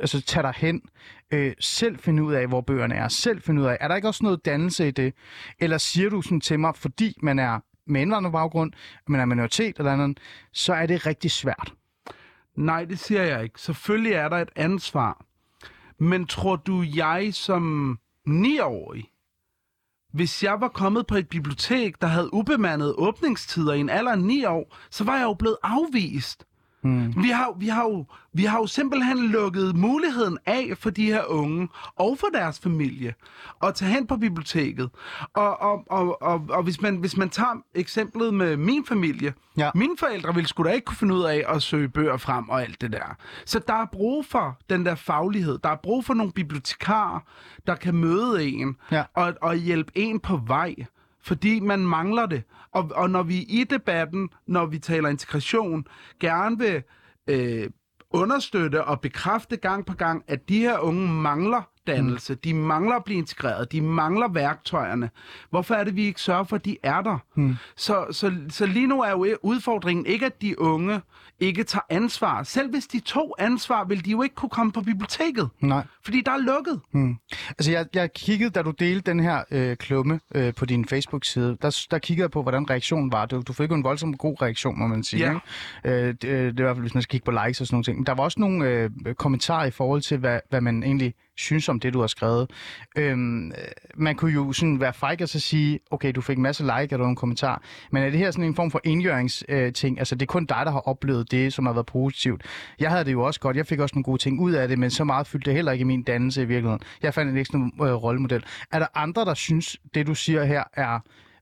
altså, 0.00 0.20
tage 0.20 0.42
dig 0.42 0.52
hen, 0.56 0.82
øh, 1.30 1.52
selv 1.60 1.98
finde 1.98 2.22
ud 2.22 2.32
af, 2.32 2.46
hvor 2.48 2.60
bøgerne 2.60 2.94
er, 2.94 3.08
selv 3.08 3.42
finde 3.42 3.62
ud 3.62 3.66
af, 3.66 3.76
er 3.80 3.88
der 3.88 3.96
ikke 3.96 4.08
også 4.08 4.24
noget 4.24 4.44
dannelse 4.44 4.88
i 4.88 4.90
det? 4.90 5.14
Eller 5.58 5.78
siger 5.78 6.10
du 6.10 6.22
sådan 6.22 6.40
til 6.40 6.60
mig, 6.60 6.76
fordi 6.76 7.16
man 7.22 7.38
er 7.38 7.60
med 7.86 8.00
indvandrerbaggrund, 8.00 8.72
man 9.06 9.20
er 9.20 9.24
minoritet 9.24 9.78
eller 9.78 9.92
andet, 9.92 10.20
så 10.52 10.72
er 10.74 10.86
det 10.86 11.06
rigtig 11.06 11.30
svært. 11.30 11.74
Nej, 12.56 12.84
det 12.84 12.98
siger 12.98 13.22
jeg 13.22 13.42
ikke. 13.42 13.60
Selvfølgelig 13.60 14.12
er 14.12 14.28
der 14.28 14.36
et 14.36 14.50
ansvar. 14.56 15.24
Men 15.98 16.26
tror 16.26 16.56
du, 16.56 16.84
jeg 16.94 17.34
som 17.34 17.98
9-årig, 18.28 19.09
hvis 20.12 20.42
jeg 20.42 20.60
var 20.60 20.68
kommet 20.68 21.06
på 21.06 21.14
et 21.14 21.28
bibliotek, 21.28 22.00
der 22.00 22.06
havde 22.06 22.34
ubemandede 22.34 22.94
åbningstider 22.98 23.72
i 23.72 23.80
en 23.80 23.90
alder 23.90 24.12
af 24.12 24.18
9 24.18 24.44
år, 24.44 24.76
så 24.90 25.04
var 25.04 25.16
jeg 25.16 25.24
jo 25.24 25.34
blevet 25.34 25.56
afvist. 25.62 26.44
Hmm. 26.82 27.22
Vi 27.22 27.28
har, 27.28 27.52
vi, 27.58 27.68
har 27.68 27.82
jo, 27.82 28.06
vi 28.32 28.44
har 28.44 28.58
jo 28.58 28.66
simpelthen 28.66 29.18
lukket 29.18 29.76
muligheden 29.76 30.38
af 30.46 30.72
for 30.78 30.90
de 30.90 31.04
her 31.06 31.24
unge 31.24 31.68
og 31.96 32.18
for 32.18 32.26
deres 32.34 32.60
familie 32.60 33.14
at 33.64 33.74
tage 33.74 33.90
hen 33.90 34.06
på 34.06 34.16
biblioteket. 34.16 34.90
Og, 35.34 35.60
og, 35.62 35.84
og, 35.90 36.22
og, 36.22 36.44
og 36.50 36.62
hvis, 36.62 36.80
man, 36.80 36.96
hvis 36.96 37.16
man 37.16 37.30
tager 37.30 37.62
eksemplet 37.74 38.34
med 38.34 38.56
min 38.56 38.84
familie, 38.86 39.32
Ja. 39.56 39.70
mine 39.74 39.96
forældre 39.98 40.34
ville 40.34 40.48
sgu 40.48 40.62
da 40.64 40.70
ikke 40.70 40.84
kunne 40.84 40.96
finde 40.96 41.14
ud 41.14 41.22
af 41.22 41.44
at 41.48 41.62
søge 41.62 41.88
bøger 41.88 42.16
frem 42.16 42.48
og 42.48 42.62
alt 42.62 42.80
det 42.80 42.92
der. 42.92 43.16
Så 43.46 43.60
der 43.68 43.74
er 43.74 43.86
brug 43.92 44.26
for 44.26 44.58
den 44.70 44.86
der 44.86 44.94
faglighed. 44.94 45.58
Der 45.64 45.68
er 45.70 45.76
brug 45.82 46.04
for 46.04 46.14
nogle 46.14 46.32
bibliotekarer, 46.32 47.20
der 47.66 47.74
kan 47.74 47.94
møde 47.94 48.44
en 48.48 48.76
Ja. 48.90 49.02
og, 49.14 49.34
og 49.42 49.54
hjælpe 49.56 49.92
en 49.94 50.20
på 50.20 50.40
vej, 50.46 50.74
fordi 51.22 51.60
man 51.60 51.86
mangler 51.86 52.26
det. 52.26 52.42
Og, 52.72 52.90
og 52.94 53.10
når 53.10 53.22
vi 53.22 53.36
i 53.38 53.64
debatten, 53.70 54.30
når 54.46 54.66
vi 54.66 54.78
taler 54.78 55.08
integration, 55.08 55.86
gerne 56.20 56.58
vil 56.58 56.82
øh, 57.26 57.70
understøtte 58.10 58.84
og 58.84 59.00
bekræfte 59.00 59.56
gang 59.56 59.86
på 59.86 59.94
gang, 59.94 60.24
at 60.28 60.48
de 60.48 60.58
her 60.58 60.78
unge 60.78 61.08
mangler 61.08 61.62
dannelse, 61.86 62.34
de 62.34 62.54
mangler 62.54 62.96
at 62.96 63.04
blive 63.04 63.18
integreret, 63.18 63.72
de 63.72 63.80
mangler 63.80 64.28
værktøjerne. 64.28 65.10
Hvorfor 65.50 65.74
er 65.74 65.84
det, 65.84 65.96
vi 65.96 66.04
ikke 66.04 66.20
sørger 66.20 66.44
for, 66.44 66.56
at 66.56 66.64
de 66.64 66.76
er 66.82 67.02
der? 67.02 67.18
Hmm. 67.34 67.56
Så, 67.76 68.06
så, 68.10 68.32
så 68.48 68.66
lige 68.66 68.86
nu 68.86 69.02
er 69.02 69.10
jo 69.10 69.36
udfordringen 69.42 70.06
ikke, 70.06 70.26
at 70.26 70.42
de 70.42 70.60
unge 70.60 71.00
ikke 71.40 71.64
tager 71.64 71.82
ansvar. 71.90 72.42
Selv 72.42 72.70
hvis 72.70 72.86
de 72.86 73.00
tog 73.00 73.36
ansvar, 73.38 73.84
vil 73.84 74.04
de 74.04 74.10
jo 74.10 74.22
ikke 74.22 74.34
kunne 74.34 74.48
komme 74.48 74.72
på 74.72 74.80
biblioteket, 74.80 75.48
Nej. 75.60 75.82
fordi 76.04 76.20
der 76.20 76.32
er 76.32 76.38
lukket. 76.38 76.80
Hmm. 76.92 77.16
Altså, 77.48 77.70
jeg, 77.72 77.86
jeg 77.94 78.12
kiggede, 78.12 78.50
da 78.50 78.62
du 78.62 78.70
delte 78.70 79.10
den 79.10 79.20
her 79.20 79.44
øh, 79.50 79.76
klumme 79.76 80.20
øh, 80.34 80.54
på 80.54 80.64
din 80.64 80.84
Facebook-side, 80.84 81.56
der, 81.62 81.86
der 81.90 81.98
kiggede 81.98 82.24
jeg 82.24 82.30
på, 82.30 82.42
hvordan 82.42 82.70
reaktionen 82.70 83.12
var. 83.12 83.26
Du, 83.26 83.42
du 83.46 83.52
fik 83.52 83.70
jo 83.70 83.74
en 83.74 83.84
voldsomt 83.84 84.18
god 84.18 84.42
reaktion, 84.42 84.78
må 84.78 84.86
man 84.86 85.04
sige. 85.04 85.26
Ja. 85.26 85.38
Ikke? 85.84 86.02
Øh, 86.02 86.08
det, 86.08 86.22
det 86.22 86.30
er 86.44 86.48
i 86.48 86.52
hvert 86.52 86.76
fald, 86.76 86.80
hvis 86.80 86.94
man 86.94 87.02
skal 87.02 87.10
kigge 87.10 87.24
på 87.24 87.30
likes 87.46 87.60
og 87.60 87.66
sådan 87.66 87.74
nogle 87.74 87.84
ting. 87.84 87.98
Men 87.98 88.06
der 88.06 88.14
var 88.14 88.24
også 88.24 88.40
nogle 88.40 88.68
øh, 88.68 89.14
kommentarer 89.14 89.64
i 89.64 89.70
forhold 89.70 90.00
til, 90.00 90.18
hvad, 90.18 90.40
hvad 90.50 90.60
man 90.60 90.82
egentlig 90.82 91.14
synes 91.40 91.68
om 91.68 91.80
det, 91.80 91.92
du 91.92 92.00
har 92.00 92.06
skrevet. 92.06 92.50
Øhm, 92.96 93.52
man 93.96 94.16
kunne 94.16 94.32
jo 94.32 94.52
sådan 94.52 94.80
være 94.80 94.92
fræk 94.92 95.20
og 95.20 95.28
så 95.28 95.40
sige, 95.40 95.80
okay, 95.90 96.12
du 96.14 96.20
fik 96.20 96.36
en 96.36 96.42
masse 96.42 96.62
like 96.62 96.92
eller 96.92 96.98
nogle 96.98 97.16
kommentarer, 97.16 97.58
men 97.90 98.02
er 98.02 98.10
det 98.10 98.18
her 98.18 98.30
sådan 98.30 98.44
en 98.44 98.54
form 98.54 98.70
for 98.70 98.80
indgøringsting? 98.84 99.50
Øh, 99.50 99.72
ting? 99.72 99.98
altså, 99.98 100.14
det 100.14 100.22
er 100.22 100.26
kun 100.26 100.44
dig, 100.44 100.62
der 100.64 100.70
har 100.70 100.80
oplevet 100.80 101.30
det, 101.30 101.52
som 101.52 101.66
har 101.66 101.72
været 101.72 101.86
positivt. 101.86 102.42
Jeg 102.80 102.90
havde 102.90 103.04
det 103.04 103.12
jo 103.12 103.22
også 103.22 103.40
godt. 103.40 103.56
Jeg 103.56 103.66
fik 103.66 103.80
også 103.80 103.94
nogle 103.94 104.04
gode 104.04 104.22
ting 104.22 104.40
ud 104.40 104.52
af 104.52 104.68
det, 104.68 104.78
men 104.78 104.90
så 104.90 105.04
meget 105.04 105.26
fyldte 105.26 105.46
det 105.46 105.54
heller 105.54 105.72
ikke 105.72 105.82
i 105.82 105.84
min 105.84 106.02
dannelse 106.02 106.42
i 106.42 106.44
virkeligheden. 106.44 106.80
Jeg 107.02 107.14
fandt 107.14 107.32
en 107.32 107.38
ekstra 107.38 107.58
øh, 107.58 107.92
rollemodel. 107.92 108.44
Er 108.72 108.78
der 108.78 108.86
andre, 108.94 109.24
der 109.24 109.34
synes, 109.34 109.76
det 109.94 110.06
du 110.06 110.14
siger 110.14 110.44
her 110.44 110.64
er, 110.74 110.98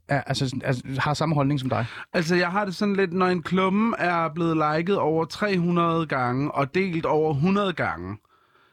er 0.09 0.21
altså, 0.21 0.61
altså, 0.65 0.83
har 0.99 1.15
samme 1.15 1.35
holdning 1.35 1.61
som 1.61 1.69
dig? 1.69 1.87
Altså, 2.13 2.37
jeg 2.37 2.49
har 2.49 2.65
det 2.65 2.75
sådan 2.75 2.97
lidt, 2.97 3.13
når 3.13 3.27
en 3.27 3.43
klumme 3.43 3.97
er 3.99 4.29
blevet 4.35 4.77
liket 4.77 4.99
over 4.99 5.25
300 5.25 6.07
gange 6.07 6.53
og 6.53 6.75
delt 6.75 7.07
over 7.07 7.35
100 7.35 7.73
gange, 7.73 8.17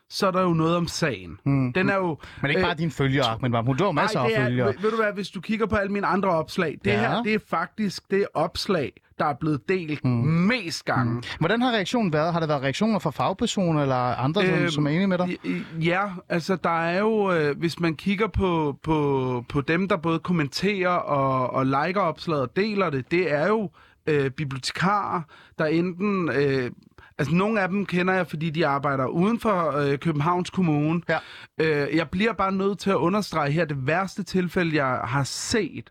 så 0.09 0.27
er 0.27 0.31
der 0.31 0.41
jo 0.41 0.53
noget 0.53 0.75
om 0.77 0.87
sagen. 0.87 1.37
Mm. 1.45 1.73
Den 1.73 1.89
er 1.89 1.95
jo... 1.95 2.17
Men 2.41 2.51
ikke 2.51 2.61
bare 2.61 2.75
dine 2.75 2.91
følgere, 2.91 3.25
Ahmed 3.25 3.49
Mahmoud. 3.49 3.75
Du 3.75 3.83
har 3.83 3.91
masser 3.91 4.19
Nej, 4.19 4.31
af 4.35 4.41
er, 4.41 4.45
følgere. 4.45 4.67
ved, 4.67 4.73
ved 4.81 4.91
du 4.91 4.95
hvad, 4.97 5.13
hvis 5.13 5.29
du 5.29 5.41
kigger 5.41 5.65
på 5.65 5.75
alle 5.75 5.91
mine 5.91 6.07
andre 6.07 6.29
opslag, 6.29 6.77
det 6.85 6.91
Ja. 6.91 6.99
her, 6.99 7.23
det 7.23 7.33
er 7.33 7.39
faktisk 7.49 8.11
det 8.11 8.27
opslag, 8.33 8.91
der 9.19 9.25
er 9.25 9.33
blevet 9.33 9.69
delt 9.69 10.05
mm. 10.05 10.11
mest 10.11 10.85
gange. 10.85 11.13
Mm. 11.13 11.23
Hvordan 11.39 11.61
har 11.61 11.71
reaktionen 11.71 12.13
været? 12.13 12.33
Har 12.33 12.39
der 12.39 12.47
været 12.47 12.61
reaktioner 12.61 12.99
fra 12.99 13.09
fagpersoner 13.09 13.81
eller 13.81 13.95
andre, 13.95 14.45
som, 14.45 14.53
Øhm, 14.55 14.69
som 14.69 14.85
er 14.85 14.89
enige 14.91 15.07
med 15.07 15.17
dig? 15.17 15.37
Ja, 15.81 16.01
altså 16.29 16.55
der 16.63 16.81
er 16.83 16.99
jo, 16.99 17.31
øh, 17.31 17.57
hvis 17.57 17.79
man 17.79 17.95
kigger 17.95 18.27
på, 18.27 18.77
på, 18.83 19.45
på 19.49 19.61
dem, 19.61 19.87
der 19.87 19.97
både 19.97 20.19
kommenterer 20.19 20.89
og, 20.89 21.49
og 21.53 21.65
liker 21.65 22.01
opslaget 22.01 22.41
og 22.43 22.55
deler 22.55 22.89
det, 22.89 23.11
det 23.11 23.33
er 23.33 23.47
jo 23.47 23.69
øh, 24.07 24.29
bibliotekarer, 24.31 25.21
der 25.59 25.65
enten... 25.65 26.29
Øh, 26.35 26.71
altså 27.17 27.35
nogle 27.35 27.61
af 27.61 27.69
dem 27.69 27.85
kender 27.85 28.13
jeg, 28.13 28.27
fordi 28.27 28.49
de 28.49 28.67
arbejder 28.67 29.05
uden 29.05 29.39
for 29.39 29.71
øh, 29.77 29.97
Københavns 29.99 30.49
Kommune. 30.49 31.01
Ja. 31.09 31.17
Øh, 31.61 31.95
jeg 31.95 32.09
bliver 32.09 32.33
bare 32.33 32.51
nødt 32.51 32.79
til 32.79 32.89
at 32.89 32.95
understrege 32.95 33.51
her, 33.51 33.65
det 33.65 33.87
værste 33.87 34.23
tilfælde, 34.23 34.75
jeg 34.85 34.99
har 35.03 35.23
set 35.23 35.89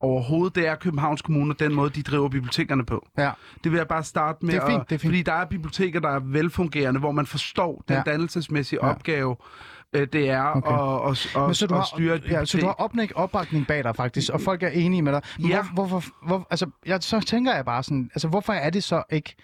overhovedet, 0.00 0.54
det 0.54 0.66
er 0.68 0.74
Københavns 0.74 1.22
Kommune 1.22 1.54
og 1.54 1.58
den 1.60 1.74
måde, 1.74 1.90
de 1.90 2.02
driver 2.02 2.28
bibliotekerne 2.28 2.84
på. 2.84 3.06
Ja. 3.18 3.30
Det 3.64 3.72
vil 3.72 3.78
jeg 3.78 3.88
bare 3.88 4.04
starte 4.04 4.38
med. 4.46 4.54
Det 4.54 4.62
er 4.62 4.66
fint, 4.66 4.80
at- 4.80 4.88
det 4.90 4.94
er 4.94 4.98
fint. 4.98 5.10
Fordi 5.10 5.22
der 5.22 5.32
er 5.32 5.44
biblioteker, 5.44 6.00
der 6.00 6.08
er 6.08 6.18
velfungerende, 6.20 7.00
hvor 7.00 7.12
man 7.12 7.26
forstår 7.26 7.84
den 7.88 7.96
Ja. 7.96 8.02
dannelsesmæssige 8.06 8.78
Ja. 8.82 8.90
opgave, 8.90 9.36
øh, 9.92 10.06
det 10.12 10.30
er 10.30 10.42
Okay. 10.42 10.70
at, 10.72 11.10
at, 11.10 11.36
at, 11.42 11.46
Men 11.46 11.54
så 11.54 11.66
du 11.66 11.74
at 11.74 11.80
har, 11.80 11.86
styre 11.86 12.14
et 12.16 12.24
ja, 12.30 12.44
så 12.44 12.58
du 12.58 12.66
har 12.66 12.72
opnæg, 12.72 13.16
opbakning 13.16 13.66
bag 13.66 13.84
dig 13.84 13.96
faktisk, 13.96 14.32
og 14.32 14.40
folk 14.40 14.62
er 14.62 14.68
enige 14.68 15.02
med 15.02 15.12
dig. 15.12 15.22
Men 15.38 15.48
Ja. 15.48 15.62
Hvor, 15.74 15.86
hvorfor, 15.86 16.10
hvor, 16.26 16.46
altså, 16.50 16.70
jeg, 16.86 17.02
så 17.02 17.20
tænker 17.20 17.54
jeg 17.54 17.64
bare 17.64 17.82
sådan, 17.82 18.10
altså 18.14 18.28
hvorfor 18.28 18.52
er 18.52 18.70
det 18.70 18.84
så 18.84 19.02
ikke, 19.12 19.34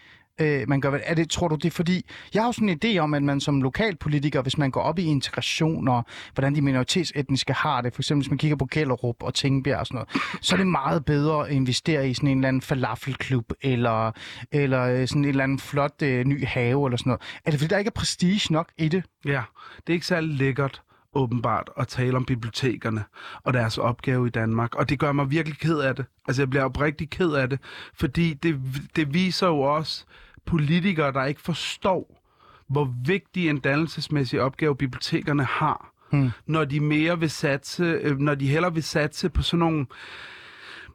øh, 0.42 0.68
man 0.68 0.80
gør, 0.80 0.98
er 1.04 1.14
det, 1.14 1.30
tror 1.30 1.48
du 1.48 1.54
det 1.54 1.64
er 1.64 1.70
fordi, 1.70 2.06
jeg 2.34 2.42
har 2.42 2.48
jo 2.48 2.52
sådan 2.52 2.68
en 2.68 2.78
idé 2.84 2.98
om, 2.98 3.14
at 3.14 3.22
man 3.22 3.40
som 3.40 3.62
lokalpolitiker, 3.62 4.42
hvis 4.42 4.58
man 4.58 4.70
går 4.70 4.80
op 4.80 4.98
i 4.98 5.02
integration 5.02 5.88
og 5.88 6.04
hvordan 6.34 6.54
de 6.54 6.62
minoritetsetniske 6.62 7.52
har 7.52 7.80
det, 7.80 7.94
for 7.94 8.02
eksempel 8.02 8.22
hvis 8.22 8.30
man 8.30 8.38
kigger 8.38 8.56
på 8.56 8.66
Gellerup 8.70 9.22
og 9.22 9.34
Tingbjerg 9.34 9.78
og 9.78 9.86
sådan 9.86 9.94
noget, 9.96 10.38
så 10.40 10.54
er 10.54 10.56
det 10.56 10.66
meget 10.66 11.04
bedre 11.04 11.48
at 11.48 11.52
investere 11.52 12.10
i 12.10 12.14
sådan 12.14 12.28
en 12.28 12.38
eller 12.38 12.48
anden 12.48 12.62
falafelklub, 12.62 13.52
eller, 13.62 14.12
eller 14.52 14.82
øh, 14.82 15.08
sådan 15.08 15.24
en 15.24 15.28
eller 15.28 15.44
anden 15.44 15.58
flot 15.58 16.02
øh, 16.02 16.24
ny 16.24 16.46
have, 16.46 16.86
eller 16.86 16.96
sådan 16.96 17.10
noget. 17.10 17.22
Er 17.44 17.50
det 17.50 17.60
fordi, 17.60 17.68
der 17.68 17.78
ikke 17.78 17.88
er 17.88 18.00
prestige 18.00 18.52
nok 18.52 18.68
i 18.78 18.88
det? 18.88 19.04
Ja, 19.24 19.42
det 19.76 19.92
er 19.92 19.92
ikke 19.92 20.06
særlig 20.06 20.34
lækkert 20.34 20.82
åbenbart 21.14 21.70
at 21.76 21.88
tale 21.88 22.16
om 22.16 22.24
bibliotekerne 22.24 23.04
og 23.44 23.52
deres 23.52 23.78
opgave 23.78 24.26
i 24.26 24.30
Danmark. 24.30 24.74
Og 24.74 24.88
det 24.88 24.98
gør 24.98 25.12
mig 25.12 25.30
virkelig 25.30 25.58
ked 25.58 25.78
af 25.78 25.96
det. 25.96 26.04
Altså, 26.28 26.42
jeg 26.42 26.50
bliver 26.50 26.64
oprigtig 26.64 27.10
ked 27.10 27.32
af 27.32 27.50
det, 27.50 27.58
fordi 27.94 28.34
det, 28.34 28.60
det 28.96 29.14
viser 29.14 29.46
jo 29.46 29.60
også 29.60 30.04
politikere, 30.46 31.12
der 31.12 31.24
ikke 31.24 31.40
forstår, 31.40 32.18
hvor 32.68 32.94
vigtig 33.06 33.48
en 33.48 33.58
dannelsesmæssig 33.58 34.40
opgave 34.40 34.76
bibliotekerne 34.76 35.44
har, 35.44 35.88
Hmm. 36.10 36.30
når 36.46 36.64
de 36.64 36.80
mere 36.80 37.20
vil 37.20 37.30
satse, 37.30 37.84
øh, 37.84 38.18
når 38.18 38.34
de 38.34 38.46
hellere 38.48 38.74
vil 38.74 38.82
satse 38.82 39.28
på 39.28 39.42
sådan 39.42 39.58
nogle 39.58 39.86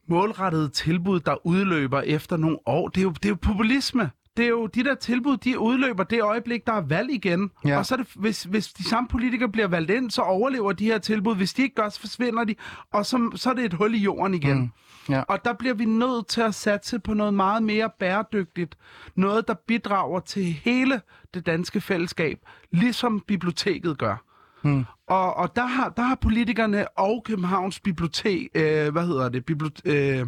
målrettede 0.07 0.69
tilbud, 0.69 1.19
der 1.19 1.47
udløber 1.47 2.01
efter 2.01 2.37
nogle 2.37 2.57
år. 2.65 2.87
Det 2.87 2.97
er 2.97 3.03
jo, 3.03 3.09
det 3.11 3.25
er 3.25 3.29
jo 3.29 3.37
populisme. 3.41 4.11
Det 4.37 4.45
er 4.45 4.49
jo 4.49 4.67
de 4.67 4.83
der 4.83 4.95
tilbud, 4.95 5.37
de 5.37 5.59
udløber 5.59 6.03
det 6.03 6.21
øjeblik, 6.21 6.67
der 6.67 6.73
er 6.73 6.81
valg 6.81 7.11
igen. 7.11 7.51
Ja. 7.65 7.77
Og 7.77 7.85
så 7.85 7.95
er 7.95 7.97
det, 7.97 8.07
hvis, 8.15 8.43
hvis 8.43 8.67
de 8.73 8.89
samme 8.89 9.07
politikere 9.09 9.49
bliver 9.49 9.67
valgt 9.67 9.91
ind, 9.91 10.11
så 10.11 10.21
overlever 10.21 10.71
de 10.71 10.85
her 10.85 10.97
tilbud. 10.97 11.35
Hvis 11.35 11.53
de 11.53 11.61
ikke 11.61 11.75
gør, 11.75 11.89
så 11.89 11.99
forsvinder 11.99 12.43
de, 12.43 12.55
og 12.93 13.05
så, 13.05 13.31
så 13.35 13.49
er 13.49 13.53
det 13.53 13.65
et 13.65 13.73
hul 13.73 13.95
i 13.95 13.97
jorden 13.97 14.33
igen. 14.33 14.57
Mm. 14.59 14.69
Ja. 15.09 15.21
Og 15.21 15.45
der 15.45 15.53
bliver 15.53 15.73
vi 15.73 15.85
nødt 15.85 16.27
til 16.27 16.41
at 16.41 16.55
satse 16.55 16.99
på 16.99 17.13
noget 17.13 17.33
meget 17.33 17.63
mere 17.63 17.89
bæredygtigt. 17.99 18.77
Noget, 19.15 19.47
der 19.47 19.53
bidrager 19.67 20.19
til 20.19 20.43
hele 20.43 21.01
det 21.33 21.45
danske 21.45 21.81
fællesskab, 21.81 22.39
ligesom 22.71 23.19
biblioteket 23.27 23.97
gør. 23.97 24.23
Mm. 24.63 24.85
Og, 25.07 25.33
og 25.37 25.55
der, 25.55 25.65
har, 25.65 25.89
der 25.89 26.01
har 26.03 26.15
politikerne 26.15 26.87
og 26.97 27.23
Københavns 27.25 27.79
Bibliotek, 27.79 28.47
øh, 28.55 28.91
hvad 28.91 29.07
hedder 29.07 29.29
det, 29.29 29.45
Bibliot, 29.45 29.81
øh, 29.85 30.25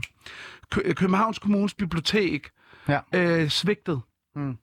Kø- 0.72 0.94
Københavns 0.94 1.40
Kommunes 1.40 1.74
Bibliotek, 1.74 2.48
Ja. 2.88 3.00
øh, 3.16 3.50
svigtet. 3.50 4.02
Mm. 4.36 4.58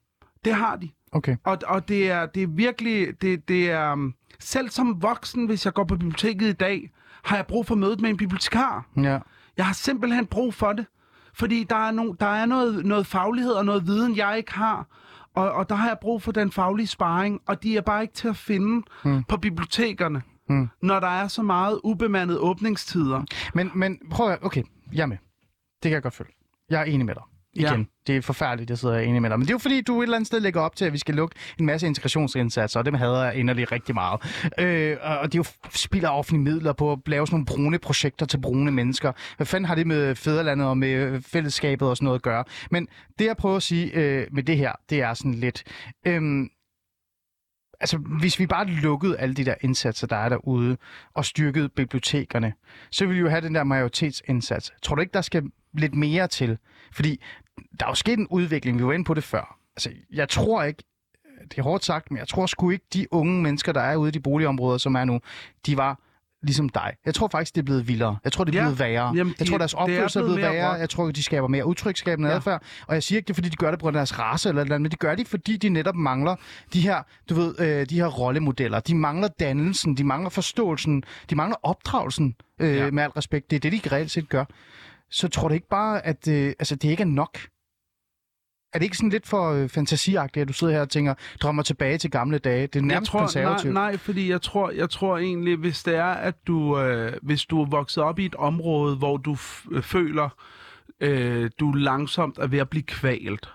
Det 0.45 0.55
har 0.55 0.77
de. 0.77 0.91
Okay. 1.13 1.37
Og, 1.45 1.59
og 1.67 1.89
det, 1.89 2.11
er, 2.11 2.27
det 2.27 2.43
er 2.43 2.47
virkelig, 2.47 3.23
det, 3.23 3.49
det 3.49 3.71
er, 3.71 3.93
um, 3.93 4.15
selv 4.41 4.69
som 4.71 5.03
voksen, 5.03 5.47
hvis 5.47 5.65
jeg 5.65 5.75
går 5.75 5.85
på 5.85 5.97
biblioteket 5.97 6.47
i 6.49 6.53
dag, 6.53 6.91
har 7.25 7.37
jeg 7.37 7.47
brug 7.47 7.67
for 7.67 7.75
mødet 7.75 8.01
med 8.01 8.11
en 8.11 8.17
bibliotekar. 8.17 8.87
Ja. 8.97 9.19
Jeg 9.57 9.67
har 9.67 9.73
simpelthen 9.75 10.27
brug 10.27 10.55
for 10.55 10.73
det. 10.73 10.87
Fordi 11.35 11.65
der 11.65 11.77
er, 11.77 11.91
no, 11.91 12.13
der 12.21 12.27
er 12.27 12.47
noget, 12.47 12.87
noget 12.87 13.07
faglighed 13.07 13.53
og 13.53 13.65
noget 13.65 13.87
viden, 13.87 14.17
jeg 14.17 14.37
ikke 14.37 14.53
har. 14.53 14.87
Og, 15.35 15.53
og 15.53 15.69
der 15.69 15.75
har 15.75 15.89
jeg 15.89 15.99
brug 16.01 16.23
for 16.23 16.33
den 16.33 16.53
faglige 16.53 16.87
sparring, 16.87 17.41
og 17.47 17.63
de 17.63 17.77
er 17.77 17.81
bare 17.81 18.03
ikke 18.03 18.15
til 18.15 18.29
at 18.29 18.37
finde 18.37 18.83
mm. 19.05 19.25
på 19.25 19.37
bibliotekerne, 19.37 20.23
Mm. 20.49 20.69
når 20.83 21.01
der 21.01 21.07
er 21.07 21.29
så 21.29 21.43
meget 21.43 21.81
ubemandede 21.85 22.41
åbningstider. 22.41 23.23
Men, 23.55 23.71
men 23.75 23.99
prøv 24.11 24.31
at... 24.31 24.39
Okay, 24.43 24.63
jeg 24.93 25.03
er 25.03 25.07
med. 25.07 25.17
Det 25.83 25.83
kan 25.83 25.93
jeg 25.93 26.03
godt 26.03 26.15
følge. 26.15 26.33
Jeg 26.71 26.81
er 26.81 26.85
enig 26.85 27.07
med 27.07 27.15
dig. 27.15 27.23
Igen. 27.57 27.81
Ja. 27.81 27.85
Det 28.07 28.17
er 28.17 28.23
forfærdeligt, 28.23 28.71
jeg 28.71 28.79
sidder 28.79 28.99
enig 28.99 29.23
med 29.23 29.31
dig. 29.31 29.39
Men 29.39 29.47
det 29.47 29.51
er 29.51 29.55
jo 29.55 29.59
fordi, 29.59 29.81
du 29.81 29.99
et 29.99 30.03
eller 30.03 30.17
andet 30.17 30.27
sted 30.27 30.41
lægger 30.41 30.61
op 30.61 30.77
til, 30.77 30.85
at 30.85 30.93
vi 30.93 30.99
skal 30.99 31.15
lukke 31.15 31.37
en 31.59 31.67
masse 31.67 31.87
integrationsindsatser, 31.87 32.81
og 32.81 32.87
dem 32.87 32.95
hader 32.95 33.25
jeg 33.25 33.35
inderligt 33.35 33.73
rigtig 33.73 33.95
meget. 33.95 34.21
Øh, 34.59 34.97
og 35.03 35.33
det 35.33 35.39
er 35.39 35.39
jo 35.39 35.71
spilder 35.71 36.09
offentlige 36.09 36.43
midler 36.43 36.73
på 36.73 36.93
at 36.93 36.99
lave 37.07 37.27
sådan 37.27 37.35
nogle 37.35 37.47
brune 37.47 37.79
projekter 37.79 38.27
til 38.27 38.41
brune 38.41 38.71
mennesker. 38.71 39.13
Hvad 39.37 39.47
fanden 39.47 39.69
har 39.69 39.75
det 39.75 39.87
med 39.87 40.15
fædrelandet 40.15 40.67
og 40.67 40.79
med 40.79 41.23
fællesskabet 41.23 41.89
og 41.89 41.97
sådan 41.97 42.05
noget 42.05 42.19
at 42.19 42.23
gøre? 42.23 42.45
Men 42.71 42.89
det, 43.19 43.25
jeg 43.25 43.37
prøver 43.37 43.57
at 43.57 43.63
sige 43.63 43.93
øh, 43.95 44.27
med 44.33 44.43
det 44.43 44.57
her, 44.57 44.73
det 44.91 45.01
er 45.03 45.15
sådan 45.15 45.35
lidt... 45.35 45.63
Øh, 46.07 46.47
altså, 47.81 47.99
hvis 48.21 48.39
vi 48.39 48.47
bare 48.47 48.67
lukkede 48.67 49.19
alle 49.19 49.35
de 49.35 49.45
der 49.45 49.55
indsatser, 49.61 50.07
der 50.07 50.17
er 50.17 50.29
derude, 50.29 50.77
og 51.15 51.25
styrkede 51.25 51.69
bibliotekerne, 51.69 52.53
så 52.91 53.07
ville 53.07 53.15
vi 53.15 53.21
jo 53.21 53.29
have 53.29 53.41
den 53.41 53.55
der 53.55 53.65
majoritetsindsats. 53.65 54.73
Tror 54.83 54.95
du 54.95 55.01
ikke, 55.01 55.15
der 55.15 55.21
skal 55.21 55.43
lidt 55.73 55.95
mere 55.95 56.29
til? 56.29 56.59
Fordi 56.93 57.23
der 57.81 57.87
er 57.87 57.91
jo 57.91 57.95
sket 57.95 58.19
en 58.19 58.27
udvikling, 58.31 58.79
vi 58.79 58.85
var 58.85 58.93
inde 58.93 59.05
på 59.05 59.15
det 59.15 59.25
før. 59.25 59.59
Altså, 59.77 59.91
jeg 60.13 60.29
tror 60.29 60.63
ikke, 60.63 60.83
det 61.51 61.59
er 61.59 61.63
hårdt 61.63 61.85
sagt, 61.85 62.11
men 62.11 62.19
jeg 62.19 62.29
tror 62.29 62.47
sgu 62.47 62.71
ikke, 62.71 62.85
de 62.93 63.07
unge 63.13 63.43
mennesker, 63.43 63.73
der 63.73 63.81
er 63.81 63.97
ude 63.97 64.09
i 64.09 64.13
de 64.13 64.21
boligområder, 64.21 64.79
som 64.79 64.95
er 64.95 65.05
nu, 65.05 65.21
de 65.67 65.77
var 65.77 66.01
ligesom 66.43 66.69
dig. 66.69 66.93
Jeg 67.07 67.15
tror 67.15 67.29
faktisk, 67.29 67.55
det 67.55 67.61
er 67.61 67.65
blevet 67.65 67.89
vildere. 67.89 68.17
Jeg 68.25 68.33
tror, 68.33 68.45
det 68.45 68.55
er 68.55 68.59
Ja. 68.59 68.65
blevet 68.65 68.79
værre. 68.79 69.13
Jamen, 69.17 69.35
jeg 69.39 69.47
de- 69.47 69.51
tror, 69.51 69.59
deres 69.59 69.71
det 69.71 69.79
er 69.79 69.83
opførsel 69.83 70.19
er 70.19 70.25
blevet 70.25 70.37
blevet 70.39 70.53
værre. 70.55 70.73
råt. 70.75 70.81
Jeg 70.81 70.91
tror, 70.91 71.11
de 71.11 71.23
skaber 71.23 71.49
mere 71.49 71.67
udtryksskabende 71.67 72.29
Ja. 72.31 72.37
adfærd. 72.37 72.63
Og 72.87 72.95
jeg 72.95 73.03
siger 73.03 73.17
ikke 73.17 73.29
det, 73.29 73.37
fordi 73.37 73.49
de 73.49 73.57
gør 73.57 73.71
det 73.71 73.79
på 73.79 73.83
grund 73.83 73.97
af 73.97 73.99
deres 73.99 74.19
race 74.19 74.49
eller 74.49 74.63
et 74.63 74.65
eller 74.67 74.75
andet, 74.75 74.83
men 74.83 74.91
de 74.91 74.97
gør 74.97 75.15
det, 75.15 75.29
fordi 75.29 75.57
de 75.57 75.69
netop 75.69 75.95
mangler 75.95 76.37
de 76.73 76.81
her, 76.81 77.03
du 77.29 77.35
ved, 77.35 77.61
øh, 77.61 77.87
de 77.89 77.95
her 77.95 78.07
rollemodeller. 78.07 78.81
De 78.81 78.95
mangler 78.95 79.29
dannelsen, 79.29 79.97
de 79.97 80.05
mangler 80.05 80.31
forståelsen, 80.31 81.05
de 81.31 81.35
mangler 81.35 81.57
opdragelsen, 81.63 82.35
øh, 82.61 82.77
ja. 82.77 82.91
med 82.91 83.03
al 83.03 83.11
respekt. 83.11 83.51
Det 83.51 83.57
er 83.65 83.71
det, 83.71 83.85
de 83.85 83.89
reelt 83.93 84.11
set 84.11 84.29
gør. 84.29 84.45
Så 85.11 85.29
tror 85.29 85.49
du 85.49 85.55
ikke 85.55 85.69
bare, 85.69 86.07
at 86.07 86.29
øh, 86.29 86.47
altså, 86.59 86.75
det 86.77 86.89
ikke 86.89 87.01
er 87.01 87.07
nok? 87.07 87.39
Er 88.73 88.79
det 88.79 88.85
ikke 88.85 88.97
sådan 88.97 89.11
lidt 89.11 89.27
for 89.27 89.53
øh, 89.53 89.69
fantasiagtigt, 89.69 90.43
at 90.43 90.49
du 90.49 90.53
sidder 90.53 90.73
her 90.73 90.81
og 90.81 90.91
tænker, 90.91 91.15
drømmer 91.43 91.63
tilbage 91.63 91.99
til 91.99 92.11
gamle 92.11 92.39
dage? 92.39 92.67
Det 92.67 92.77
er 92.77 92.81
Jeg 92.81 92.87
nærmest 92.87 93.11
tror, 93.11 93.19
konservativt. 93.21 93.75
nej, 93.75 93.91
nej, 93.91 93.97
fordi 93.97 94.31
jeg 94.31 94.43
tror, 94.43 94.71
jeg 94.71 94.91
tror 94.91 95.19
egentlig, 95.19 95.57
hvis 95.57 95.83
det 95.83 95.95
er, 95.97 96.05
at 96.05 96.35
du, 96.47 96.79
øh, 96.81 97.13
hvis 97.23 97.45
du 97.45 97.63
er 97.63 97.67
vokset 97.67 98.03
op 98.03 98.19
i 98.19 98.25
et 98.27 98.35
område, 98.35 98.97
hvor 98.97 99.17
du 99.17 99.37
øh, 99.73 99.83
føler, 99.83 100.29
øh, 101.01 101.51
du 101.61 101.73
langsomt 101.73 102.39
er 102.39 102.47
ved 102.47 102.59
at 102.59 102.69
blive 102.69 102.83
kvalt, 102.83 103.49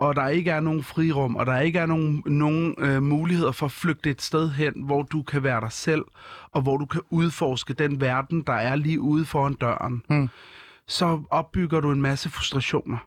og 0.00 0.16
der 0.16 0.28
ikke 0.28 0.50
er 0.50 0.60
nogen 0.60 0.82
frirum, 0.82 1.36
og 1.36 1.46
der 1.46 1.60
ikke 1.60 1.78
er 1.78 1.86
nogen, 1.86 2.22
nogen 2.26 2.74
øh, 2.78 3.02
muligheder 3.02 3.52
for 3.52 3.66
at 3.66 3.72
flygte 3.72 4.10
et 4.10 4.22
sted 4.22 4.50
hen, 4.50 4.72
hvor 4.76 5.02
du 5.02 5.22
kan 5.22 5.42
være 5.42 5.60
dig 5.60 5.72
selv, 5.72 6.04
og 6.52 6.62
hvor 6.62 6.76
du 6.76 6.86
kan 6.86 7.00
udforske 7.10 7.74
den 7.74 8.00
verden, 8.00 8.42
der 8.42 8.52
er 8.52 8.76
lige 8.76 9.00
ude 9.00 9.24
foran 9.24 9.54
døren. 9.54 10.02
Hmm. 10.08 10.28
så 10.86 11.22
opbygger 11.30 11.80
du 11.80 11.92
en 11.92 12.02
masse 12.02 12.30
frustrationer. 12.30 12.98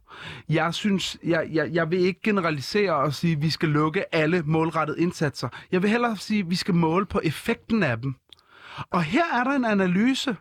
Jeg 0.49 0.73
synes, 0.73 1.17
jeg, 1.23 1.49
jeg, 1.51 1.69
jeg 1.73 1.91
vil 1.91 1.99
ikke 1.99 2.19
generalisere 2.23 2.95
og 2.95 3.13
sige, 3.13 3.33
at 3.33 3.41
vi 3.41 3.49
skal 3.49 3.69
lukke 3.69 4.15
alle 4.15 4.43
målrettede 4.45 4.99
indsatser. 4.99 5.49
Jeg 5.71 5.81
vil 5.81 5.89
hellere 5.89 6.17
sige, 6.17 6.39
at 6.39 6.49
vi 6.49 6.55
skal 6.55 6.73
måle 6.73 7.05
på 7.05 7.21
effekten 7.23 7.83
af 7.83 8.01
dem. 8.01 8.15
Og 8.91 9.03
her 9.03 9.23
er 9.33 9.43
der 9.43 9.51
en 9.51 9.65
analyse, 9.65 10.35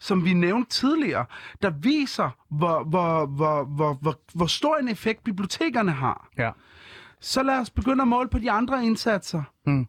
som 0.00 0.24
vi 0.24 0.32
nævnte 0.32 0.70
tidligere, 0.70 1.26
der 1.62 1.70
viser, 1.70 2.30
hvor, 2.50 2.84
hvor, 2.84 3.26
hvor, 3.26 3.64
hvor, 3.64 3.94
hvor, 3.94 4.20
hvor 4.34 4.46
stor 4.46 4.76
en 4.76 4.88
effekt 4.88 5.24
bibliotekerne 5.24 5.92
har. 5.92 6.28
Ja. 6.38 6.50
Så 7.20 7.42
lad 7.42 7.58
os 7.58 7.70
begynde 7.70 8.02
at 8.02 8.08
måle 8.08 8.28
på 8.28 8.38
de 8.38 8.50
andre 8.50 8.84
indsatser. 8.86 9.42
Mm. 9.66 9.86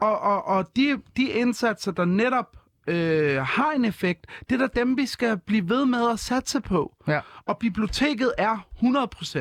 Og, 0.00 0.18
og, 0.20 0.44
og 0.46 0.76
de, 0.76 1.00
de 1.16 1.24
indsatser, 1.28 1.92
der 1.92 2.04
netop 2.04 2.56
øh, 2.86 3.36
har 3.36 3.70
en 3.72 3.84
effekt, 3.84 4.26
det 4.48 4.60
er 4.62 4.66
da 4.66 4.80
dem, 4.80 4.96
vi 4.96 5.06
skal 5.06 5.38
blive 5.38 5.68
ved 5.68 5.86
med 5.86 6.10
at 6.10 6.18
satse 6.18 6.60
på. 6.60 6.94
Ja. 7.08 7.20
Og 7.46 7.58
biblioteket 7.58 8.32
er 8.38 8.66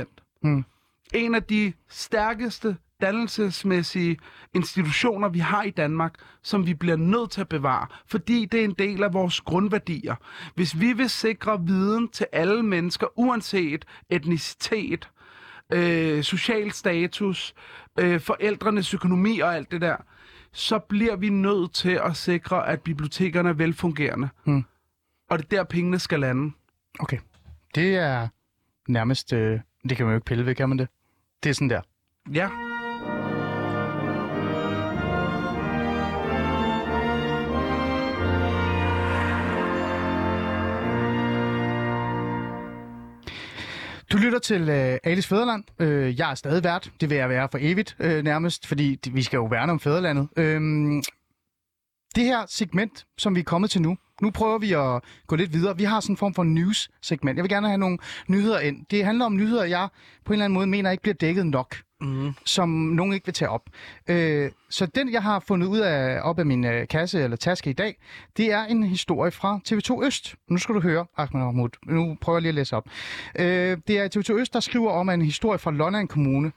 100% 0.03 0.17
Mm. 0.43 0.65
en 1.13 1.35
af 1.35 1.43
de 1.43 1.73
stærkeste 1.89 2.77
dannelsesmæssige 3.01 4.17
institutioner, 4.53 5.29
vi 5.29 5.39
har 5.39 5.63
i 5.63 5.69
Danmark, 5.69 6.13
som 6.43 6.65
vi 6.65 6.73
bliver 6.73 6.95
nødt 6.95 7.31
til 7.31 7.41
at 7.41 7.49
bevare, 7.49 7.87
fordi 8.07 8.45
det 8.45 8.59
er 8.59 8.63
en 8.63 8.75
del 8.79 9.03
af 9.03 9.13
vores 9.13 9.41
grundværdier. 9.41 10.15
Hvis 10.55 10.79
vi 10.79 10.93
vil 10.93 11.09
sikre 11.09 11.61
viden 11.65 12.09
til 12.09 12.27
alle 12.31 12.63
mennesker, 12.63 13.07
uanset 13.15 13.85
etnicitet, 14.09 15.09
øh, 15.73 16.23
social 16.23 16.71
status, 16.71 17.53
øh, 17.99 18.19
forældrenes 18.19 18.93
økonomi 18.93 19.39
og 19.39 19.55
alt 19.55 19.71
det 19.71 19.81
der, 19.81 19.95
så 20.53 20.79
bliver 20.79 21.15
vi 21.15 21.29
nødt 21.29 21.73
til 21.73 21.99
at 22.03 22.17
sikre, 22.17 22.67
at 22.67 22.81
bibliotekerne 22.81 23.49
er 23.49 23.53
velfungerende. 23.53 24.29
Mm. 24.45 24.63
Og 25.29 25.37
det 25.37 25.45
er 25.45 25.49
der, 25.49 25.63
pengene 25.63 25.99
skal 25.99 26.19
lande. 26.19 26.51
Okay. 26.99 27.17
Det 27.75 27.95
er 27.95 28.27
nærmest... 28.87 29.33
Øh, 29.33 29.59
det 29.89 29.97
kan 29.97 30.05
man 30.05 30.13
jo 30.13 30.17
ikke 30.17 30.25
pille 30.25 30.45
ved, 30.45 30.55
kan 30.55 30.69
man 30.69 30.79
det? 30.79 30.87
Det 31.43 31.49
er 31.49 31.53
sådan 31.53 31.69
der. 31.69 31.81
Ja. 32.33 32.70
Du 44.12 44.17
lytter 44.17 44.39
til 44.39 44.69
øh, 44.69 44.97
Alice 45.04 45.28
Fæderland. 45.28 45.63
Øh, 45.80 46.19
jeg 46.19 46.32
er 46.32 46.36
stadig 46.36 46.63
vært. 46.63 46.91
Det 47.02 47.10
vil 47.10 47.17
jeg 47.17 47.30
være 47.30 47.47
for 47.52 47.58
evigt 47.62 47.95
øh, 48.00 48.24
nærmest, 48.24 48.67
fordi 48.67 49.00
vi 49.12 49.24
skal 49.24 49.38
jo 49.38 49.45
værne 49.45 49.71
om 49.71 49.80
fædrelandet. 49.80 50.28
Øh, 50.38 50.62
det 52.15 52.24
her 52.24 52.45
segment, 52.47 53.06
som 53.17 53.36
vi 53.36 53.39
er 53.39 53.43
kommet 53.43 53.69
til 53.69 53.82
nu, 53.82 53.97
nu 54.21 54.31
prøver 54.31 54.57
vi 54.57 54.73
at 54.73 55.01
gå 55.27 55.36
lidt 55.36 55.53
videre. 55.53 55.77
Vi 55.77 55.84
har 55.84 55.99
sådan 55.99 56.13
en 56.13 56.17
form 56.17 56.34
for 56.34 56.43
news-segment. 56.43 57.38
Jeg 57.38 57.43
vil 57.43 57.49
gerne 57.49 57.67
have 57.67 57.77
nogle 57.77 57.97
nyheder 58.27 58.60
ind. 58.60 58.86
Det 58.91 59.05
handler 59.05 59.25
om 59.25 59.36
nyheder, 59.36 59.63
jeg 59.63 59.88
på 60.25 60.34
en 60.34 60.34
eller 60.34 60.45
anden 60.45 60.53
måde 60.53 60.67
mener 60.67 60.91
ikke 60.91 61.01
bliver 61.01 61.15
dækket 61.15 61.45
nok 61.45 61.75
Mm. 62.01 62.34
som 62.45 62.69
nogen 62.69 63.13
ikke 63.13 63.25
vil 63.25 63.34
tage 63.34 63.49
op. 63.49 63.62
Øh, 64.07 64.51
så 64.69 64.86
den, 64.86 65.12
jeg 65.12 65.23
har 65.23 65.39
fundet 65.39 65.67
ud 65.67 65.79
af 65.79 66.19
op 66.23 66.39
af 66.39 66.45
min 66.45 66.65
øh, 66.65 66.88
kasse 66.88 67.23
eller 67.23 67.38
taske 67.38 67.69
i 67.69 67.73
dag, 67.73 67.97
det 68.38 68.51
er 68.51 68.63
en 68.65 68.84
historie 68.84 69.31
fra 69.31 69.60
TV2 69.69 70.05
Øst. 70.05 70.36
Nu 70.49 70.57
skal 70.57 70.75
du 70.75 70.79
høre, 70.79 71.05
Ahmed 71.17 71.41
Mahmoud. 71.43 71.69
Nu 71.86 72.17
prøver 72.21 72.38
jeg 72.38 72.41
lige 72.41 72.49
at 72.49 72.55
læse 72.55 72.75
op. 72.75 72.86
Øh, 73.39 73.77
det 73.88 73.99
er 73.99 74.10
TV2 74.17 74.34
Øst, 74.39 74.53
der 74.53 74.60
skriver 74.60 74.91
om 74.91 75.10
en 75.10 75.21
historie 75.21 75.60
fra 75.60 75.71
Lolland 75.71 76.07
Kommune. 76.07 76.51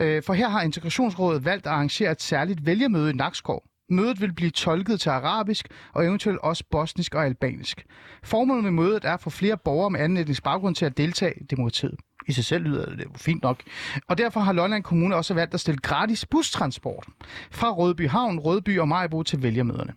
Øh, 0.00 0.22
for 0.22 0.32
her 0.32 0.48
har 0.48 0.62
Integrationsrådet 0.62 1.44
valgt 1.44 1.66
at 1.66 1.72
arrangere 1.72 2.12
et 2.12 2.22
særligt 2.22 2.66
vælgermøde 2.66 3.10
i 3.10 3.14
Nakskov. 3.14 3.62
Mødet 3.90 4.20
vil 4.20 4.32
blive 4.32 4.50
tolket 4.50 5.00
til 5.00 5.10
arabisk 5.10 5.68
og 5.92 6.04
eventuelt 6.04 6.38
også 6.38 6.64
bosnisk 6.70 7.14
og 7.14 7.24
albanisk. 7.24 7.86
Formålet 8.22 8.64
med 8.64 8.70
mødet 8.70 9.04
er 9.04 9.14
at 9.14 9.20
få 9.20 9.30
flere 9.30 9.56
borgere 9.56 9.90
med 9.90 10.00
anden 10.00 10.18
etnisk 10.18 10.42
baggrund 10.42 10.74
til 10.74 10.84
at 10.84 10.96
deltage 10.96 11.32
i 11.40 11.44
demokratiet. 11.44 11.94
I 12.28 12.32
sig 12.32 12.44
selv 12.44 12.64
lyder 12.64 12.86
det 12.86 13.04
jo 13.04 13.10
fint 13.16 13.42
nok. 13.42 13.62
Og 14.08 14.18
derfor 14.18 14.40
har 14.40 14.52
Lolland 14.52 14.82
Kommune 14.82 15.16
også 15.16 15.34
valgt 15.34 15.54
at 15.54 15.60
stille 15.60 15.78
gratis 15.78 16.26
bustransport 16.26 17.06
fra 17.50 17.72
Rødby 17.72 18.08
Havn, 18.08 18.38
Rødby 18.38 18.78
og 18.78 18.88
Majbo 18.88 19.22
til 19.22 19.42
vælgermøderne. 19.42 19.92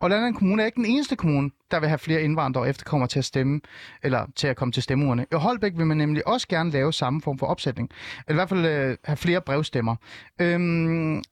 Og 0.00 0.10
Lolland 0.10 0.34
Kommune 0.34 0.62
er 0.62 0.66
ikke 0.66 0.76
den 0.76 0.86
eneste 0.86 1.16
kommune, 1.16 1.50
der 1.70 1.80
vil 1.80 1.88
have 1.88 1.98
flere 1.98 2.22
indvandrere 2.22 2.64
og 2.64 2.68
efterkommere 2.70 3.08
til 3.08 3.18
at 3.18 3.24
stemme, 3.24 3.60
eller 4.02 4.26
til 4.36 4.46
at 4.46 4.56
komme 4.56 4.72
til 4.72 4.82
stemmeurene. 4.82 5.26
I 5.32 5.34
Holbæk 5.34 5.72
vil 5.76 5.86
man 5.86 5.96
nemlig 5.96 6.28
også 6.28 6.48
gerne 6.48 6.70
lave 6.70 6.92
samme 6.92 7.22
form 7.22 7.38
for 7.38 7.46
opsætning. 7.46 7.90
Eller 8.28 8.34
i 8.34 8.34
hvert 8.34 8.48
fald 8.48 8.66
øh, 8.66 8.96
have 9.04 9.16
flere 9.16 9.40
brevstemmer. 9.40 9.96
Øhm, 10.40 11.22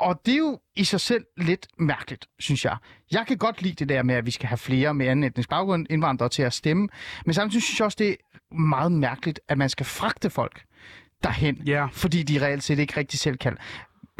og 0.00 0.20
det 0.26 0.34
er 0.34 0.38
jo 0.38 0.60
i 0.76 0.84
sig 0.84 1.00
selv 1.00 1.24
lidt 1.36 1.66
mærkeligt, 1.78 2.26
synes 2.38 2.64
jeg. 2.64 2.76
Jeg 3.12 3.24
kan 3.26 3.36
godt 3.38 3.62
lide 3.62 3.74
det 3.74 3.88
der 3.88 4.02
med, 4.02 4.14
at 4.14 4.26
vi 4.26 4.30
skal 4.30 4.48
have 4.48 4.58
flere 4.58 4.94
med 4.94 5.06
anden 5.06 5.24
etnisk 5.24 5.48
baggrund 5.48 5.86
indvandrere 5.90 6.28
til 6.28 6.42
at 6.42 6.52
stemme. 6.52 6.88
Men 7.26 7.34
samtidig 7.34 7.62
synes 7.62 7.80
jeg 7.80 7.84
også, 7.84 7.96
det 7.98 8.10
er 8.10 8.54
meget 8.54 8.92
mærkeligt, 8.92 9.40
at 9.48 9.58
man 9.58 9.68
skal 9.68 9.86
fragte 9.86 10.30
folk 10.30 10.64
derhen, 11.22 11.56
Ja. 11.66 11.86
fordi 11.92 12.22
de 12.22 12.46
reelt 12.46 12.62
set 12.62 12.78
ikke 12.78 12.96
rigtig 12.96 13.18
selv 13.20 13.36
kan. 13.38 13.58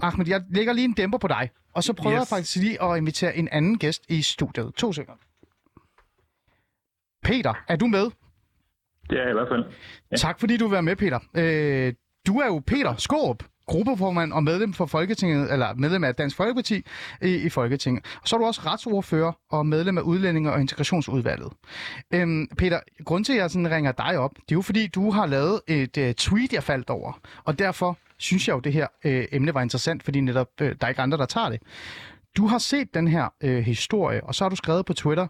Ahmed, 0.02 0.28
jeg 0.28 0.42
lægger 0.50 0.72
lige 0.72 0.84
en 0.84 0.92
dæmper 0.92 1.18
på 1.18 1.28
dig, 1.28 1.50
og 1.74 1.84
så 1.84 1.92
prøver 1.92 2.16
yes. 2.16 2.30
Jeg 2.30 2.38
faktisk 2.38 2.56
lige 2.56 2.82
at 2.82 2.96
invitere 2.98 3.36
en 3.36 3.48
anden 3.52 3.78
gæst 3.78 4.02
i 4.08 4.22
studiet. 4.22 4.74
To 4.74 4.92
sekunder. 4.92 5.22
Peter, 7.22 7.54
er 7.68 7.76
du 7.76 7.86
med? 7.86 8.10
Ja, 9.12 9.28
i 9.28 9.32
hvert 9.32 9.48
fald. 9.48 9.64
Ja. 10.10 10.16
Tak 10.16 10.40
fordi 10.40 10.56
du 10.56 10.64
vil 10.64 10.72
være 10.72 10.82
med, 10.82 10.96
Peter. 10.96 11.18
Øh, 11.34 11.94
du 12.26 12.38
er 12.40 12.46
jo 12.46 12.62
Peter 12.66 12.96
Skårup, 12.96 13.44
gruppeformand 13.68 14.32
og 14.32 14.44
medlem 14.44 14.72
for 14.72 14.86
Folketinget, 14.86 15.52
eller 15.52 15.74
medlem 15.74 16.04
af 16.04 16.14
Dansk 16.14 16.36
Folkeparti 16.36 16.82
i, 17.22 17.34
i 17.34 17.48
Folketinget. 17.48 18.04
Og 18.22 18.28
så 18.28 18.36
er 18.36 18.40
du 18.40 18.46
også 18.46 18.60
retsordfører 18.66 19.32
og 19.50 19.66
medlem 19.66 19.98
af 19.98 20.02
Udlændinge- 20.02 20.52
og 20.52 20.60
Integrationsudvalget. 20.60 21.52
Øhm, 22.14 22.48
Peter, 22.58 22.80
grund 23.04 23.24
til, 23.24 23.32
at 23.32 23.38
jeg 23.38 23.50
sådan 23.50 23.70
ringer 23.70 23.92
dig 23.92 24.18
op, 24.18 24.34
det 24.34 24.52
er 24.52 24.56
jo 24.56 24.62
fordi, 24.62 24.86
du 24.86 25.10
har 25.10 25.26
lavet 25.26 25.60
et 25.68 25.96
uh, 25.98 26.12
tweet, 26.12 26.52
jeg 26.52 26.62
faldt 26.62 26.90
over. 26.90 27.20
Og 27.44 27.58
derfor 27.58 27.98
synes 28.18 28.48
jeg 28.48 28.54
jo, 28.54 28.60
det 28.60 28.72
her 28.72 28.86
øh, 29.04 29.24
emne 29.32 29.54
var 29.54 29.62
interessant, 29.62 30.02
fordi 30.02 30.20
netop 30.20 30.48
øh, 30.60 30.68
der 30.80 30.86
er 30.86 30.88
ikke 30.88 31.02
andre, 31.02 31.18
der 31.18 31.26
tager 31.26 31.48
det. 31.48 31.60
Du 32.36 32.46
har 32.46 32.58
set 32.58 32.94
den 32.94 33.08
her 33.08 33.28
øh, 33.42 33.58
historie, 33.58 34.24
og 34.24 34.34
så 34.34 34.44
har 34.44 34.48
du 34.48 34.56
skrevet 34.56 34.86
på 34.86 34.94
Twitter, 34.94 35.26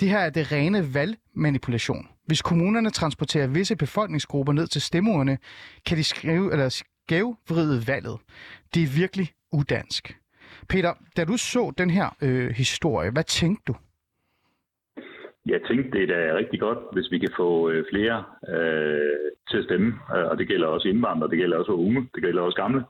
det 0.00 0.08
her 0.08 0.18
er 0.18 0.30
det 0.30 0.52
rene 0.52 0.94
valgmanipulation. 0.94 2.08
Hvis 2.26 2.42
kommunerne 2.42 2.90
transporterer 2.90 3.46
visse 3.46 3.76
befolkningsgrupper 3.76 4.52
ned 4.52 4.66
til 4.66 4.80
stemmeurene, 4.80 5.38
kan 5.86 5.96
de 5.96 6.04
skrive, 6.04 6.52
eller 6.52 6.82
skævvride 7.06 7.78
valget. 7.92 8.16
Det 8.74 8.80
er 8.82 8.98
virkelig 9.02 9.28
udansk. 9.58 10.04
Peter, 10.72 10.92
da 11.16 11.24
du 11.24 11.36
så 11.36 11.72
den 11.78 11.90
her 11.90 12.08
øh, 12.22 12.48
historie, 12.62 13.10
hvad 13.10 13.24
tænkte 13.24 13.62
du? 13.68 13.74
Jeg 15.46 15.60
tænkte, 15.68 15.90
det 15.98 16.02
er 16.02 16.10
da 16.14 16.36
rigtig 16.36 16.60
godt, 16.60 16.78
hvis 16.92 17.10
vi 17.10 17.18
kan 17.18 17.32
få 17.36 17.70
øh, 17.70 17.84
flere 17.90 18.24
øh, 18.54 19.18
til 19.50 19.58
at 19.58 19.64
stemme. 19.64 19.88
Øh, 20.14 20.26
og 20.30 20.38
det 20.38 20.48
gælder 20.48 20.66
også 20.66 20.88
indvandrere, 20.88 21.30
det 21.30 21.38
gælder 21.38 21.56
også 21.58 21.72
unge, 21.72 22.08
det 22.14 22.22
gælder 22.22 22.42
også 22.42 22.56
gamle. 22.56 22.82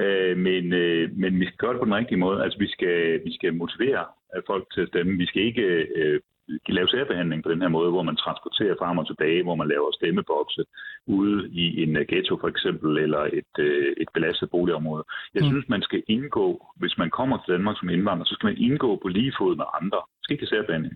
Øh, 0.00 0.36
men, 0.46 0.72
øh, 0.72 1.18
men 1.22 1.40
vi 1.40 1.44
skal 1.46 1.58
gøre 1.58 1.72
det 1.72 1.80
på 1.80 1.84
den 1.84 1.94
rigtige 2.00 2.18
måde. 2.24 2.42
Altså, 2.44 2.58
vi 2.58 2.68
skal, 2.68 3.24
vi 3.24 3.32
skal 3.34 3.54
motivere 3.54 4.04
øh, 4.36 4.42
folk 4.46 4.64
til 4.74 4.80
at 4.80 4.88
stemme. 4.88 5.18
Vi 5.18 5.26
skal 5.26 5.42
ikke 5.42 5.66
øh, 6.00 6.20
lave 6.68 6.88
særbehandling 6.88 7.42
på 7.42 7.50
den 7.52 7.60
her 7.62 7.68
måde, 7.68 7.90
hvor 7.90 8.02
man 8.02 8.16
transporterer 8.24 8.74
frem 8.80 8.98
og 8.98 9.06
tilbage, 9.06 9.42
hvor 9.42 9.54
man 9.60 9.68
laver 9.68 9.90
stemmebokse 9.98 10.62
ude 11.06 11.38
i 11.62 11.82
en 11.82 11.96
øh, 11.96 12.04
ghetto 12.10 12.34
for 12.40 12.48
eksempel, 12.54 12.90
eller 13.04 13.22
et, 13.40 13.52
øh, 13.58 13.92
et 14.02 14.08
belastet 14.14 14.50
boligområde. 14.50 15.04
Jeg 15.34 15.42
Mm. 15.42 15.48
synes, 15.50 15.68
man 15.68 15.82
skal 15.82 16.02
indgå, 16.08 16.48
hvis 16.80 16.94
man 16.98 17.10
kommer 17.10 17.36
til 17.38 17.52
Danmark 17.54 17.76
som 17.78 17.88
indvandrer, 17.88 18.24
så 18.26 18.34
skal 18.34 18.46
man 18.46 18.56
indgå 18.58 18.90
på 19.02 19.08
lige 19.08 19.32
fod 19.38 19.56
med 19.56 19.64
andre. 19.80 20.00
Man 20.16 20.22
skal 20.24 20.34
ikke 20.34 20.46
have 20.46 20.54
særbehandling. 20.56 20.94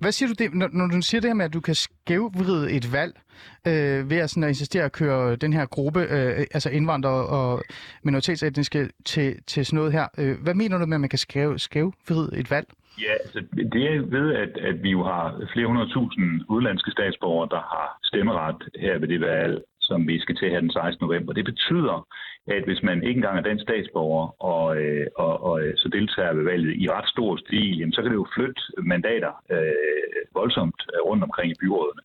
Hvad 0.00 0.12
siger 0.12 0.28
du 0.28 0.34
det, 0.42 0.54
når, 0.54 0.68
når 0.72 0.86
du 0.86 1.02
siger 1.02 1.20
det 1.20 1.30
her 1.30 1.34
med, 1.34 1.44
at 1.44 1.54
du 1.54 1.60
kan 1.60 1.74
skævvride 1.74 2.72
et 2.76 2.92
valg 2.92 3.14
øh, 3.66 4.10
ved 4.10 4.16
at, 4.16 4.30
sådan, 4.30 4.42
at 4.42 4.48
insistere 4.48 4.84
at 4.84 4.92
køre 4.92 5.36
den 5.36 5.52
her 5.52 5.66
gruppe, 5.66 6.00
øh, 6.00 6.46
altså 6.56 6.70
indvandrere 6.70 7.26
og 7.26 7.62
minoritetsetniske, 8.02 8.88
til, 9.04 9.42
til 9.46 9.66
sådan 9.66 9.76
noget 9.76 9.92
her. 9.92 10.06
Øh, 10.18 10.36
hvad 10.42 10.54
mener 10.54 10.78
du 10.78 10.86
med, 10.86 10.96
at 10.96 11.00
man 11.00 11.10
kan 11.10 11.18
skæv, 11.18 11.58
skævvride 11.58 12.30
et 12.40 12.50
valg? 12.50 12.66
Ja, 13.00 13.12
altså 13.12 13.40
det 13.72 13.82
er 13.94 14.00
ved, 14.00 14.34
at, 14.34 14.56
at 14.56 14.82
vi 14.82 14.90
jo 14.90 15.02
har 15.02 15.48
flere 15.52 15.66
hundrede 15.66 15.92
tusind 15.92 16.40
udlandske 16.48 16.90
statsborgere, 16.90 17.48
der 17.50 17.62
har 17.74 17.98
stemmeret 18.02 18.62
her 18.80 18.98
ved 18.98 19.08
det 19.08 19.20
valg, 19.20 19.62
som 19.80 20.08
vi 20.08 20.20
skal 20.20 20.36
til 20.36 20.50
her 20.50 20.60
den 20.60 20.70
16. 20.70 21.06
november. 21.06 21.32
Det 21.32 21.44
betyder, 21.44 22.06
at 22.46 22.64
hvis 22.64 22.82
man 22.82 23.02
ikke 23.02 23.18
engang 23.18 23.38
er 23.38 23.42
dansk 23.42 23.62
statsborger 23.62 24.42
og, 24.52 24.76
øh, 24.76 25.06
og, 25.16 25.42
og 25.44 25.62
øh, 25.62 25.72
så 25.76 25.88
deltager 25.88 26.32
ved 26.32 26.44
valget 26.44 26.76
i 26.82 26.90
ret 26.90 27.08
stor 27.08 27.36
stil, 27.36 27.78
jamen, 27.78 27.92
så 27.92 28.02
kan 28.02 28.10
det 28.10 28.16
jo 28.16 28.26
flytte 28.34 28.62
mandater 28.82 29.32
øh, 29.50 30.20
voldsomt 30.34 30.80
øh, 30.92 31.00
rundt 31.08 31.24
omkring 31.24 31.52
i 31.52 31.60
byrådene. 31.60 32.02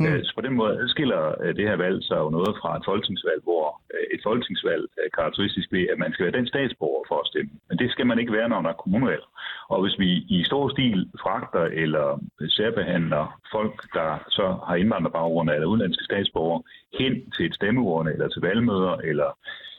Mm. 0.00 0.06
Øh, 0.06 0.20
så 0.24 0.32
på 0.34 0.40
den 0.46 0.54
måde 0.60 0.78
adskiller 0.82 1.22
øh, 1.42 1.56
det 1.56 1.68
her 1.68 1.76
valg 1.76 2.04
sig 2.04 2.18
jo 2.24 2.28
noget 2.30 2.52
fra 2.60 2.76
et 2.76 2.84
folketingsvalg, 2.90 3.40
hvor 3.42 3.66
øh, 3.94 4.06
et 4.14 4.20
folketingsvalg 4.22 4.84
er 5.04 5.10
karakteristisk 5.18 5.68
ved, 5.72 5.84
at 5.92 5.98
man 5.98 6.12
skal 6.12 6.24
være 6.26 6.38
den 6.38 6.46
statsborger 6.46 7.04
for 7.08 7.18
at 7.20 7.26
stemme. 7.30 7.52
Men 7.68 7.78
det 7.78 7.90
skal 7.90 8.06
man 8.06 8.18
ikke 8.18 8.32
være, 8.32 8.48
når 8.48 8.60
der 8.62 8.70
er 8.70 8.82
kommunalvalg. 8.82 9.26
Og 9.68 9.82
hvis 9.82 9.98
vi 9.98 10.10
i 10.36 10.44
stor 10.44 10.68
stil 10.68 11.10
fragter 11.22 11.64
eller 11.82 12.06
særbehandler 12.48 13.40
folk, 13.52 13.76
der 13.98 14.10
så 14.28 14.46
har 14.66 14.74
indvandrerbaggrund 14.74 15.50
eller 15.50 15.72
udenlandske 15.72 16.04
statsborgere, 16.04 16.62
hen 16.98 17.30
til 17.34 17.46
et 17.46 17.54
stemmeurne 17.54 18.12
eller 18.12 18.28
til 18.28 18.42
valgmøder, 18.42 18.94
eller 19.10 19.30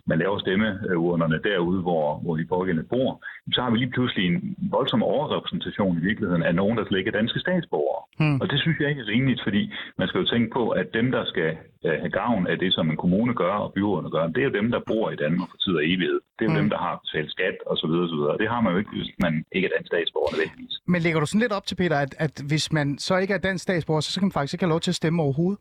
man 0.07 0.17
laver 0.19 0.39
stemmeurnerne 0.39 1.39
derude, 1.49 1.81
hvor, 1.81 2.05
hvor 2.23 2.35
de 2.35 2.45
pågældende 2.55 2.89
bor, 2.93 3.23
så 3.55 3.61
har 3.61 3.71
vi 3.71 3.77
lige 3.77 3.91
pludselig 3.95 4.25
en 4.27 4.55
voldsom 4.75 5.03
overrepræsentation 5.03 5.97
i 5.97 6.01
virkeligheden 6.09 6.43
af 6.43 6.55
nogen, 6.55 6.77
der 6.77 6.85
slet 6.85 6.99
ikke 6.99 7.11
er 7.13 7.19
danske 7.21 7.39
statsborgere. 7.39 8.01
Hmm. 8.19 8.41
Og 8.41 8.45
det 8.51 8.59
synes 8.59 8.77
jeg 8.79 8.89
ikke 8.89 9.01
er 9.01 9.07
rimeligt, 9.15 9.41
fordi 9.47 9.63
man 9.97 10.07
skal 10.07 10.19
jo 10.19 10.27
tænke 10.33 10.49
på, 10.57 10.63
at 10.69 10.87
dem, 10.93 11.11
der 11.11 11.23
skal 11.25 11.49
øh, 11.85 11.97
have 12.03 12.09
gavn 12.21 12.47
af 12.47 12.57
det, 12.63 12.73
som 12.73 12.89
en 12.91 12.97
kommune 12.97 13.33
gør 13.33 13.55
og 13.65 13.73
byrådene 13.73 14.11
gør, 14.15 14.27
det 14.27 14.41
er 14.41 14.47
jo 14.49 14.57
dem, 14.59 14.71
der 14.71 14.81
bor 14.91 15.05
i 15.11 15.15
Danmark 15.15 15.49
for 15.49 15.57
tid 15.57 15.73
og 15.79 15.85
evighed. 15.85 16.19
Det 16.37 16.41
er 16.45 16.49
jo 16.49 16.51
Hmm. 16.51 16.61
dem, 16.61 16.69
der 16.69 16.77
har 16.77 16.95
betalt 17.03 17.31
skat 17.31 17.57
og 17.65 17.77
så 17.77 17.87
videre, 17.87 18.03
og 18.03 18.09
så 18.09 18.15
videre. 18.15 18.31
Og 18.35 18.39
det 18.39 18.47
har 18.53 18.61
man 18.61 18.71
jo 18.73 18.77
ikke, 18.81 18.91
hvis 18.97 19.09
man 19.25 19.33
ikke 19.51 19.65
er 19.67 19.71
dansk 19.75 19.87
statsborger 19.87 20.31
nødvendigvis. 20.33 20.73
Men 20.93 21.01
lægger 21.01 21.19
du 21.19 21.25
sådan 21.25 21.41
lidt 21.45 21.51
op 21.57 21.65
til, 21.65 21.75
Peter, 21.75 21.97
at, 22.05 22.15
at 22.25 22.33
hvis 22.47 22.71
man 22.77 22.87
så 23.07 23.17
ikke 23.17 23.33
er 23.33 23.37
dansk 23.37 23.63
statsborger, 23.63 24.01
så, 24.01 24.11
så 24.13 24.19
kan 24.19 24.25
man 24.27 24.31
faktisk 24.37 24.53
ikke 24.53 24.65
have 24.65 24.69
lov 24.75 24.79
til 24.79 24.91
at 24.91 24.95
stemme 24.95 25.21
overhovedet? 25.23 25.59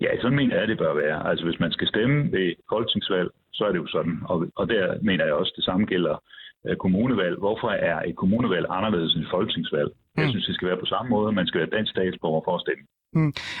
Ja, 0.00 0.10
sådan 0.20 0.36
mener 0.36 0.56
jeg, 0.58 0.68
det 0.68 0.78
bør 0.78 0.94
være. 0.94 1.28
Altså 1.30 1.44
hvis 1.44 1.60
man 1.60 1.72
skal 1.72 1.88
stemme 1.88 2.32
ved 2.32 2.54
folketingsvalg, 2.72 3.30
så 3.52 3.64
er 3.64 3.72
det 3.72 3.78
jo 3.78 3.86
sådan. 3.86 4.18
Og, 4.24 4.46
og 4.56 4.68
der 4.68 4.98
mener 5.02 5.24
jeg 5.24 5.34
også, 5.34 5.52
det 5.56 5.64
samme 5.64 5.86
gælder 5.86 6.22
øh, 6.66 6.76
kommunevalg. 6.76 7.38
Hvorfor 7.38 7.70
er 7.70 8.02
et 8.08 8.16
kommunevalg 8.16 8.66
anderledes 8.70 9.14
end 9.14 9.22
et 9.24 9.30
folketingsvalg? 9.30 9.90
Jeg 10.16 10.24
Mm. 10.26 10.30
synes, 10.30 10.46
det 10.46 10.54
skal 10.54 10.68
være 10.68 10.76
på 10.80 10.86
samme 10.86 11.08
måde. 11.10 11.32
Man 11.32 11.46
skal 11.46 11.60
være 11.60 11.70
dansk 11.76 11.90
statsborger 11.90 12.42
for 12.44 12.54
at 12.54 12.60
stemme. 12.60 12.84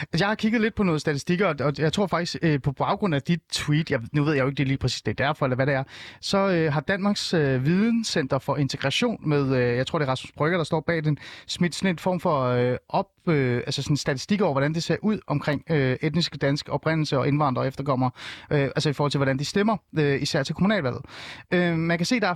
Altså, 0.00 0.24
jeg 0.24 0.28
har 0.28 0.34
kigget 0.34 0.60
lidt 0.60 0.74
på 0.74 0.82
noget 0.82 1.00
statistikker, 1.00 1.46
og- 1.64 1.78
jeg 1.78 1.92
tror 1.92 2.06
faktisk, 2.06 2.36
øh, 2.42 2.58
på 2.64 2.72
baggrund 2.72 3.14
af 3.14 3.22
dit 3.22 3.40
tweet, 3.52 3.90
jeg, 3.90 4.00
nu 4.12 4.24
ved 4.24 4.32
jeg 4.34 4.42
jo 4.42 4.46
ikke, 4.48 4.58
det 4.58 4.66
lige 4.68 4.78
præcis 4.78 5.02
det 5.02 5.20
er 5.20 5.24
derfor, 5.26 5.46
eller 5.46 5.56
hvad 5.56 5.66
det 5.66 5.74
er, 5.74 5.84
så 6.20 6.38
øh, 6.38 6.72
har 6.72 6.80
Danmarks 6.80 7.34
øh, 7.34 7.64
Videnscenter 7.66 8.38
for 8.38 8.56
Integration 8.56 9.28
med, 9.28 9.56
øh, 9.56 9.76
jeg 9.76 9.86
tror 9.86 9.98
det 9.98 10.06
er 10.06 10.10
Rasmus 10.10 10.32
Brygger, 10.36 10.56
der 10.58 10.64
står 10.64 10.80
bag 10.80 11.04
den, 11.04 11.18
smidt 11.46 11.74
sådan 11.74 11.94
en 11.94 11.98
form 11.98 12.20
for 12.20 12.42
øh, 12.42 12.76
op, 12.88 13.06
øh, 13.28 13.56
altså 13.66 13.82
sådan 13.82 13.96
statistik 13.96 14.40
over, 14.40 14.52
hvordan 14.52 14.74
det 14.74 14.82
ser 14.82 14.96
ud 15.02 15.18
omkring 15.26 15.62
øh, 15.70 15.96
etniske 16.02 16.38
dansk 16.38 16.68
oprindelse 16.68 17.18
og 17.18 17.28
indvandrere 17.28 17.64
og 17.64 17.68
efterkommere, 17.68 18.10
øh, 18.50 18.62
altså 18.62 18.90
i 18.90 18.92
forhold 18.92 19.10
til, 19.10 19.18
hvordan 19.18 19.38
de 19.38 19.44
stemmer, 19.44 19.76
øh, 19.98 20.22
især 20.22 20.42
til 20.42 20.54
kommunalvalget. 20.54 21.02
Øh, 21.50 21.76
man 21.76 21.98
kan 21.98 22.06
se, 22.06 22.20
der 22.20 22.28
er 22.28 22.34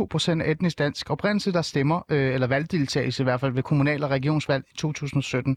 75,2 0.00 0.06
procent 0.06 0.42
af 0.42 0.50
etnisk 0.50 0.78
dansk 0.78 1.10
oprindelse, 1.10 1.52
der 1.52 1.62
stemmer, 1.62 2.02
øh, 2.08 2.34
eller 2.34 2.46
valgdeltagelse 2.46 3.22
i 3.22 3.24
hvert 3.24 3.40
fald 3.40 3.52
ved 3.52 3.62
kommunal- 3.62 4.04
og 4.04 4.10
regionsvalg 4.10 4.64
i 4.74 4.76
2017. 4.76 5.56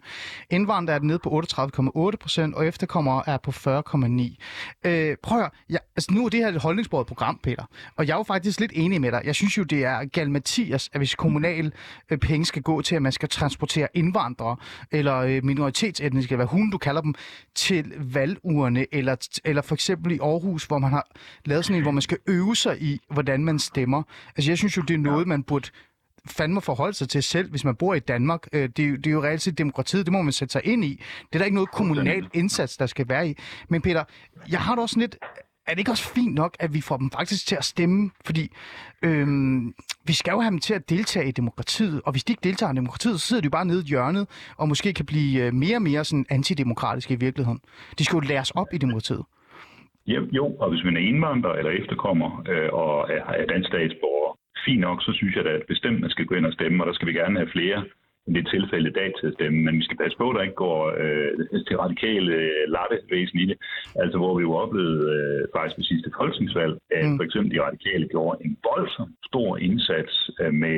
Indvandrere 0.50 0.96
er 0.96 1.02
nede 1.02 1.20
på 1.20 1.30
38,8 1.30 2.18
procent, 2.18 2.56
og 2.56 2.68
efterkommere 2.68 3.24
er 3.28 3.38
på 3.38 3.52
40,9. 3.52 4.38
Øh, 4.84 5.18
prøv 5.24 5.38
at 5.38 5.44
høre, 5.44 5.50
ja, 5.70 5.78
altså 5.96 6.14
nu 6.14 6.26
er 6.26 6.30
det 6.30 6.40
her 6.40 6.48
et 6.48 6.62
holdningsbordet 6.62 7.08
program, 7.08 7.40
Peter, 7.44 7.64
og 7.96 8.08
jeg 8.08 8.14
er 8.14 8.18
jo 8.18 8.24
faktisk 8.24 8.60
lidt 8.60 8.72
enig 8.76 9.02
med 9.02 9.12
dig. 9.12 9.22
Jeg 9.26 9.36
synes 9.36 9.58
jo, 9.58 9.64
det 9.64 9.86
er 9.86 10.06
gal 10.06 10.32
Mathias, 10.32 10.90
at 10.94 11.00
hvis 11.00 11.16
kommunal 11.16 11.74
øh, 12.10 12.18
penge 12.18 12.46
skal 12.46 12.62
gå 12.62 12.82
til, 12.82 12.96
at 12.96 13.02
man 13.02 13.12
skal 13.12 13.30
transportere 13.30 13.88
indvandrere, 13.94 14.23
eller 14.92 15.16
øh, 15.18 15.44
minoritetsetniske, 15.46 16.36
hvad 16.36 16.46
hun 16.46 16.70
du 16.70 16.78
kalder 16.78 17.02
dem, 17.02 17.14
til 17.56 17.94
valgurene, 17.98 18.86
eller, 18.92 19.28
eller 19.46 19.62
for 19.62 19.76
eksempel 19.76 20.12
i 20.12 20.20
Aarhus, 20.22 20.66
hvor 20.66 20.80
man 20.80 20.90
har 20.92 21.08
lavet 21.46 21.66
sådan 21.66 21.76
en, 21.78 21.82
hvor 21.84 21.92
man 21.92 22.02
skal 22.02 22.18
øve 22.28 22.56
sig 22.56 22.82
i, 22.82 23.00
hvordan 23.12 23.44
man 23.46 23.60
stemmer. 23.60 24.04
Altså 24.38 24.52
jeg 24.52 24.58
synes 24.58 24.78
jo, 24.78 24.82
det 24.82 24.94
er 24.94 24.98
noget, 24.98 25.28
man 25.28 25.44
burde 25.44 25.70
fandme 26.28 26.62
forholde 26.62 26.94
sig 26.94 27.10
til 27.10 27.24
selv, 27.24 27.50
hvis 27.50 27.66
man 27.66 27.76
bor 27.76 27.94
i 27.94 28.00
Danmark. 28.00 28.48
Øh, 28.54 28.70
Det 28.78 28.86
er, 28.86 28.90
jo- 28.90 28.96
det 28.96 29.08
er 29.08 29.12
jo 29.12 29.24
reelt 29.24 29.42
set 29.42 29.58
demokratiet, 29.58 30.06
det 30.06 30.12
må 30.14 30.22
man 30.22 30.34
sætte 30.34 30.52
sig 30.52 30.62
ind 30.66 30.86
i. 30.86 30.90
Det 31.30 31.36
er 31.36 31.38
der 31.38 31.46
ikke 31.46 31.56
noget 31.56 31.72
kommunal 31.72 32.28
indsats, 32.34 32.78
der 32.78 32.86
skal 32.86 33.10
være 33.10 33.30
i. 33.30 33.36
Men 33.70 33.82
Peter, 33.82 34.04
jeg 34.50 34.60
har 34.62 34.76
da 34.76 34.82
også 34.82 35.00
lidt... 35.00 35.18
Er 35.68 35.72
det 35.72 35.80
ikke 35.80 35.92
også 35.92 36.14
fint 36.14 36.36
nok, 36.36 36.58
at 36.60 36.74
vi 36.74 36.82
får 36.82 36.98
dem 36.98 37.10
faktisk 37.12 37.48
til 37.48 37.56
at 37.56 37.64
stemme? 37.64 38.12
Fordi 38.26 38.44
øhm, 39.06 39.74
vi 40.08 40.14
skal 40.14 40.32
jo 40.32 40.40
have 40.40 40.52
dem 40.52 40.60
til 40.60 40.74
at 40.74 40.90
deltage 40.90 41.28
i 41.28 41.32
demokratiet, 41.32 42.02
og 42.06 42.12
hvis 42.12 42.24
de 42.24 42.32
ikke 42.34 42.48
deltager 42.50 42.74
i 42.74 42.76
demokratiet, 42.76 43.22
så 43.22 43.28
sidder 43.28 43.42
de 43.42 43.46
jo 43.46 43.50
bare 43.58 43.66
nede 43.66 43.82
i 43.86 43.90
hjørnet, 43.94 44.54
og 44.58 44.68
måske 44.68 44.94
kan 44.94 45.06
blive 45.06 45.44
øh, 45.44 45.54
mere 45.54 45.76
og 45.76 45.82
mere 45.82 46.04
sådan 46.06 46.26
antidemokratiske 46.30 47.14
i 47.14 47.20
virkeligheden. 47.20 47.62
De 47.98 48.06
skal 48.06 48.16
jo 48.16 48.20
læres 48.20 48.52
op 48.52 48.68
i 48.74 48.78
demokratiet. 48.78 49.24
Ja, 50.08 50.20
jo, 50.32 50.46
og 50.62 50.70
hvis 50.70 50.84
man 50.84 50.98
er 50.98 51.02
indvandrer 51.10 51.54
eller 51.54 51.72
efterkommer 51.72 52.30
øh, 52.52 52.70
og 52.74 52.94
er, 53.16 53.22
er 53.42 53.46
dansk 53.46 53.68
statsborger, 53.68 54.38
fint 54.66 54.82
nok, 54.82 55.02
så 55.02 55.12
synes 55.14 55.36
jeg 55.36 55.46
da 55.46 55.50
at 55.50 55.64
bestemt, 55.68 56.02
man 56.02 56.10
skal 56.10 56.26
gå 56.26 56.36
ind 56.36 56.46
og 56.46 56.54
stemme, 56.54 56.84
og 56.84 56.88
der 56.88 56.94
skal 56.94 57.08
vi 57.08 57.14
gerne 57.14 57.40
have 57.40 57.52
flere 57.52 57.86
end 58.28 58.36
det 58.36 58.42
er 58.46 58.50
tilfælde 58.56 58.90
i 58.90 58.98
dag 59.00 59.10
til 59.20 59.28
at 59.28 59.34
stemme. 59.38 59.58
Men 59.66 59.78
vi 59.80 59.84
skal 59.84 59.98
passe 60.04 60.18
på, 60.18 60.26
at 60.30 60.36
der 60.36 60.42
ikke 60.48 60.62
går 60.68 60.80
øh, 61.04 61.32
til 61.68 61.78
radikale 61.86 62.32
øh, 62.42 62.64
lattevæsen 62.76 63.40
i 63.44 63.46
det. 63.52 63.58
Altså 64.02 64.18
hvor 64.18 64.34
vi 64.38 64.42
jo 64.48 64.54
oplevede 64.64 65.02
øh, 65.18 65.42
faktisk 65.56 65.78
ved 65.78 65.86
sidste 65.92 66.10
folketingsvalg, 66.18 66.74
at 67.00 67.06
Mm. 67.06 67.18
for 67.18 67.24
eksempel 67.28 67.50
de 67.56 67.64
radikale 67.68 68.06
gjorde 68.14 68.38
en 68.46 68.58
voldsom 68.70 69.10
stor 69.30 69.50
indsats 69.58 70.14
øh, 70.42 70.54
med 70.64 70.78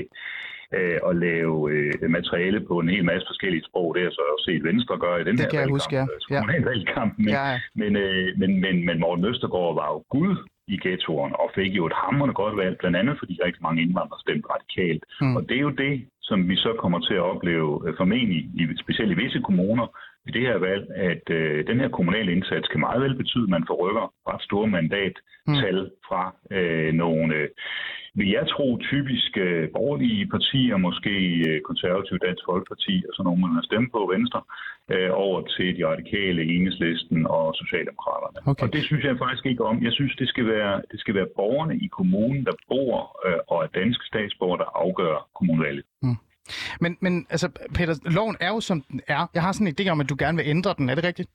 øh, 0.77 0.99
at 1.09 1.13
lave 1.27 1.55
øh, 1.73 2.09
materiale 2.17 2.59
på 2.69 2.75
en 2.79 2.89
hel 2.95 3.05
masse 3.11 3.25
forskellige 3.31 3.63
sprog. 3.69 3.87
Det 3.93 4.01
har 4.01 4.07
jeg 4.09 4.13
så 4.19 4.23
også 4.33 4.45
set 4.49 4.63
Venstre 4.63 4.97
gøre 5.05 5.21
i 5.21 5.23
den 5.23 5.35
Det 5.37 5.41
her 5.43 5.49
kan 5.49 5.59
jeg 5.59 5.69
valgkamp, 5.69 5.75
huske, 5.77 5.95
ja. 5.95 6.05
altså 6.15 6.27
Ja. 6.33 6.39
kommunalvalgkampen. 6.39 7.21
Men, 7.25 7.33
Ja, 7.37 7.43
ja. 7.51 7.57
men, 7.81 7.91
øh, 8.05 8.27
men, 8.41 8.51
men, 8.63 8.75
men 8.87 8.97
Morten 9.03 9.25
Østergaard 9.25 9.73
var 9.81 9.87
jo 9.95 9.99
gud 10.17 10.35
i 10.67 10.77
ghettoerne 10.83 11.35
og 11.43 11.47
fik 11.55 11.71
jo 11.79 11.83
et 11.89 11.93
hammerende 12.01 12.33
godt 12.41 12.55
valg, 12.57 12.75
blandt 12.81 12.97
andet 12.97 13.15
fordi 13.19 13.33
rigtig 13.45 13.61
mange 13.67 13.81
indvandrere 13.81 14.19
stemte 14.25 14.47
radikalt. 14.55 15.03
Mm. 15.21 15.35
Og 15.35 15.41
det 15.49 15.55
er 15.57 15.65
jo 15.69 15.73
det, 15.83 15.93
som 16.28 16.49
vi 16.49 16.55
så 16.55 16.71
kommer 16.82 16.99
til 16.99 17.13
at 17.13 17.28
opleve 17.34 17.71
øh, 17.88 17.93
formentlig, 17.97 18.41
i, 18.61 18.63
specielt 18.84 19.11
i 19.11 19.21
visse 19.23 19.41
kommuner, 19.47 19.88
i 20.28 20.32
det 20.32 20.41
her 20.41 20.57
valg, 20.57 20.86
at 20.95 21.26
øh, 21.30 21.67
den 21.67 21.80
her 21.80 21.89
kommunale 21.89 22.32
indsats 22.32 22.67
kan 22.67 22.80
meget 22.80 23.01
vel 23.01 23.15
betyde, 23.15 23.43
at 23.43 23.49
man 23.49 23.67
forrykker 23.67 24.13
ret 24.30 24.41
store 24.41 24.67
mandattal 24.67 25.82
mm. 25.82 25.95
fra 26.07 26.36
øh, 26.51 26.93
nogle, 26.93 27.36
øh, 27.36 27.49
vil 28.18 28.30
jeg 28.38 28.45
tro, 28.53 28.68
typisk 28.91 29.32
øh, 29.38 29.63
borgerlige 29.78 30.28
partier, 30.36 30.78
måske 30.88 31.13
øh, 31.49 31.61
konservativ 31.70 32.16
Dansk 32.26 32.43
Folkeparti 32.49 32.95
og 33.07 33.11
sådan 33.13 33.26
nogle, 33.28 33.41
man 33.45 33.57
har 33.57 33.66
stemt 33.70 33.91
på 33.95 34.01
Venstre, 34.16 34.41
øh, 34.93 35.09
over 35.26 35.39
til 35.55 35.68
de 35.78 35.84
radikale, 35.91 36.41
Enhedslisten 36.55 37.20
og 37.38 37.45
Socialdemokraterne. 37.61 38.38
Okay. 38.51 38.63
Og 38.63 38.74
det 38.76 38.84
synes 38.89 39.03
jeg 39.05 39.16
faktisk 39.26 39.45
ikke 39.51 39.63
om. 39.70 39.76
Jeg 39.88 39.93
synes, 39.99 40.13
det 40.22 40.28
skal 40.34 40.45
være, 40.55 40.76
det 40.91 40.99
skal 41.03 41.13
være 41.20 41.30
borgerne 41.39 41.76
i 41.86 41.88
kommunen, 41.97 42.41
der 42.49 42.55
bor 42.72 42.95
øh, 43.26 43.39
og 43.51 43.57
er 43.66 43.70
danske 43.82 44.05
statsborgere, 44.11 44.59
der 44.63 44.70
afgør 44.84 45.16
kommunalvalget. 45.38 45.86
Men, 46.80 46.97
men 46.99 47.28
altså, 47.30 47.47
Peter, 47.76 47.95
loven 48.18 48.36
er 48.39 48.47
jo 48.47 48.59
som 48.59 48.82
den 48.82 49.01
er. 49.07 49.30
Jeg 49.34 49.41
har 49.41 49.51
sådan 49.51 49.68
en 49.68 49.76
idé 49.80 49.89
om, 49.89 50.01
at 50.01 50.09
du 50.09 50.16
gerne 50.20 50.38
vil 50.38 50.47
ændre 50.47 50.74
den. 50.78 50.89
Er 50.89 50.95
det 50.95 51.03
rigtigt? 51.03 51.30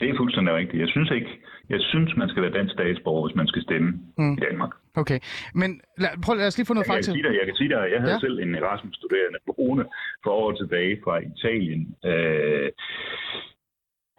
Det 0.00 0.10
er 0.10 0.16
fuldstændig 0.16 0.54
rigtigt. 0.54 0.80
Jeg 0.80 0.88
synes 0.88 1.10
ikke, 1.10 1.30
jeg 1.68 1.80
synes, 1.80 2.16
man 2.16 2.28
skal 2.28 2.42
være 2.42 2.52
dansk 2.58 2.72
statsborger, 2.74 3.26
hvis 3.26 3.36
man 3.36 3.46
skal 3.46 3.62
stemme 3.62 3.88
Mm. 4.18 4.32
i 4.38 4.40
Danmark. 4.48 4.72
Okay. 4.96 5.18
Men 5.54 5.80
lad, 6.02 6.08
prøv, 6.24 6.36
lad 6.36 6.46
os 6.46 6.58
lige 6.58 6.66
få 6.66 6.74
noget 6.74 6.86
Jeg 6.88 6.94
fakta. 6.94 7.12
dig, 7.12 7.34
jeg 7.40 7.46
kan 7.48 7.56
sige 7.60 7.68
dig, 7.74 7.82
jeg 7.94 8.00
havde 8.00 8.12
Ja. 8.12 8.18
selv 8.26 8.38
en 8.38 8.54
Erasmus-studerende 8.54 9.38
boende 9.46 9.84
for 10.24 10.30
år 10.30 10.52
tilbage 10.52 10.94
fra 11.04 11.14
Italien, 11.32 11.80
øh, 12.10 12.68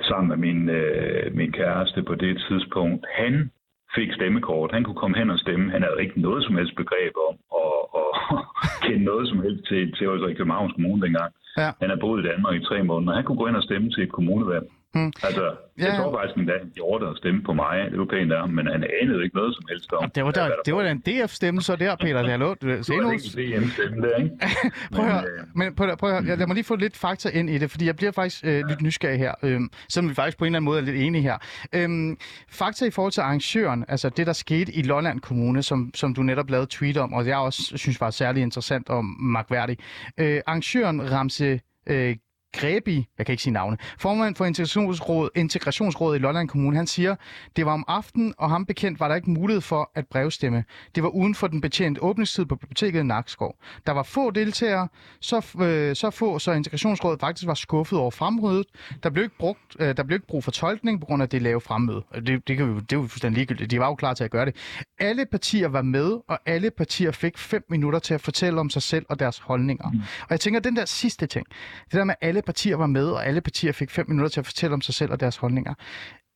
sammen 0.09 0.27
med 0.31 0.37
min, 0.47 0.69
øh, 0.69 1.35
min 1.35 1.51
kæreste 1.51 2.03
på 2.03 2.15
det 2.15 2.33
tidspunkt. 2.49 3.05
Han 3.21 3.51
fik 3.95 4.09
stemmekort. 4.13 4.71
Han 4.73 4.83
kunne 4.83 5.01
komme 5.03 5.17
hen 5.17 5.29
og 5.29 5.39
stemme. 5.39 5.71
Han 5.71 5.81
havde 5.83 6.01
ikke 6.03 6.21
noget 6.21 6.43
som 6.43 6.55
helst 6.55 6.75
begreb 6.75 7.13
om 7.29 7.35
at, 7.63 7.75
at 8.01 8.09
kende 8.87 9.05
noget 9.11 9.25
som 9.29 9.39
helst 9.45 9.63
til, 9.69 9.93
til 9.97 10.07
os 10.09 10.31
i 10.31 10.33
Københavns 10.33 10.73
Kommune 10.73 11.01
dengang. 11.05 11.31
Ja. 11.57 11.69
Han 11.81 11.89
har 11.89 11.97
boet 12.03 12.23
i 12.23 12.27
Danmark 12.27 12.55
i 12.55 12.63
tre 12.69 12.83
måneder. 12.83 13.13
Han 13.15 13.23
kunne 13.25 13.37
gå 13.37 13.47
ind 13.47 13.55
og 13.55 13.63
stemme 13.63 13.89
til 13.91 14.03
et 14.03 14.11
kommunevalg. 14.11 14.65
Hmm. 14.93 15.11
Altså, 15.23 15.55
Ja, 15.79 15.85
jeg 15.85 15.95
tror 15.97 16.17
faktisk 16.19 16.37
endda, 16.37 16.53
han 16.59 16.71
gjorde 16.75 17.05
det 17.05 17.11
at 17.11 17.17
stemme 17.17 17.43
på 17.43 17.53
mig. 17.53 17.77
Det 17.91 17.99
var 17.99 18.05
pænt 18.05 18.29
der, 18.31 18.45
men 18.45 18.65
han 18.67 18.83
anede 19.01 19.23
ikke 19.23 19.35
noget 19.35 19.55
som 19.55 19.65
helst 19.69 19.91
om. 19.93 20.09
Det 20.15 20.23
var, 20.25 20.31
der, 20.31 20.43
der 20.47 20.55
det 20.65 20.75
var 20.75 20.83
da 20.83 20.91
en 20.91 20.99
DF-stemme 20.99 21.61
så 21.61 21.75
der, 21.75 21.95
Peter. 21.95 22.21
Det 22.21 22.31
er 22.33 22.37
Det 22.37 22.89
nu. 22.89 23.03
var 23.05 23.11
ikke 23.11 23.53
en 23.55 23.63
DM-stemme 23.63 24.01
der, 24.07 24.15
ikke? 24.15 24.31
Prøv 24.95 25.05
at 25.05 25.11
høre, 25.11 25.23
Men, 25.55 25.67
øh, 25.67 25.73
prøv, 25.75 25.97
prøv 25.97 26.09
at 26.09 26.15
høre, 26.15 26.25
jeg- 26.29 26.37
lad 26.37 26.47
mig 26.47 26.53
lige 26.53 26.63
få 26.65 26.75
lidt 26.75 26.97
fakta 26.97 27.29
ind 27.29 27.49
i 27.49 27.57
det, 27.57 27.71
fordi 27.71 27.85
jeg 27.85 27.95
bliver 27.95 28.11
faktisk 28.11 28.45
øh, 28.45 28.63
lidt 28.69 28.81
nysgerrig 28.81 29.19
her, 29.19 29.33
øh, 29.43 29.59
selvom 29.89 30.09
vi 30.09 30.15
faktisk 30.15 30.37
på 30.37 30.45
en 30.45 30.47
eller 30.47 30.57
anden 30.57 30.65
måde 30.65 30.79
er 30.79 30.85
lidt 30.85 30.95
enige 30.97 31.21
her. 31.21 31.37
Øhm, 31.75 32.17
fakta 32.51 32.85
i 32.85 32.91
forhold 32.91 33.11
til 33.11 33.21
arrangøren, 33.21 33.85
altså 33.87 34.09
det, 34.09 34.27
der 34.27 34.33
skete 34.33 34.71
i 34.73 34.81
Lolland 34.81 35.19
Kommune, 35.21 35.63
som, 35.63 35.91
som 35.95 36.13
du 36.13 36.23
netop 36.23 36.49
lavede 36.49 36.67
tweet 36.69 36.97
om, 36.97 37.13
og 37.13 37.27
jeg 37.27 37.37
også 37.37 37.73
synes 37.75 38.01
var 38.01 38.09
særlig 38.09 38.41
interessant 38.43 38.89
og 38.89 39.05
magværdig. 39.19 39.77
Øh, 40.17 40.41
arrangøren 40.47 41.11
Ramse 41.11 41.59
øh, 41.89 42.15
Grebi, 42.57 43.07
jeg 43.17 43.25
kan 43.25 43.33
ikke 43.33 43.43
sige 43.43 43.53
navne, 43.53 43.77
formand 43.99 44.35
for 44.35 44.45
Integrationsrådet, 44.45 45.29
Integrationsrådet 45.35 46.19
i 46.19 46.21
Lolland 46.21 46.49
Kommune, 46.49 46.75
han 46.77 46.87
siger, 46.87 47.15
det 47.55 47.65
var 47.65 47.71
om 47.73 47.83
aftenen, 47.87 48.33
og 48.37 48.49
ham 48.49 48.65
bekendt 48.65 48.99
var 48.99 49.07
der 49.07 49.15
ikke 49.15 49.29
mulighed 49.29 49.61
for 49.61 49.91
at 49.95 50.07
brevstemme. 50.07 50.63
Det 50.95 51.03
var 51.03 51.09
uden 51.09 51.35
for 51.35 51.47
den 51.47 51.61
betjente 51.61 52.03
åbningstid 52.03 52.45
på 52.45 52.55
biblioteket 52.55 52.99
i 52.99 53.03
Nakskov. 53.03 53.55
Der 53.85 53.91
var 53.91 54.03
få 54.03 54.31
deltagere, 54.31 54.87
så, 55.21 55.45
øh, 55.61 55.95
så 55.95 56.09
få, 56.09 56.39
så 56.39 56.51
Integrationsrådet 56.51 57.19
faktisk 57.19 57.47
var 57.47 57.53
skuffet 57.53 57.99
over 57.99 58.11
fremmødet. 58.11 58.65
Der 59.03 59.09
blev 59.09 59.23
ikke, 59.23 59.37
brugt, 59.37 59.75
øh, 59.79 59.97
der 59.97 60.03
blev 60.03 60.15
ikke 60.15 60.27
brug 60.27 60.43
for 60.43 60.51
tolkning 60.51 60.99
på 60.99 61.05
grund 61.05 61.21
af 61.23 61.29
det 61.29 61.41
lave 61.41 61.61
fremmøde. 61.61 62.03
Det, 62.15 62.47
det, 62.47 62.57
kan 62.57 62.67
vi, 62.67 62.71
jo- 62.71 62.79
det 62.79 62.91
er 62.91 62.97
jo 62.97 63.01
fuldstændig 63.07 63.37
ligegyldigt. 63.37 63.71
De 63.71 63.79
var 63.79 63.87
jo 63.87 63.95
klar 63.95 64.13
til 64.13 64.23
at 64.23 64.31
gøre 64.31 64.45
det. 64.45 64.55
Alle 64.99 65.25
partier 65.25 65.67
var 65.67 65.81
med, 65.81 66.17
og 66.27 66.39
alle 66.45 66.71
partier 66.71 67.11
fik 67.11 67.37
fem 67.37 67.65
minutter 67.69 67.99
til 67.99 68.13
at 68.13 68.21
fortælle 68.21 68.59
om 68.59 68.69
sig 68.69 68.81
selv 68.81 69.05
og 69.09 69.19
deres 69.19 69.39
holdninger. 69.39 69.89
Mm. 69.89 69.99
Og 69.99 70.27
jeg 70.29 70.39
tænker, 70.39 70.59
den 70.59 70.75
der 70.75 70.85
sidste 70.85 71.25
ting, 71.27 71.45
det 71.85 71.93
der 71.93 72.03
med, 72.03 72.15
at 72.21 72.38
alle 72.39 72.45
partier 72.45 72.75
var 72.75 72.87
med, 72.87 73.07
og 73.07 73.25
alle 73.25 73.41
partier 73.41 73.71
fik 73.71 73.91
fem 73.91 74.09
minutter 74.09 74.29
til 74.29 74.39
at 74.39 74.45
fortælle 74.45 74.73
om 74.73 74.81
sig 74.81 74.93
selv 74.95 75.11
og 75.11 75.19
deres 75.19 75.37
holdninger. 75.37 75.73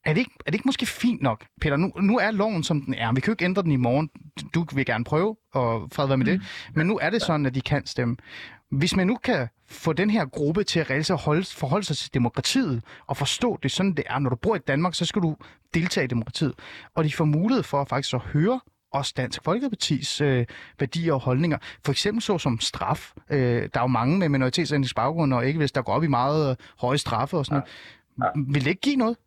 Er 0.06 0.14
det, 0.14 0.20
ikke, 0.20 0.32
er 0.40 0.52
det 0.52 0.54
ikke 0.54 0.68
måske 0.68 0.86
fint 0.86 1.22
nok, 1.22 1.46
Peter? 1.62 1.78
Nu, 1.78 1.92
nu 2.02 2.18
er 2.18 2.32
loven, 2.32 2.64
som 2.64 2.82
den 2.82 2.94
er. 2.94 3.14
Vi 3.14 3.22
kan 3.22 3.32
jo 3.32 3.34
ikke 3.34 3.46
ændre 3.46 3.64
den 3.64 3.72
i 3.72 3.76
morgen. 3.76 4.10
Du 4.54 4.66
vil 4.74 4.86
gerne 4.86 5.04
prøve, 5.04 5.36
og 5.54 5.90
fred 5.92 6.08
være 6.08 6.18
med 6.18 6.26
det. 6.26 6.42
Men 6.76 6.88
nu 6.88 7.00
er 7.02 7.10
det 7.10 7.22
sådan, 7.22 7.46
at 7.46 7.56
de 7.56 7.62
kan 7.62 7.86
stemme. 7.86 8.16
Hvis 8.72 8.96
man 8.96 9.08
nu 9.08 9.16
kan 9.16 9.48
få 9.68 9.94
den 9.94 10.10
her 10.10 10.26
gruppe 10.26 10.64
til 10.64 10.80
at 10.80 10.90
reelt 10.90 11.10
holde, 11.10 11.44
forholde 11.44 11.86
sig 11.86 11.98
til 11.98 12.14
demokratiet 12.14 12.84
og 13.08 13.18
forstå 13.18 13.60
det 13.64 13.72
sådan, 13.72 13.94
det 13.94 14.04
er. 14.08 14.20
Når 14.20 14.30
du 14.30 14.36
bor 14.36 14.56
i 14.56 14.60
Danmark, 14.60 14.96
så 14.96 15.06
skal 15.06 15.22
du 15.22 15.36
deltage 15.74 16.04
i 16.04 16.08
demokratiet. 16.08 16.54
Og 16.96 17.04
de 17.04 17.14
får 17.14 17.26
mulighed 17.26 17.64
for 17.64 17.86
faktisk 17.86 18.14
at 18.14 18.20
høre 18.22 18.60
også 18.94 19.14
Dansk 19.18 19.44
Folkepartis 19.44 20.22
øh, 20.22 20.46
værdier 20.80 21.14
og 21.14 21.20
holdninger. 21.20 21.58
For 21.86 21.92
eksempel 21.92 22.22
så 22.22 22.38
som 22.38 22.60
straf. 22.60 23.14
Øh, 23.32 23.38
der 23.74 23.80
er 23.80 23.88
jo 23.88 23.88
mange 23.88 24.20
med 24.20 24.30
minoritetsetnisk 24.30 24.96
baggrund, 24.96 25.34
og 25.34 25.46
ikke 25.48 25.60
hvis 25.60 25.72
der 25.72 25.82
går 25.82 25.94
op 25.94 26.04
i 26.04 26.08
meget 26.08 26.50
øh, 26.50 26.56
høje 26.82 26.98
straffe 26.98 27.38
og 27.38 27.46
sådan 27.46 27.62
noget. 28.18 28.54
Vil 28.54 28.64
det 28.66 28.70
ikke 28.70 28.82
give 28.82 28.96
noget? 28.96 29.18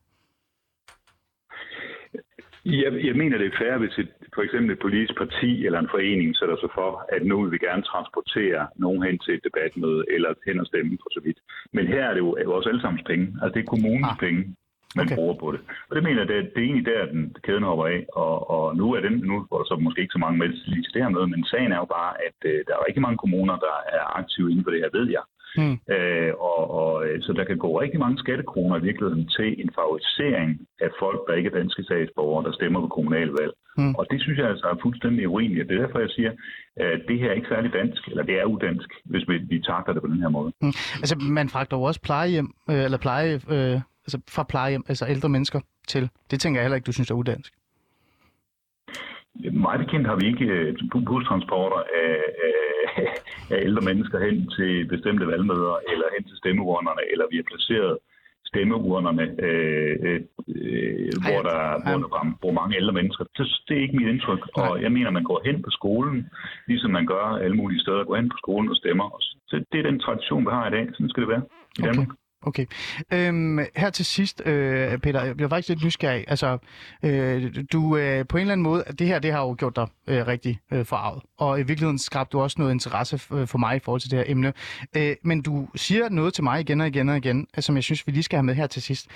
Jeg, 2.82 2.90
jeg 3.08 3.16
mener, 3.16 3.38
det 3.38 3.46
er 3.46 3.58
fair, 3.62 3.78
hvis 3.78 3.98
et, 3.98 4.12
for 4.34 4.42
eksempel 4.42 4.70
et 4.72 4.84
politisk 4.86 5.14
parti 5.22 5.66
eller 5.66 5.78
en 5.78 5.92
forening 5.94 6.36
sætter 6.36 6.56
sig 6.60 6.70
for, 6.74 6.90
at 7.14 7.22
nu 7.26 7.42
vil 7.42 7.52
vi 7.52 7.58
gerne 7.58 7.82
transportere 7.82 8.66
nogen 8.76 9.02
hen 9.06 9.18
til 9.18 9.34
et 9.34 9.44
debatmøde 9.44 10.04
eller 10.14 10.30
hen 10.46 10.60
og 10.60 10.66
stemme 10.66 10.98
for 11.02 11.10
så 11.16 11.20
vidt. 11.26 11.38
Men 11.72 11.86
her 11.86 12.04
er 12.08 12.14
det 12.14 12.20
jo 12.26 12.30
vores 12.46 12.66
allesammens 12.66 13.04
penge. 13.10 13.26
Altså 13.42 13.54
det 13.54 13.62
er 13.62 13.72
kommunens 13.74 14.14
ah. 14.14 14.18
penge, 14.24 14.42
man 14.98 15.06
Okay. 15.06 15.16
bruger 15.16 15.36
på 15.42 15.48
det. 15.54 15.60
Og 15.88 15.92
det 15.96 16.02
mener 16.06 16.20
jeg, 16.20 16.28
det, 16.28 16.36
er- 16.38 16.50
det 16.54 16.60
er 16.60 16.68
egentlig 16.68 16.86
der, 16.92 17.06
den 17.14 17.22
kæden 17.46 17.68
hopper 17.70 17.86
af. 17.94 18.00
Og, 18.24 18.34
og 18.56 18.76
nu 18.80 18.86
er 18.96 19.00
den, 19.06 19.14
nu 19.30 19.34
var 19.50 19.58
der 19.58 19.64
så 19.70 19.76
måske 19.86 20.00
ikke 20.02 20.16
så 20.16 20.22
mange 20.24 20.38
med 20.38 20.48
lige 20.72 20.82
til 20.84 20.94
det 20.94 21.02
her 21.02 21.14
møde, 21.16 21.26
men 21.32 21.44
sagen 21.52 21.72
er 21.72 21.80
jo 21.84 21.88
bare, 21.98 22.12
at 22.26 22.38
øh, 22.50 22.58
der 22.66 22.72
er 22.76 22.86
rigtig 22.88 23.02
mange 23.06 23.18
kommuner, 23.22 23.56
der 23.66 23.76
er 23.98 24.04
aktive 24.20 24.50
inden 24.50 24.64
for 24.64 24.70
det 24.72 24.80
her, 24.84 24.98
ved 25.00 25.08
jeg. 25.18 25.24
Hmm. 25.58 25.76
Øh, 25.94 26.32
og, 26.50 26.62
og, 26.80 26.92
øh, 27.06 27.22
så 27.22 27.32
der 27.32 27.44
kan 27.44 27.58
gå 27.58 27.80
rigtig 27.80 28.00
mange 28.00 28.18
skattekroner 28.18 28.76
i 28.78 28.82
virkeligheden 28.88 29.28
til 29.36 29.48
en 29.62 29.70
favorisering 29.78 30.50
af 30.80 30.90
folk, 31.02 31.20
der 31.28 31.34
ikke 31.34 31.50
er 31.52 31.58
danske 31.60 31.82
statsborgere, 31.82 32.44
der 32.46 32.52
stemmer 32.52 32.80
på 32.80 32.88
kommunalvalg. 32.96 33.52
Hmm. 33.78 33.94
Og 33.98 34.06
det 34.10 34.18
synes 34.22 34.38
jeg 34.38 34.48
altså 34.48 34.66
er 34.66 34.78
fuldstændig 34.82 35.28
urimeligt. 35.28 35.68
Det 35.68 35.76
er 35.76 35.82
derfor, 35.84 35.98
jeg 35.98 36.10
siger, 36.10 36.32
at 36.76 37.00
det 37.08 37.18
her 37.18 37.28
er 37.30 37.32
ikke 37.38 37.48
særlig 37.54 37.72
dansk, 37.72 38.08
eller 38.08 38.22
det 38.22 38.34
er 38.40 38.44
udansk, 38.44 38.88
hvis 39.04 39.24
vi, 39.28 39.36
vi 39.52 39.60
takler 39.60 39.92
det 39.94 40.02
på 40.02 40.08
den 40.08 40.20
her 40.22 40.28
måde. 40.28 40.52
Altså, 41.02 41.16
man 41.38 41.48
fragter 41.48 41.76
jo 41.76 41.82
også 41.82 42.00
plejehjem, 42.02 42.50
øh, 42.70 42.84
eller 42.84 42.98
pleje, 42.98 43.32
øh, 43.54 43.80
altså 44.06 44.18
fra 44.34 44.42
plejehjem, 44.52 44.84
altså 44.88 45.04
ældre 45.08 45.28
mennesker 45.28 45.60
til. 45.88 46.10
Det 46.30 46.40
tænker 46.40 46.60
jeg 46.60 46.64
heller 46.64 46.76
ikke, 46.76 46.86
du 46.90 46.92
synes 46.92 47.10
er 47.10 47.14
udansk. 47.14 47.52
Meget 49.52 49.80
bekendt 49.84 50.06
har 50.06 50.16
vi 50.16 50.26
ikke 50.26 50.44
øh, 50.44 50.76
bustransporter 51.06 51.80
af, 52.02 52.14
af, 52.46 53.08
af 53.54 53.58
ældre 53.68 53.82
mennesker 53.88 54.18
hen 54.26 54.36
til 54.56 54.88
bestemte 54.88 55.26
valgmøder, 55.26 55.76
eller 55.92 56.06
hen 56.14 56.24
til 56.28 56.36
stemmeurnerne, 56.36 57.02
eller 57.12 57.24
vi 57.30 57.36
har 57.36 57.46
placeret 57.52 57.98
stemmeurnerne, 58.50 59.24
øh, 59.46 59.96
øh, 60.06 60.20
øh, 60.48 61.12
hvor, 61.24 61.40
der, 61.48 61.60
hvor 61.84 61.98
der 62.02 62.38
bor 62.42 62.52
mange 62.60 62.76
ældre 62.76 62.92
mennesker. 62.92 63.24
Det, 63.36 63.46
det 63.68 63.76
er 63.76 63.82
ikke 63.82 63.96
mit 63.96 64.08
indtryk, 64.08 64.42
og 64.54 64.82
jeg 64.82 64.92
mener, 64.92 65.10
man 65.10 65.28
går 65.30 65.40
hen 65.48 65.62
på 65.62 65.70
skolen, 65.70 66.30
ligesom 66.66 66.90
man 66.90 67.06
gør 67.06 67.24
alle 67.44 67.56
mulige 67.56 67.80
steder, 67.80 68.04
går 68.04 68.16
hen 68.16 68.28
på 68.28 68.38
skolen 68.42 68.68
og 68.70 68.76
stemmer. 68.76 69.06
Så 69.48 69.64
det 69.72 69.78
er 69.78 69.90
den 69.90 70.00
tradition, 70.00 70.46
vi 70.46 70.50
har 70.50 70.66
i 70.68 70.74
dag. 70.76 70.84
Sådan 70.92 71.08
skal 71.08 71.22
det 71.22 71.28
være 71.34 71.42
i 71.78 71.80
Okay. 71.80 71.88
Danmark. 71.88 72.08
Okay. 72.42 72.66
Øhm, 73.12 73.58
her 73.76 73.90
til 73.90 74.04
sidst, 74.04 74.42
øh, 74.46 74.98
Peter, 74.98 75.24
jeg 75.24 75.36
bliver 75.36 75.48
faktisk 75.48 75.68
lidt 75.68 75.84
nysgerrig. 75.84 76.24
Altså, 76.28 76.58
øh, 77.02 77.54
du 77.72 77.96
øh, 77.96 78.26
på 78.28 78.36
en 78.36 78.40
eller 78.40 78.52
anden 78.52 78.62
måde, 78.62 78.84
det 78.98 79.06
her 79.06 79.18
det 79.18 79.32
har 79.32 79.40
jo 79.40 79.54
gjort 79.58 79.76
dig 79.76 79.86
øh, 80.06 80.26
rigtig 80.26 80.60
øh, 80.72 80.84
forarvet. 80.84 81.22
Og 81.38 81.60
i 81.60 81.62
virkeligheden 81.62 81.98
skabte 81.98 82.32
du 82.32 82.40
også 82.40 82.56
noget 82.58 82.72
interesse 82.72 83.20
øh, 83.32 83.46
for 83.46 83.58
mig 83.58 83.76
i 83.76 83.78
forhold 83.78 84.00
til 84.00 84.10
det 84.10 84.18
her 84.18 84.24
emne. 84.28 84.52
Øh, 84.96 85.16
men 85.24 85.42
du 85.42 85.68
siger 85.76 86.08
noget 86.08 86.34
til 86.34 86.44
mig 86.44 86.60
igen 86.60 86.80
og 86.80 86.86
igen 86.86 87.08
og 87.08 87.16
igen, 87.16 87.46
øh, 87.56 87.62
som 87.62 87.74
jeg 87.74 87.84
synes, 87.84 88.06
vi 88.06 88.12
lige 88.12 88.22
skal 88.22 88.36
have 88.36 88.44
med 88.44 88.54
her 88.54 88.66
til 88.66 88.82
sidst. 88.82 89.06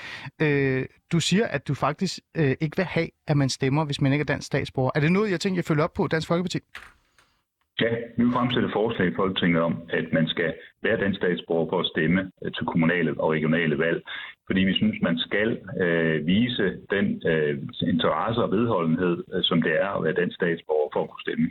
Øh, 0.42 0.86
du 1.12 1.20
siger, 1.20 1.46
at 1.46 1.68
du 1.68 1.74
faktisk 1.74 2.18
øh, 2.36 2.56
ikke 2.60 2.76
vil 2.76 2.86
have, 2.86 3.08
at 3.26 3.36
man 3.36 3.48
stemmer, 3.48 3.84
hvis 3.84 4.00
man 4.00 4.12
ikke 4.12 4.22
er 4.22 4.26
dansk 4.26 4.46
statsborger. 4.46 4.90
Er 4.94 5.00
det 5.00 5.12
noget, 5.12 5.30
jeg 5.30 5.40
tænker, 5.40 5.58
jeg 5.58 5.64
følger 5.64 5.84
op 5.84 5.92
på, 5.92 6.06
Dansk 6.06 6.28
Folkeparti? 6.28 6.58
Ja, 7.80 7.90
vi 8.16 8.22
vil 8.24 8.32
fremsætte 8.32 8.70
forslag 8.72 9.08
i 9.08 9.18
Folketinget 9.20 9.60
om, 9.62 9.74
at 9.88 10.06
man 10.12 10.26
skal 10.28 10.54
være 10.82 11.00
dansk 11.00 11.18
statsborger 11.18 11.68
for 11.70 11.80
at 11.80 11.90
stemme 11.94 12.20
øh, 12.44 12.52
til 12.52 12.64
kommunale 12.66 13.10
og 13.22 13.32
regionale 13.32 13.78
valg. 13.78 14.00
Fordi 14.46 14.60
vi 14.60 14.74
synes, 14.74 14.96
man 15.02 15.18
skal 15.18 15.48
øh, 15.84 16.26
vise 16.26 16.66
den 16.94 17.06
øh, 17.30 17.54
interesse 17.92 18.40
og 18.42 18.50
vedholdenhed, 18.50 19.16
øh, 19.34 19.42
som 19.42 19.62
det 19.62 19.74
er 19.84 19.90
at 19.96 20.04
være 20.04 20.20
dansk 20.20 20.36
statsborger 20.36 20.90
for 20.92 21.02
at 21.02 21.10
kunne 21.10 21.26
stemme. 21.26 21.48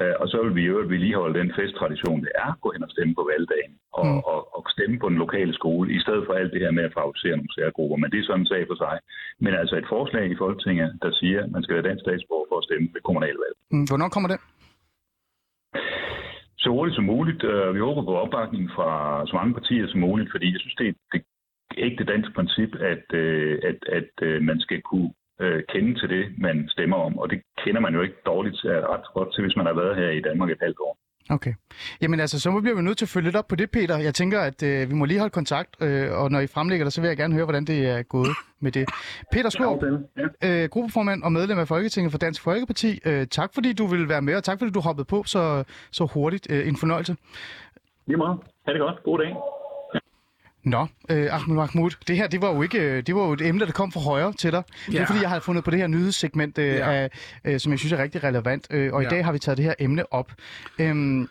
Øh, 0.00 0.14
og 0.20 0.26
så 0.32 0.38
vil 0.44 0.54
vi 0.60 0.64
jo 0.70 0.76
vedligeholde 0.92 1.38
den 1.40 1.52
festtradition, 1.58 2.20
det 2.24 2.32
er 2.42 2.48
at 2.52 2.60
gå 2.64 2.68
hen 2.74 2.86
og 2.86 2.90
stemme 2.94 3.14
på 3.14 3.24
valgdagen 3.32 3.72
og, 3.98 4.06
mm. 4.06 4.18
og, 4.32 4.40
og 4.56 4.62
stemme 4.76 4.96
på 4.98 5.08
den 5.12 5.18
lokale 5.24 5.52
skole, 5.60 5.86
i 5.96 6.00
stedet 6.04 6.22
for 6.26 6.34
alt 6.40 6.52
det 6.52 6.60
her 6.64 6.72
med 6.78 6.84
at 6.88 6.96
favorisere 6.98 7.36
nogle 7.36 7.56
særgrupper. 7.58 7.96
Men 7.96 8.10
det 8.10 8.18
er 8.18 8.26
sådan 8.26 8.40
en 8.40 8.52
sag 8.52 8.62
for 8.70 8.78
sig. 8.84 8.96
Men 9.44 9.52
altså 9.62 9.74
et 9.76 9.90
forslag 9.94 10.24
i 10.30 10.40
Folketinget, 10.42 10.88
der 11.02 11.12
siger, 11.20 11.38
at 11.44 11.50
man 11.54 11.62
skal 11.62 11.74
være 11.76 11.88
dansk 11.88 12.02
statsborger 12.06 12.46
for 12.50 12.58
at 12.58 12.66
stemme 12.68 12.86
ved 12.94 13.02
kommunalvalg. 13.08 13.54
Mm, 13.72 13.86
Hvornår 13.90 14.08
kommer 14.14 14.30
det? 14.34 14.40
Så 16.60 16.68
hurtigt 16.70 16.94
som 16.94 17.04
muligt. 17.04 17.42
Øh, 17.44 17.74
vi 17.74 17.80
håber 17.80 18.02
på 18.02 18.14
opbakning 18.16 18.70
fra 18.76 18.90
så 19.26 19.34
mange 19.34 19.54
partier 19.54 19.86
som 19.88 20.00
muligt, 20.00 20.30
fordi 20.30 20.52
jeg 20.52 20.60
synes, 20.60 20.74
det 20.74 20.86
er 20.86 20.92
et 21.14 21.24
ægte 21.76 22.04
dansk 22.04 22.34
princip, 22.34 22.74
at, 22.74 23.06
øh, 23.14 23.58
at, 23.70 23.78
at 23.98 24.12
øh, 24.22 24.42
man 24.42 24.60
skal 24.60 24.82
kunne 24.82 25.10
øh, 25.40 25.62
kende 25.68 26.00
til 26.00 26.08
det, 26.08 26.24
man 26.38 26.68
stemmer 26.68 26.96
om. 26.96 27.18
Og 27.18 27.30
det 27.30 27.42
kender 27.64 27.80
man 27.80 27.94
jo 27.94 28.00
ikke 28.02 28.22
dårligt 28.26 28.56
ret 28.64 29.06
godt 29.14 29.34
til, 29.34 29.42
hvis 29.44 29.56
man 29.56 29.66
har 29.66 29.74
været 29.74 29.96
her 29.96 30.10
i 30.10 30.20
Danmark 30.20 30.50
et 30.50 30.64
halvt 30.66 30.80
år. 30.80 30.96
Okay. 31.30 31.54
Jamen 32.02 32.20
altså, 32.20 32.40
så 32.40 32.60
bliver 32.60 32.76
vi 32.76 32.82
nødt 32.82 32.98
til 32.98 33.04
at 33.04 33.08
følge 33.08 33.24
lidt 33.24 33.36
op 33.36 33.48
på 33.48 33.56
det, 33.56 33.70
Peter. 33.70 33.98
Jeg 33.98 34.14
tænker, 34.14 34.40
at 34.40 34.62
øh, 34.62 34.90
vi 34.90 34.94
må 34.94 35.04
lige 35.04 35.18
holde 35.18 35.32
kontakt, 35.32 35.82
øh, 35.82 36.12
og 36.12 36.30
når 36.30 36.40
I 36.40 36.46
fremlægger 36.46 36.84
det, 36.84 36.92
så 36.92 37.00
vil 37.00 37.08
jeg 37.08 37.16
gerne 37.16 37.34
høre, 37.34 37.44
hvordan 37.44 37.64
det 37.64 37.86
er 37.88 38.02
gået 38.02 38.28
med 38.60 38.72
det. 38.72 38.88
Peter 39.32 39.50
Skåb, 39.50 39.82
Ja. 40.42 40.62
øh, 40.62 40.68
gruppeformand 40.68 41.22
og 41.22 41.32
medlem 41.32 41.58
af 41.58 41.68
Folketinget 41.68 42.10
for 42.12 42.18
Dansk 42.18 42.42
Folkeparti. 42.42 43.00
Øh, 43.04 43.26
tak 43.26 43.54
fordi 43.54 43.72
du 43.72 43.86
ville 43.86 44.08
være 44.08 44.22
med, 44.22 44.34
og 44.36 44.44
tak 44.44 44.58
fordi 44.58 44.70
du 44.72 44.80
hoppede 44.80 45.04
på 45.04 45.22
så, 45.26 45.64
så 45.90 46.04
hurtigt. 46.04 46.46
Øh, 46.50 46.68
en 46.68 46.76
fornøjelse. 46.76 47.16
Lige 48.06 48.16
meget. 48.16 48.38
Ha' 48.66 48.72
det 48.72 48.80
godt. 48.80 49.02
God 49.04 49.18
dag. 49.18 49.34
Nå, 50.64 50.86
øh, 51.08 51.34
Ahmed 51.34 51.56
Mahmoud, 51.56 51.90
det 52.08 52.16
her, 52.16 52.26
det 52.28 52.42
var 52.42 52.54
jo 52.54 52.62
ikke, 52.62 52.78
øh, 52.78 53.02
det 53.06 53.14
var 53.14 53.22
jo 53.26 53.32
et 53.32 53.40
emne, 53.42 53.66
der 53.66 53.72
kom 53.72 53.92
fra 53.92 54.00
højre 54.00 54.32
til 54.32 54.52
dig. 54.52 54.62
Det 54.86 54.94
er 54.94 54.98
Ja. 55.00 55.04
fordi, 55.06 55.20
jeg 55.20 55.28
har 55.28 55.40
fundet 55.40 55.64
på 55.64 55.70
det 55.70 55.78
her 55.78 55.86
nyhedssegment, 55.86 56.58
øh, 56.58 56.66
Ja. 56.74 56.92
af, 56.92 57.10
øh, 57.44 57.60
som 57.60 57.72
jeg 57.72 57.78
synes 57.78 57.92
er 57.92 57.98
rigtig 58.02 58.24
relevant, 58.24 58.66
øh, 58.70 58.92
og 58.92 59.02
i 59.02 59.04
Ja. 59.04 59.10
dag 59.10 59.24
har 59.24 59.32
vi 59.32 59.38
taget 59.38 59.56
det 59.58 59.64
her 59.64 59.74
emne 59.78 60.12
op. 60.12 60.32
Øhm, 60.78 61.28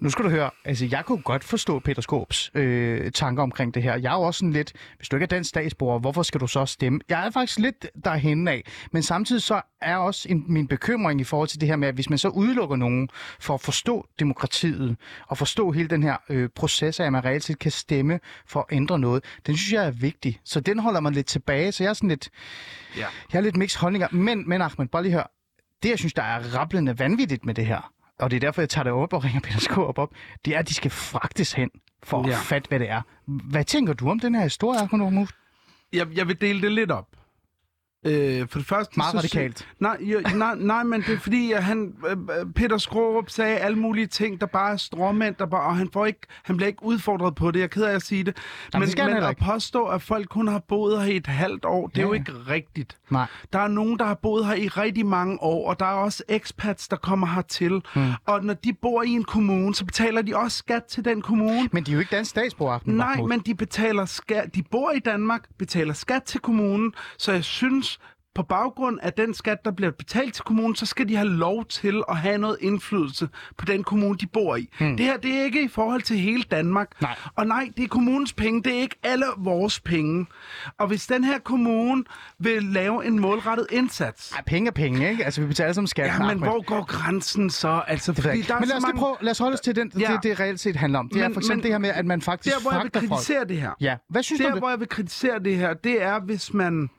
nu 0.00 0.10
skal 0.10 0.24
du 0.24 0.30
høre, 0.30 0.50
altså 0.64 0.86
jeg 0.90 1.04
kunne 1.04 1.22
godt 1.22 1.44
forstå 1.44 1.78
Peter 1.78 2.02
Skåbs 2.02 2.50
øh, 2.54 3.12
tanker 3.12 3.42
omkring 3.42 3.74
det 3.74 3.82
her. 3.82 3.96
Jeg 3.96 4.12
er 4.12 4.16
jo 4.16 4.22
også 4.22 4.38
sådan 4.38 4.52
lidt, 4.52 4.72
hvis 4.96 5.08
du 5.08 5.16
ikke 5.16 5.24
er 5.24 5.28
dansk 5.28 5.48
statsborger, 5.48 5.98
hvorfor 5.98 6.22
skal 6.22 6.40
du 6.40 6.46
så 6.46 6.66
stemme? 6.66 7.00
Jeg 7.08 7.26
er 7.26 7.30
faktisk 7.30 7.58
lidt 7.58 7.86
derhen 8.04 8.48
af, 8.48 8.62
men 8.92 9.02
samtidig 9.02 9.42
så 9.42 9.60
er 9.80 9.96
også 9.96 10.28
en, 10.28 10.44
min 10.48 10.68
bekymring 10.68 11.20
i 11.20 11.24
forhold 11.24 11.48
til 11.48 11.60
det 11.60 11.68
her 11.68 11.76
med, 11.76 11.88
at 11.88 11.94
hvis 11.94 12.10
man 12.10 12.18
så 12.18 12.28
udelukker 12.28 12.76
nogen 12.76 13.08
for 13.40 13.54
at 13.54 13.60
forstå 13.60 14.06
demokratiet 14.18 14.96
og 15.28 15.38
forstå 15.38 15.70
hele 15.70 15.88
den 15.88 16.02
her 16.02 16.16
øh, 16.28 16.48
proces 16.54 17.00
af, 17.00 17.04
at 17.04 17.12
man 17.12 17.24
reelt 17.24 17.44
set 17.44 17.58
kan 17.58 17.70
stemme 17.70 18.20
for 18.46 18.60
at 18.60 18.76
ændre 18.76 18.98
noget, 18.98 19.24
den 19.46 19.56
synes 19.56 19.72
jeg 19.72 19.86
er 19.86 19.90
vigtig. 19.90 20.40
Så 20.44 20.60
den 20.60 20.78
holder 20.78 21.00
mig 21.00 21.12
lidt 21.12 21.26
tilbage, 21.26 21.72
så 21.72 21.84
jeg 21.84 21.90
er 21.90 21.94
sådan 21.94 22.08
lidt, 22.08 22.28
Ja. 22.96 23.00
jeg 23.00 23.08
har 23.32 23.40
lidt 23.40 23.56
mixed 23.56 23.80
holdninger. 23.80 24.08
Men, 24.12 24.48
men 24.48 24.62
Ahmed, 24.62 24.88
bare 24.88 25.02
lige 25.02 25.12
hør, 25.12 25.30
det 25.82 25.88
jeg 25.90 25.98
synes, 25.98 26.12
der 26.14 26.22
er 26.22 26.56
rablende 26.58 26.98
vanvittigt 26.98 27.44
med 27.44 27.54
det 27.54 27.66
her, 27.66 27.91
og 28.18 28.30
det 28.30 28.36
er 28.36 28.40
derfor, 28.40 28.62
jeg 28.62 28.68
tager 28.68 28.82
det 28.82 28.92
op 28.92 29.12
og 29.12 29.24
ringer 29.24 29.40
Peter 29.40 29.60
Skåb 29.60 29.98
op, 29.98 30.10
det 30.44 30.54
er, 30.54 30.58
at 30.58 30.68
de 30.68 30.74
skal 30.74 30.90
fragtes 30.90 31.52
hen 31.52 31.70
for 32.02 32.22
at 32.22 32.28
Ja. 32.28 32.36
fatte, 32.36 32.68
hvad 32.68 32.78
det 32.78 32.88
er. 32.90 33.02
Hvad 33.26 33.64
tænker 33.64 33.92
du 33.92 34.10
om 34.10 34.20
den 34.20 34.34
her 34.34 34.42
historie, 34.42 34.88
Mahmoud? 34.92 35.26
Jeg, 35.92 36.06
jeg 36.16 36.28
vil 36.28 36.40
dele 36.40 36.62
det 36.62 36.72
lidt 36.72 36.90
op. 36.90 37.06
Øh, 38.06 38.48
for 38.48 38.58
det 38.58 38.68
første... 38.68 38.92
Meget 38.96 39.10
så- 39.12 39.18
radikalt. 39.18 39.68
Nej, 39.80 39.96
jo, 40.00 40.20
nej, 40.34 40.54
nej, 40.58 40.82
men 40.82 41.02
det 41.02 41.14
er 41.14 41.18
fordi, 41.18 41.52
at 41.52 41.64
han, 41.64 41.94
øh, 42.08 42.16
Peter 42.54 42.78
Skrårup 42.78 43.30
sagde 43.30 43.56
alle 43.58 43.78
mulige 43.78 44.06
ting, 44.06 44.40
der 44.40 44.46
bare 44.46 44.72
er 44.72 44.76
stråmænd, 44.76 45.34
der 45.38 45.46
bare, 45.46 45.62
og 45.62 45.76
han, 45.76 45.88
får 45.92 46.06
ikke, 46.06 46.20
han 46.42 46.56
bliver 46.56 46.66
ikke 46.66 46.82
udfordret 46.84 47.34
på 47.34 47.50
det. 47.50 47.58
Jeg 47.58 47.64
er 47.64 47.68
ked 47.68 47.82
af 47.84 47.94
at 47.94 48.02
sige 48.02 48.24
det. 48.24 48.36
Jamen, 48.74 48.80
men 48.80 48.82
det 48.82 48.92
skal 48.92 49.14
men 49.14 49.22
at 49.22 49.36
påstå, 49.36 49.84
at 49.86 50.02
folk 50.02 50.28
kun 50.28 50.48
har 50.48 50.58
boet 50.68 51.02
her 51.02 51.12
i 51.12 51.16
et 51.16 51.26
halvt 51.26 51.64
år, 51.64 51.86
det 51.86 51.96
er 51.96 52.00
Ja, 52.00 52.06
jo 52.06 52.12
ja. 52.12 52.18
ikke 52.18 52.32
rigtigt. 52.32 52.98
Nej. 53.10 53.26
Der 53.52 53.58
er 53.58 53.68
nogen, 53.68 53.98
der 53.98 54.04
har 54.04 54.14
boet 54.14 54.46
her 54.46 54.54
i 54.54 54.68
rigtig 54.68 55.06
mange 55.06 55.42
år, 55.42 55.68
og 55.70 55.78
der 55.80 55.86
er 55.86 55.90
også 55.94 56.22
expats, 56.28 56.88
der 56.88 56.96
kommer 56.96 57.26
hertil. 57.26 57.82
Mm. 57.96 58.02
Og 58.26 58.44
når 58.44 58.54
de 58.54 58.72
bor 58.72 59.02
i 59.02 59.08
en 59.10 59.24
kommune, 59.24 59.74
så 59.74 59.84
betaler 59.84 60.22
de 60.22 60.36
også 60.36 60.56
skat 60.58 60.84
til 60.84 61.04
den 61.04 61.22
kommune. 61.22 61.68
Men 61.72 61.84
de 61.84 61.90
er 61.90 61.94
jo 61.94 62.00
ikke 62.00 62.16
dansk 62.16 62.30
statsborger, 62.30 62.78
Nej, 62.84 63.06
Mahmoud. 63.06 63.28
men 63.28 63.40
de 63.40 63.54
betaler 63.54 64.04
skat. 64.04 64.54
De 64.54 64.62
bor 64.62 64.90
i 64.90 64.98
Danmark, 64.98 65.48
betaler 65.58 65.94
skat 65.94 66.22
til 66.22 66.40
kommunen, 66.40 66.94
så 67.18 67.32
jeg 67.32 67.44
synes, 67.44 67.91
på 68.34 68.42
baggrund 68.42 68.98
af 69.02 69.12
den 69.12 69.34
skat, 69.34 69.64
der 69.64 69.70
bliver 69.70 69.90
betalt 69.90 70.34
til 70.34 70.44
kommunen, 70.44 70.76
så 70.76 70.86
skal 70.86 71.08
de 71.08 71.16
have 71.16 71.28
lov 71.28 71.64
til 71.64 72.02
at 72.08 72.16
have 72.16 72.38
noget 72.38 72.56
indflydelse 72.60 73.28
på 73.58 73.64
den 73.64 73.84
kommune, 73.84 74.18
de 74.18 74.26
bor 74.26 74.56
i. 74.56 74.68
Hmm. 74.78 74.96
Det 74.96 75.06
her, 75.06 75.16
det 75.16 75.30
er 75.40 75.42
ikke 75.44 75.62
i 75.62 75.68
forhold 75.68 76.02
til 76.02 76.16
hele 76.18 76.42
Danmark. 76.42 76.88
Nej. 77.02 77.16
Og 77.36 77.46
nej, 77.46 77.70
det 77.76 77.84
er 77.84 77.88
kommunens 77.88 78.32
penge, 78.32 78.62
det 78.62 78.74
er 78.76 78.80
ikke 78.80 78.96
alle 79.02 79.24
vores 79.38 79.80
penge. 79.80 80.26
Og 80.78 80.86
hvis 80.86 81.06
den 81.06 81.24
her 81.24 81.38
kommune 81.38 82.04
vil 82.38 82.62
lave 82.62 83.06
en 83.06 83.18
målrettet 83.20 83.66
indsats, 83.70 84.32
Ej, 84.32 84.42
penge 84.46 84.68
er 84.68 84.72
penge, 84.72 85.10
ikke? 85.10 85.24
Altså, 85.24 85.40
vi 85.40 85.46
betaler 85.46 85.72
som 85.72 85.86
skat. 85.86 86.06
ja, 86.06 86.18
men 86.26 86.38
hvor 86.38 86.64
går 86.64 86.84
grænsen 86.84 87.50
så? 87.50 87.82
Altså, 87.88 88.12
Det 88.12 88.24
fordi 88.24 88.42
der 88.42 88.54
er 88.54 88.58
Men 88.60 88.68
lad 88.68 88.76
os 88.76 88.82
mange... 88.82 88.98
prøve, 88.98 89.16
lad 89.20 89.30
os 89.30 89.38
holde 89.38 89.54
os 89.54 89.60
til 89.60 89.76
den, 89.76 89.92
Ja. 89.98 90.12
det, 90.12 90.22
det 90.22 90.40
reelt 90.40 90.60
set 90.60 90.76
handler 90.76 90.98
om. 90.98 91.08
Det 91.08 91.22
er 91.22 91.28
Men- 91.28 91.34
for 91.34 91.40
eksempel 91.40 91.56
men- 91.56 91.62
det 91.62 91.70
her 91.70 91.78
med, 91.78 91.90
at 91.90 92.06
man 92.06 92.22
faktisk 92.22 92.54
Der, 92.56 92.62
hvor 92.62 92.70
jeg 92.72 92.80
vil 92.82 92.90
fragter 92.92 93.00
folk. 93.00 93.10
kritisere 93.10 93.44
det 93.44 93.60
her, 93.60 93.70
Ja, 93.80 93.96
hvad 94.10 94.22
synes 94.22 94.38
du 94.40 94.42
der, 94.44 94.50
om 94.50 94.56
det? 94.56 94.60
hvor 94.60 94.70
jeg 94.70 94.80
vil 94.80 94.88
kritisere 94.88 95.38
det 95.38 95.56
her, 95.56 95.74
det 95.74 96.02
er, 96.02 96.20
hvis 96.20 96.54
man... 96.54 96.90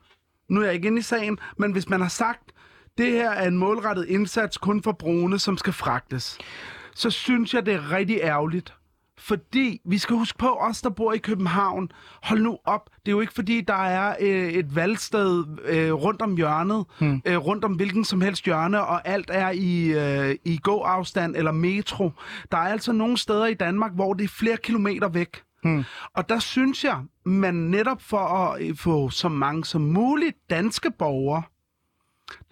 Nu 0.48 0.60
er 0.60 0.64
jeg 0.64 0.74
ikke 0.74 0.86
inde 0.88 0.98
i 0.98 1.02
sagen, 1.02 1.38
men 1.56 1.72
hvis 1.72 1.88
man 1.88 2.00
har 2.00 2.08
sagt, 2.08 2.52
det 2.98 3.12
her 3.12 3.30
er 3.30 3.48
en 3.48 3.58
målrettet 3.58 4.06
indsats 4.06 4.58
kun 4.58 4.82
for 4.82 4.92
brune, 4.92 5.38
som 5.38 5.56
skal 5.56 5.72
fragtes, 5.72 6.38
så 6.94 7.10
synes 7.10 7.54
jeg, 7.54 7.66
det 7.66 7.74
er 7.74 7.92
rigtig 7.92 8.18
ærgerligt. 8.22 8.74
Fordi 9.18 9.80
vi 9.84 9.98
skal 9.98 10.16
huske 10.16 10.38
på, 10.38 10.56
os 10.60 10.82
der 10.82 10.90
bor 10.90 11.12
i 11.12 11.18
København, 11.18 11.88
hold 12.22 12.40
nu 12.40 12.58
op, 12.64 12.90
det 13.06 13.08
er 13.08 13.12
jo 13.12 13.20
ikke 13.20 13.32
fordi, 13.32 13.60
der 13.60 13.74
er 13.74 14.16
øh, 14.20 14.48
et 14.48 14.76
valgsted 14.76 15.44
øh, 15.64 15.92
rundt 15.92 16.22
om 16.22 16.36
hjørnet, 16.36 16.84
hmm. 16.98 17.22
øh, 17.24 17.36
rundt 17.36 17.64
om 17.64 17.72
hvilken 17.72 18.04
som 18.04 18.20
helst 18.20 18.44
hjørne, 18.44 18.80
og 18.80 19.08
alt 19.08 19.30
er 19.32 19.50
i, 19.50 19.86
øh, 19.86 20.36
i 20.44 20.58
gåafstand 20.62 21.36
eller 21.36 21.52
metro. 21.52 22.10
Der 22.52 22.58
er 22.58 22.72
altså 22.72 22.92
nogle 22.92 23.18
steder 23.18 23.46
i 23.46 23.54
Danmark, 23.54 23.92
hvor 23.94 24.14
det 24.14 24.24
er 24.24 24.28
flere 24.28 24.56
kilometer 24.56 25.08
væk. 25.08 25.42
Hmm. 25.64 25.84
Og 26.14 26.28
der 26.28 26.38
synes 26.38 26.84
jeg, 26.84 27.02
man 27.24 27.54
netop 27.54 28.02
for 28.02 28.18
at 28.18 28.62
øh, 28.62 28.76
få 28.76 29.10
så 29.10 29.28
mange 29.28 29.64
som 29.64 29.80
muligt 29.80 30.36
danske 30.50 30.90
borgere, 30.90 31.42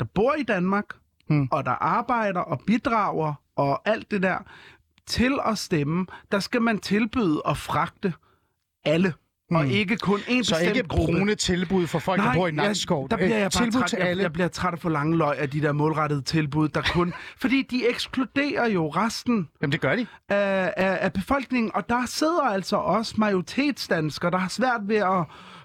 der 0.00 0.04
bor 0.04 0.34
i 0.34 0.42
Danmark, 0.42 0.84
hmm. 1.28 1.48
og 1.50 1.64
der 1.64 1.70
arbejder 1.70 2.40
og 2.40 2.60
bidrager 2.66 3.34
og 3.56 3.88
alt 3.88 4.10
det 4.10 4.22
der, 4.22 4.38
til 5.06 5.38
at 5.44 5.58
stemme, 5.58 6.06
der 6.32 6.40
skal 6.40 6.62
man 6.62 6.78
tilbyde 6.78 7.42
at 7.46 7.56
fragte 7.56 8.14
alle, 8.84 9.14
mm. 9.52 9.56
og 9.56 9.66
ikke 9.66 9.96
kun 9.96 10.20
en 10.28 10.44
Så 10.44 10.54
bestemt 10.54 10.76
ikke 10.76 10.88
gruppe. 10.88 11.12
brune 11.18 11.34
tilbud 11.34 11.86
for 11.86 11.98
folk, 11.98 12.22
der 12.22 12.34
bor 12.34 12.48
i 12.48 12.50
Nakskov. 12.50 13.08
der 13.10 13.16
bliver 13.16 13.28
jeg 13.28 13.36
Øh, 13.36 13.42
bare 13.42 13.50
tilbud 13.50 13.80
træt. 13.80 13.88
til 13.88 13.96
Jeg, 14.00 14.08
alle. 14.08 14.22
jeg 14.22 14.32
bliver 14.32 14.48
træt 14.48 14.72
af 14.72 14.78
for 14.78 14.88
lange 14.90 15.16
løg 15.16 15.38
af 15.38 15.50
de 15.50 15.60
der 15.62 15.72
målrettede 15.72 16.22
tilbud, 16.22 16.68
der 16.68 16.82
kun... 16.92 17.12
fordi 17.42 17.62
de 17.62 17.88
ekskluderer 17.88 18.68
jo 18.68 18.88
resten 18.88 19.48
Jamen, 19.62 19.72
det 19.72 19.80
gør 19.80 19.96
de. 19.96 20.06
af, 20.28 20.74
af, 20.76 20.98
af 21.00 21.12
befolkningen, 21.12 21.70
og 21.74 21.88
der 21.88 22.06
sidder 22.06 22.42
altså 22.42 22.76
også 22.76 23.14
majoritetsdanskere, 23.18 24.30
der 24.30 24.38
har 24.38 24.48
svært 24.48 24.80
ved 24.88 24.96
at 24.96 25.24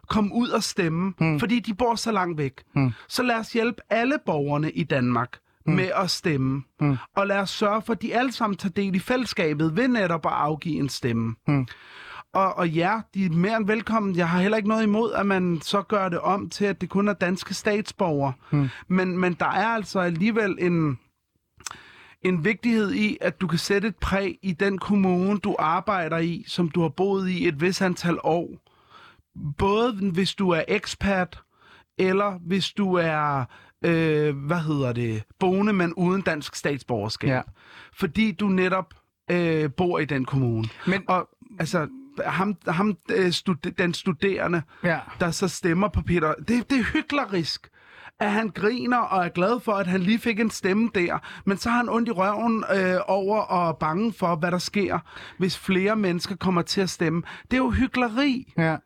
komme 0.09 0.33
ud 0.33 0.49
og 0.49 0.63
stemme, 0.63 1.13
hmm. 1.19 1.39
fordi 1.39 1.59
de 1.59 1.73
bor 1.73 1.95
så 1.95 2.11
langt 2.11 2.37
væk. 2.37 2.53
Hmm. 2.75 2.91
Så 3.07 3.23
lad 3.23 3.35
os 3.35 3.53
hjælpe 3.53 3.81
alle 3.89 4.15
borgerne 4.25 4.71
i 4.71 4.83
Danmark 4.83 5.37
hmm. 5.65 5.75
med 5.75 5.89
at 5.95 6.09
stemme, 6.09 6.63
hmm. 6.79 6.97
og 7.15 7.27
lad 7.27 7.37
os 7.37 7.49
sørge 7.49 7.81
for, 7.81 7.93
at 7.93 8.01
de 8.01 8.15
alle 8.15 8.31
sammen 8.31 8.57
tager 8.57 8.73
del 8.73 8.95
i 8.95 8.99
fællesskabet 8.99 9.75
ved 9.75 9.87
netop 9.87 10.25
at 10.25 10.31
afgive 10.31 10.75
en 10.79 10.89
stemme. 10.89 11.35
Hmm. 11.47 11.67
Og, 12.33 12.53
og 12.57 12.69
ja, 12.69 13.01
de 13.13 13.25
er 13.25 13.29
mere 13.29 13.57
end 13.57 13.67
velkommen. 13.67 14.15
Jeg 14.15 14.29
har 14.29 14.41
heller 14.41 14.57
ikke 14.57 14.69
noget 14.69 14.83
imod, 14.83 15.13
at 15.13 15.25
man 15.25 15.59
så 15.61 15.81
gør 15.81 16.09
det 16.09 16.19
om 16.19 16.49
til, 16.49 16.65
at 16.65 16.81
det 16.81 16.89
kun 16.89 17.07
er 17.07 17.13
danske 17.13 17.53
statsborgere. 17.53 18.33
Hmm. 18.51 18.69
Men, 18.87 19.17
men 19.17 19.33
der 19.33 19.45
er 19.45 19.67
altså 19.67 19.99
alligevel 19.99 20.57
en 20.59 20.99
en 22.21 22.45
vigtighed 22.45 22.91
i, 22.93 23.17
at 23.21 23.41
du 23.41 23.47
kan 23.47 23.59
sætte 23.59 23.87
et 23.87 23.95
præg 23.95 24.39
i 24.41 24.51
den 24.51 24.77
kommune, 24.77 25.39
du 25.39 25.55
arbejder 25.59 26.17
i, 26.17 26.43
som 26.47 26.69
du 26.69 26.81
har 26.81 26.89
boet 26.89 27.29
i 27.29 27.47
et 27.47 27.61
vis 27.61 27.81
antal 27.81 28.17
år. 28.23 28.49
Både 29.57 29.93
hvis 30.13 30.35
du 30.35 30.49
er 30.49 30.63
ekspert, 30.67 31.43
eller 31.97 32.39
hvis 32.47 32.69
du 32.71 32.93
er, 32.93 33.45
øh, 33.85 34.37
hvad 34.45 34.59
hedder 34.59 34.93
det, 34.93 35.23
boende, 35.39 35.73
men 35.73 35.93
uden 35.93 36.21
dansk 36.21 36.55
statsborgerskab. 36.55 37.29
Ja. 37.29 37.41
Fordi 37.93 38.31
du 38.31 38.47
netop 38.47 38.93
øh, 39.31 39.71
bor 39.71 39.99
i 39.99 40.05
den 40.05 40.25
kommune. 40.25 40.67
Men- 40.87 41.03
Og 41.07 41.29
altså, 41.59 41.87
ham, 42.25 42.55
ham 42.67 42.97
øh, 43.11 43.31
stud- 43.31 43.71
den 43.77 43.93
studerende, 43.93 44.61
Ja. 44.83 44.99
der 45.19 45.31
så 45.31 45.47
stemmer 45.47 45.87
på 45.87 46.01
Peter, 46.01 46.33
det, 46.33 46.69
det 46.69 46.79
er 46.79 46.83
hyklerisk 46.93 47.67
at 48.19 48.31
han 48.31 48.49
griner 48.49 48.97
og 48.97 49.25
er 49.25 49.29
glad 49.29 49.59
for, 49.59 49.71
at 49.73 49.87
han 49.87 50.01
lige 50.01 50.19
fik 50.19 50.39
en 50.39 50.49
stemme 50.49 50.89
der, 50.95 51.17
men 51.45 51.57
så 51.57 51.69
har 51.69 51.77
han 51.77 51.89
ondt 51.89 52.09
i 52.09 52.11
røven 52.11 52.63
øh, 52.75 52.95
over 53.07 53.39
og 53.39 53.69
er 53.69 53.73
bange 53.73 54.13
for, 54.13 54.35
hvad 54.35 54.51
der 54.51 54.57
sker, 54.57 54.99
hvis 55.37 55.57
flere 55.57 55.95
mennesker 55.95 56.35
kommer 56.35 56.61
til 56.61 56.81
at 56.81 56.89
stemme. 56.89 57.23
Det 57.43 57.53
er 57.53 57.57
jo 57.57 57.69
hykleri. 57.69 58.53
Ja. 58.57 58.77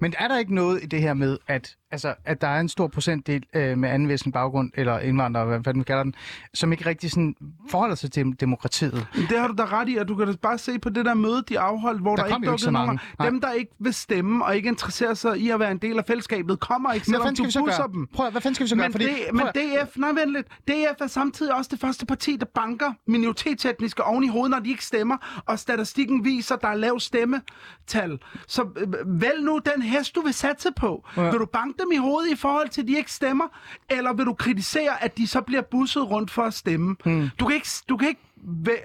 Men 0.00 0.14
er 0.18 0.28
der 0.28 0.38
ikke 0.38 0.54
noget 0.54 0.82
i 0.82 0.86
det 0.86 1.00
her 1.00 1.14
med, 1.14 1.38
at, 1.46 1.76
altså, 1.90 2.14
at 2.24 2.40
der 2.40 2.48
er 2.48 2.60
en 2.60 2.68
stor 2.68 2.86
procentdel 2.88 3.42
øh, 3.54 3.78
med 3.78 3.88
anden 3.88 4.08
vestlig 4.08 4.32
baggrund, 4.34 4.70
eller 4.74 4.98
indvandrere, 4.98 5.46
hvad 5.46 5.56
fanden 5.64 5.78
man 5.78 5.84
kalder 5.84 6.02
den, 6.02 6.14
som 6.54 6.72
ikke 6.72 6.86
rigtig 6.86 7.10
sådan 7.10 7.34
forholder 7.70 7.94
sig 7.94 8.12
til 8.12 8.40
demokratiet? 8.40 9.06
Det 9.30 9.38
har 9.40 9.48
du 9.48 9.54
da 9.58 9.64
ret 9.64 9.88
i, 9.88 9.96
at 9.96 10.08
du 10.08 10.14
kan 10.16 10.26
da 10.26 10.32
bare 10.42 10.58
se 10.58 10.78
på 10.78 10.88
det 10.88 11.04
der 11.04 11.14
møde, 11.14 11.42
de 11.48 11.58
afholdt, 11.60 12.00
hvor 12.00 12.16
Der 12.16 12.26
der, 12.26 12.36
ikke 12.36 12.48
dukkede 12.50 12.72
nogen. 12.72 12.98
Dem, 13.22 13.40
der 13.40 13.52
ikke 13.52 13.72
vil 13.78 13.94
stemme 13.94 14.44
og 14.44 14.56
ikke 14.56 14.68
interesserer 14.68 15.14
sig 15.14 15.38
i 15.38 15.50
at 15.50 15.60
være 15.60 15.70
en 15.70 15.78
del 15.78 15.98
af 15.98 16.04
fællesskabet, 16.06 16.60
kommer 16.60 16.92
ikke, 16.92 17.06
selvom 17.06 17.34
du 17.34 17.42
gøre? 17.64 17.88
dem. 17.92 18.06
Prøv, 18.14 18.26
at- 18.26 18.32
hvad 18.32 18.40
fanden 18.42 18.54
skal 18.54 18.64
vi 18.64 18.68
så 18.68 18.76
gøre? 18.76 18.84
Men, 18.88 18.92
Fordi, 18.92 19.04
det, 19.04 19.14
men 19.32 19.46
DF, 19.46 19.96
nej 19.96 20.12
vent 20.12 20.32
lidt, 20.32 20.46
DF 20.68 21.00
er 21.00 21.06
samtidig 21.06 21.54
også 21.54 21.68
det 21.72 21.80
første 21.80 22.06
parti, 22.06 22.36
der 22.36 22.46
banker 22.54 22.92
minoritetsetniske 23.06 24.04
oven 24.04 24.24
i 24.24 24.28
hovedet, 24.28 24.50
når 24.50 24.58
de 24.58 24.70
ikke 24.70 24.84
stemmer, 24.84 25.42
og 25.46 25.58
statistikken 25.58 26.24
viser, 26.24 26.54
at 26.54 26.62
der 26.62 26.68
er 26.68 26.74
lav 26.74 27.00
stemmetal. 27.00 28.18
Så 28.48 28.62
øh, 28.76 29.20
vælg 29.20 29.42
nu 29.44 29.60
den 29.74 29.82
hest, 29.82 30.14
du 30.14 30.20
vil 30.20 30.34
satse 30.34 30.68
på. 30.76 31.08
Ja. 31.16 31.30
Vil 31.30 31.40
du 31.40 31.46
banke 31.46 31.75
dem 31.78 31.92
i 31.92 31.96
hovedet 31.96 32.32
i 32.32 32.36
forhold 32.36 32.68
til, 32.68 32.80
at 32.82 32.88
de 32.88 32.96
ikke 32.96 33.12
stemmer, 33.12 33.44
eller 33.90 34.12
vil 34.12 34.26
du 34.26 34.32
kritisere, 34.32 35.04
at 35.04 35.18
de 35.18 35.26
så 35.26 35.40
bliver 35.40 35.62
busset 35.62 36.10
rundt 36.10 36.30
for 36.30 36.42
at 36.42 36.54
stemme? 36.54 36.96
Hmm. 37.04 37.28
Du, 37.40 37.46
kan 37.46 37.54
ikke, 37.54 37.68
du 37.88 37.96
kan 37.96 38.08
ikke 38.08 38.20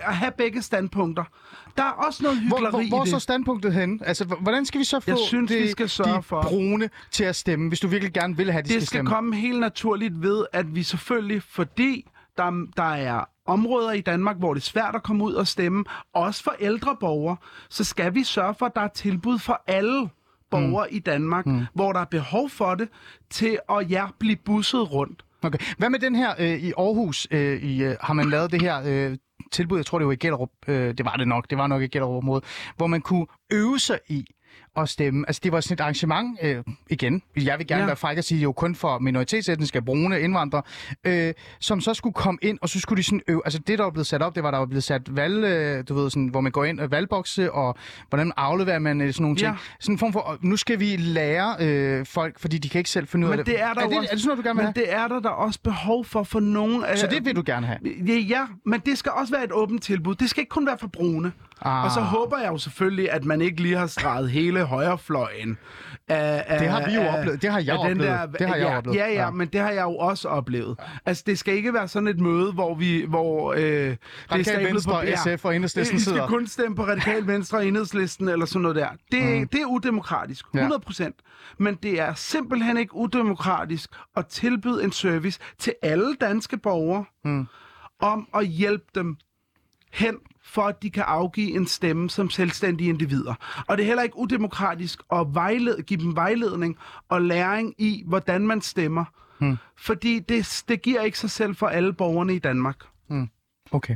at 0.01 0.15
have 0.15 0.31
begge 0.37 0.61
standpunkter. 0.61 1.23
Der 1.77 1.83
er 1.83 1.89
også 1.89 2.23
noget 2.23 2.37
Hvor, 2.37 2.57
hyggeleri 2.57 2.71
hvor, 2.71 2.89
hvor 2.89 2.99
er 3.01 3.05
i 3.05 3.09
så 3.09 3.15
det. 3.15 3.21
standpunktet 3.21 3.73
henne? 3.73 3.99
Altså, 4.07 4.25
hvordan 4.25 4.65
skal 4.65 4.79
vi 4.79 4.83
så 4.85 4.99
få 4.99 5.11
Jeg 5.11 5.17
synes, 5.27 5.51
det, 5.51 5.63
vi 5.63 5.67
skal 5.71 5.89
sørge 5.89 6.17
de 6.17 6.23
for- 6.23 6.41
brune 6.41 6.89
til 7.11 7.23
at 7.23 7.35
stemme, 7.35 7.67
hvis 7.67 7.79
du 7.79 7.87
virkelig 7.87 8.13
gerne 8.13 8.37
vil 8.37 8.51
have, 8.51 8.59
at 8.59 8.65
de 8.65 8.73
Det 8.73 8.81
skal 8.81 8.87
skal 8.87 8.97
stemme? 8.97 9.09
komme 9.09 9.35
helt 9.35 9.59
naturligt 9.59 10.21
ved, 10.21 10.45
at 10.53 10.75
vi 10.75 10.83
selvfølgelig, 10.83 11.43
fordi 11.43 12.09
der, 12.37 12.67
der 12.77 12.83
er 12.93 13.23
områder 13.45 13.91
i 13.91 14.01
Danmark, 14.01 14.37
hvor 14.37 14.53
det 14.53 14.61
er 14.61 14.65
svært 14.65 14.95
at 14.95 15.03
komme 15.03 15.23
ud 15.23 15.33
og 15.33 15.47
stemme, 15.47 15.83
også 16.13 16.43
for 16.43 16.55
ældre 16.59 16.97
borgere, 16.99 17.37
så 17.69 17.83
skal 17.83 18.13
vi 18.15 18.23
sørge 18.23 18.53
for, 18.59 18.65
at 18.65 18.75
der 18.75 18.81
er 18.81 18.87
tilbud 18.87 19.39
for 19.39 19.61
alle 19.67 20.09
borgere 20.51 20.87
mm. 20.91 20.95
i 20.95 20.99
Danmark, 20.99 21.45
mm. 21.45 21.65
hvor 21.73 21.93
der 21.93 21.99
er 21.99 22.05
behov 22.05 22.49
for 22.49 22.75
det, 22.75 22.89
til 23.29 23.59
at 23.69 23.91
ja, 23.91 24.05
blive 24.19 24.35
busset 24.35 24.91
rundt. 24.91 25.25
Okay. 25.43 25.59
Hvad 25.77 25.89
med 25.89 25.99
den 25.99 26.15
her 26.15 26.33
øh, 26.39 26.63
i 26.63 26.73
Aarhus? 26.77 27.27
Øh, 27.31 27.63
i, 27.63 27.83
øh, 27.83 27.95
har 28.01 28.13
man 28.13 28.29
lavet 28.29 28.51
det 28.51 28.61
her 28.61 28.81
øh, 28.85 29.17
tilbud, 29.51 29.77
jeg 29.77 29.85
tror 29.85 29.97
det 29.97 30.07
var 30.07 30.13
i 30.13 30.15
Gellerup, 30.15 30.49
øh, 30.67 30.97
det 30.97 31.05
var 31.05 31.15
det 31.15 31.27
nok, 31.27 31.49
det 31.49 31.57
var 31.57 31.67
nok 31.67 31.81
i 31.81 31.87
Gellerup 31.87 32.23
område, 32.23 32.41
hvor 32.77 32.87
man 32.87 33.01
kunne 33.01 33.25
øve 33.51 33.79
sig 33.79 33.99
i 34.09 34.25
at 34.77 34.89
stemme. 34.89 35.23
Altså 35.27 35.39
det 35.43 35.51
var 35.51 35.59
sådan 35.59 35.73
et 35.73 35.81
arrangement, 35.81 36.39
øh, 36.41 36.63
igen, 36.89 37.21
jeg 37.35 37.57
vil 37.57 37.67
gerne 37.67 37.81
ja. 37.81 37.85
Være 37.85 37.95
fræk 37.95 38.17
at 38.17 38.25
sige, 38.25 38.37
det 38.37 38.43
jo 38.43 38.51
kun 38.51 38.75
for 38.75 38.99
minoritetsetniske, 38.99 39.81
brune 39.81 40.21
indvandrere, 40.21 40.61
øh, 41.03 41.33
som 41.59 41.81
så 41.81 41.93
skulle 41.93 42.13
komme 42.13 42.39
ind, 42.41 42.59
og 42.61 42.69
så 42.69 42.79
skulle 42.79 42.97
de 42.97 43.03
sådan 43.03 43.21
øve, 43.27 43.41
altså 43.45 43.59
det 43.59 43.77
der 43.77 43.83
var 43.83 43.91
blevet 43.91 44.07
sat 44.07 44.21
op, 44.21 44.35
det 44.35 44.43
var 44.43 44.51
der 44.51 44.57
var 44.57 44.65
blevet 44.65 44.83
sat 44.83 45.15
valg, 45.15 45.43
øh, 45.43 45.83
du 45.89 45.93
ved, 45.93 46.09
sådan, 46.09 46.27
hvor 46.27 46.41
man 46.41 46.51
går 46.51 46.65
ind 46.65 46.79
og 46.79 46.91
valgbokse, 46.91 47.51
og 47.51 47.75
hvordan 48.09 48.31
afleverer 48.37 48.79
man 48.79 49.01
øh, 49.01 49.13
sådan 49.13 49.23
nogle 49.23 49.37
ting. 49.37 49.47
Ja. 49.51 49.57
Sådan 49.79 49.95
en 49.95 49.99
form 49.99 50.13
for, 50.13 50.37
nu 50.41 50.57
skal 50.57 50.79
vi 50.79 50.95
lære 50.95 51.55
øh, 51.59 52.05
folk, 52.05 52.39
fordi 52.39 52.57
de 52.57 52.69
kan 52.69 52.79
ikke 52.79 52.89
selv 52.89 53.07
finde 53.07 53.27
ud 53.27 53.31
af 53.31 53.37
Men 53.37 53.45
det 53.45 53.61
er 53.61 53.73
der 53.73 53.81
er 53.81 53.87
det, 53.87 53.97
også, 53.97 54.09
er 54.11 54.15
det 54.15 54.21
sådan 54.21 54.27
noget, 54.27 54.45
du 54.45 54.49
gerne 54.49 54.59
vil 54.59 54.65
Men 54.65 54.73
have? 54.75 54.85
det 54.85 54.93
er 54.93 55.07
der, 55.07 55.19
der 55.19 55.29
også 55.29 55.59
behov 55.63 56.05
for 56.05 56.23
for 56.23 56.39
nogen 56.39 56.83
af... 56.83 56.97
Så 56.97 57.07
det 57.07 57.25
vil 57.25 57.35
du 57.35 57.43
gerne 57.45 57.67
have? 57.67 57.79
Ja, 58.07 58.13
ja, 58.13 58.45
men 58.65 58.79
det 58.79 58.97
skal 58.97 59.11
også 59.11 59.33
være 59.33 59.43
et 59.43 59.51
åbent 59.51 59.83
tilbud. 59.83 60.15
Det 60.15 60.29
skal 60.29 60.41
ikke 60.41 60.49
kun 60.49 60.65
være 60.65 60.77
for 60.77 60.87
brune. 60.87 61.31
Ah. 61.65 61.83
Og 61.85 61.91
så 61.91 61.99
håber 62.01 62.37
jeg 62.39 62.47
jo 62.51 62.57
selvfølgelig, 62.57 63.11
at 63.11 63.25
man 63.25 63.41
ikke 63.41 63.61
lige 63.61 63.77
har 63.77 63.87
streget 63.87 64.29
hele 64.31 64.63
højrefløjen. 64.63 65.57
Af, 66.07 66.43
af, 66.47 66.59
Det 66.59 66.67
har 66.67 66.85
vi 66.85 66.95
jo 66.95 67.01
af- 67.01 67.19
oplevet. 67.19 67.41
Det 67.41 67.51
har 67.51 67.59
jeg 67.59 67.77
oplevet. 67.77 67.99
Det 68.39 68.47
har 68.47 68.55
jeg 68.55 68.67
ja, 68.67 68.77
oplevet. 68.77 68.97
Ja, 68.97 69.05
ja, 69.07 69.13
Ja. 69.13 69.21
ja, 69.21 69.29
men 69.31 69.47
det 69.47 69.61
har 69.61 69.71
jeg 69.71 69.83
jo 69.83 69.95
også 69.97 70.27
oplevet. 70.27 70.79
Altså, 71.05 71.23
det 71.25 71.39
skal 71.39 71.53
ikke 71.53 71.73
være 71.73 71.87
sådan 71.87 72.07
et 72.07 72.19
møde, 72.19 72.51
hvor 72.53 72.75
vi... 72.75 73.05
Hvor, 73.07 73.53
øh, 73.53 73.59
det 73.61 73.97
er 74.29 74.43
stablet 74.43 74.67
Venstre, 74.73 74.97
ja. 74.97 75.35
SF 75.37 75.45
og 75.45 75.55
Enhedslisten 75.55 75.97
I 75.97 76.01
skal 76.01 76.13
sidder. 76.13 76.27
kun 76.27 76.47
stemme 76.47 76.75
på 76.75 76.83
Radikal 76.83 77.27
Venstre 77.27 77.57
og 77.57 77.67
Enhedslisten 77.67 78.29
eller 78.29 78.45
sådan 78.45 78.61
noget 78.61 78.75
der. 78.75 78.87
Det, 79.11 79.39
mm. 79.41 79.47
det 79.47 79.61
er 79.61 79.65
udemokratisk. 79.65 80.45
Ja. 80.53 80.59
100 80.59 80.79
procent. 80.81 81.15
Men 81.57 81.75
det 81.75 81.99
er 81.99 82.13
simpelthen 82.13 82.77
ikke 82.77 82.95
udemokratisk 82.95 83.89
at 84.15 84.27
tilbyde 84.27 84.83
en 84.83 84.91
service 84.91 85.39
til 85.59 85.73
alle 85.81 86.15
danske 86.21 86.57
borgere 86.57 87.05
mm. 87.25 87.47
om 88.01 88.27
at 88.35 88.47
hjælpe 88.47 88.85
dem 88.95 89.15
hen 89.93 90.15
for 90.43 90.61
at 90.61 90.83
de 90.83 90.89
kan 90.89 91.03
afgive 91.07 91.55
en 91.55 91.67
stemme 91.67 92.09
som 92.09 92.29
selvstændige 92.29 92.89
individer. 92.89 93.63
Og 93.67 93.77
det 93.77 93.83
er 93.83 93.87
heller 93.87 94.03
ikke 94.03 94.17
udemokratisk 94.17 94.99
at 95.11 95.27
vejlede, 95.33 95.83
give 95.83 95.99
dem 95.99 96.15
vejledning 96.15 96.77
og 97.09 97.21
læring 97.21 97.73
i, 97.77 98.03
hvordan 98.07 98.47
man 98.47 98.61
stemmer. 98.61 99.05
Hmm. 99.39 99.57
Fordi 99.77 100.19
det, 100.19 100.63
det 100.67 100.81
giver 100.81 101.01
ikke 101.01 101.19
sig 101.19 101.29
selv 101.31 101.55
for 101.55 101.67
alle 101.67 101.93
borgerne 101.93 102.35
i 102.35 102.39
Danmark. 102.39 102.75
Okay. 103.71 103.95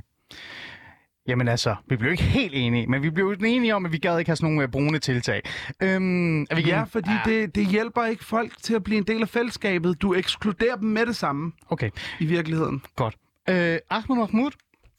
Jamen 1.27 1.47
altså, 1.47 1.75
vi 1.87 1.95
blev 1.95 2.11
ikke 2.11 2.23
helt 2.23 2.53
enige, 2.55 2.87
men 2.87 3.01
vi 3.01 3.09
blev 3.09 3.35
enige 3.45 3.75
om, 3.75 3.85
at 3.85 3.91
vi 3.91 3.97
gad 3.97 4.19
ikke 4.19 4.29
have 4.29 4.35
sådan 4.35 4.49
nogle 4.49 4.63
øh, 4.63 4.69
brune 4.71 4.99
tiltag. 4.99 5.41
Øhm, 5.81 6.41
er 6.41 6.55
vi 6.55 6.61
Ja, 6.61 6.83
fordi 6.83 7.09
det, 7.25 7.55
det 7.55 7.67
hjælper 7.67 8.05
ikke 8.05 8.25
folk 8.25 8.51
til 8.61 8.73
at 8.75 8.83
blive 8.83 8.97
en 8.97 9.03
del 9.03 9.21
af 9.21 9.29
fællesskabet. 9.29 10.01
Du 10.01 10.13
ekskluderer 10.13 10.75
dem 10.75 10.89
med 10.89 11.05
det 11.05 11.15
samme 11.15 11.51
Okay, 11.69 11.89
i 12.19 12.25
virkeligheden. 12.25 12.81
godt. 12.95 13.15
Øh, 13.49 13.77
Ahmed 13.89 14.17
Mahmoud, 14.17 14.51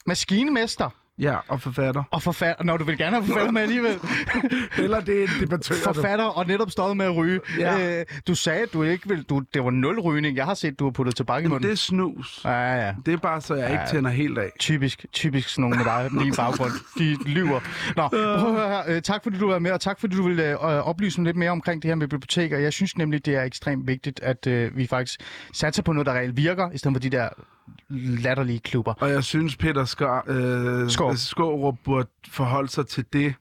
maskinemester 0.05 0.89
Ja, 1.19 1.35
og 1.47 1.61
forfatter. 1.61 2.03
og 2.11 2.21
forfatter. 2.23 2.63
Når 2.63 2.77
du 2.77 2.83
vil 2.83 2.97
gerne 2.97 3.15
have 3.15 3.25
forfatter 3.25 3.51
med 3.51 3.61
alligevel. 3.61 3.99
Eller 4.83 4.99
det 4.99 5.23
er 5.23 5.27
debattør. 5.39 5.75
forfatter 5.83 6.25
og 6.25 6.47
netop 6.47 6.71
stoppet 6.71 6.97
med 6.97 7.05
at 7.05 7.15
ryge. 7.15 7.39
Ja. 7.59 7.99
Øh, 7.99 8.05
du 8.27 8.35
sagde, 8.35 8.61
at 8.61 8.73
du 8.73 8.83
ikke 8.83 9.09
vil... 9.09 9.23
Du, 9.23 9.41
det 9.53 9.63
var 9.63 9.69
nul 9.69 9.99
rygning. 9.99 10.37
Jeg 10.37 10.45
har 10.45 10.53
set, 10.53 10.79
du 10.79 10.83
har 10.83 10.91
puttet 10.91 11.15
tobak 11.15 11.43
i 11.43 11.47
munden. 11.47 11.63
det 11.63 11.71
er 11.71 11.75
snus. 11.75 12.41
Ja, 12.45 12.85
ja. 12.85 12.93
Det 13.05 13.13
er 13.13 13.17
bare, 13.17 13.41
så 13.41 13.55
jeg 13.55 13.71
ikke 13.71 13.83
tænder 13.89 14.09
helt 14.09 14.37
af. 14.37 14.51
Typisk, 14.59 15.05
typisk 15.13 15.49
sådan 15.49 15.61
nogle 15.61 15.75
med 15.77 15.85
dig, 15.85 16.09
min 16.11 16.33
baggrund. 16.35 16.71
De 16.99 17.29
lyver. 17.29 17.59
Nå, 17.95 18.07
prøv 18.07 18.33
at 18.33 18.41
høre 18.41 18.69
her. 18.69 18.83
Øh, 18.87 19.01
tak 19.01 19.23
fordi 19.23 19.37
du 19.37 19.47
var 19.47 19.59
med, 19.59 19.71
og 19.71 19.81
tak 19.81 19.99
fordi 19.99 20.15
du 20.15 20.23
ville 20.27 20.49
øh, 20.51 20.57
oplyse 20.63 21.23
lidt 21.23 21.37
mere 21.37 21.51
omkring 21.51 21.81
det 21.81 21.89
her 21.89 21.95
med 21.95 22.07
biblioteker. 22.07 22.57
Jeg 22.57 22.73
synes 22.73 22.97
nemlig, 22.97 23.25
det 23.25 23.35
er 23.35 23.43
ekstremt 23.43 23.87
vigtigt, 23.87 24.19
at 24.23 24.47
øh, 24.47 24.77
vi 24.77 24.87
faktisk 24.87 25.19
satser 25.53 25.83
på 25.83 25.93
noget, 25.93 26.05
der 26.05 26.13
reelt 26.13 26.37
virker, 26.37 26.71
i 26.71 26.77
stedet 26.77 26.95
for 26.95 26.99
de 26.99 27.09
der 27.09 27.29
latterlige 27.89 28.59
klubber. 28.59 28.93
Og 28.99 29.09
jeg 29.09 29.23
synes, 29.23 29.55
Peter 29.55 29.85
Skar, 29.85 30.23
øh, 30.27 30.89
Skaarup. 30.89 31.15
Skårup 31.17 31.75
burde 31.83 32.07
forholde 32.29 32.69
sig 32.69 32.87
til 32.87 33.05
det 33.13 33.33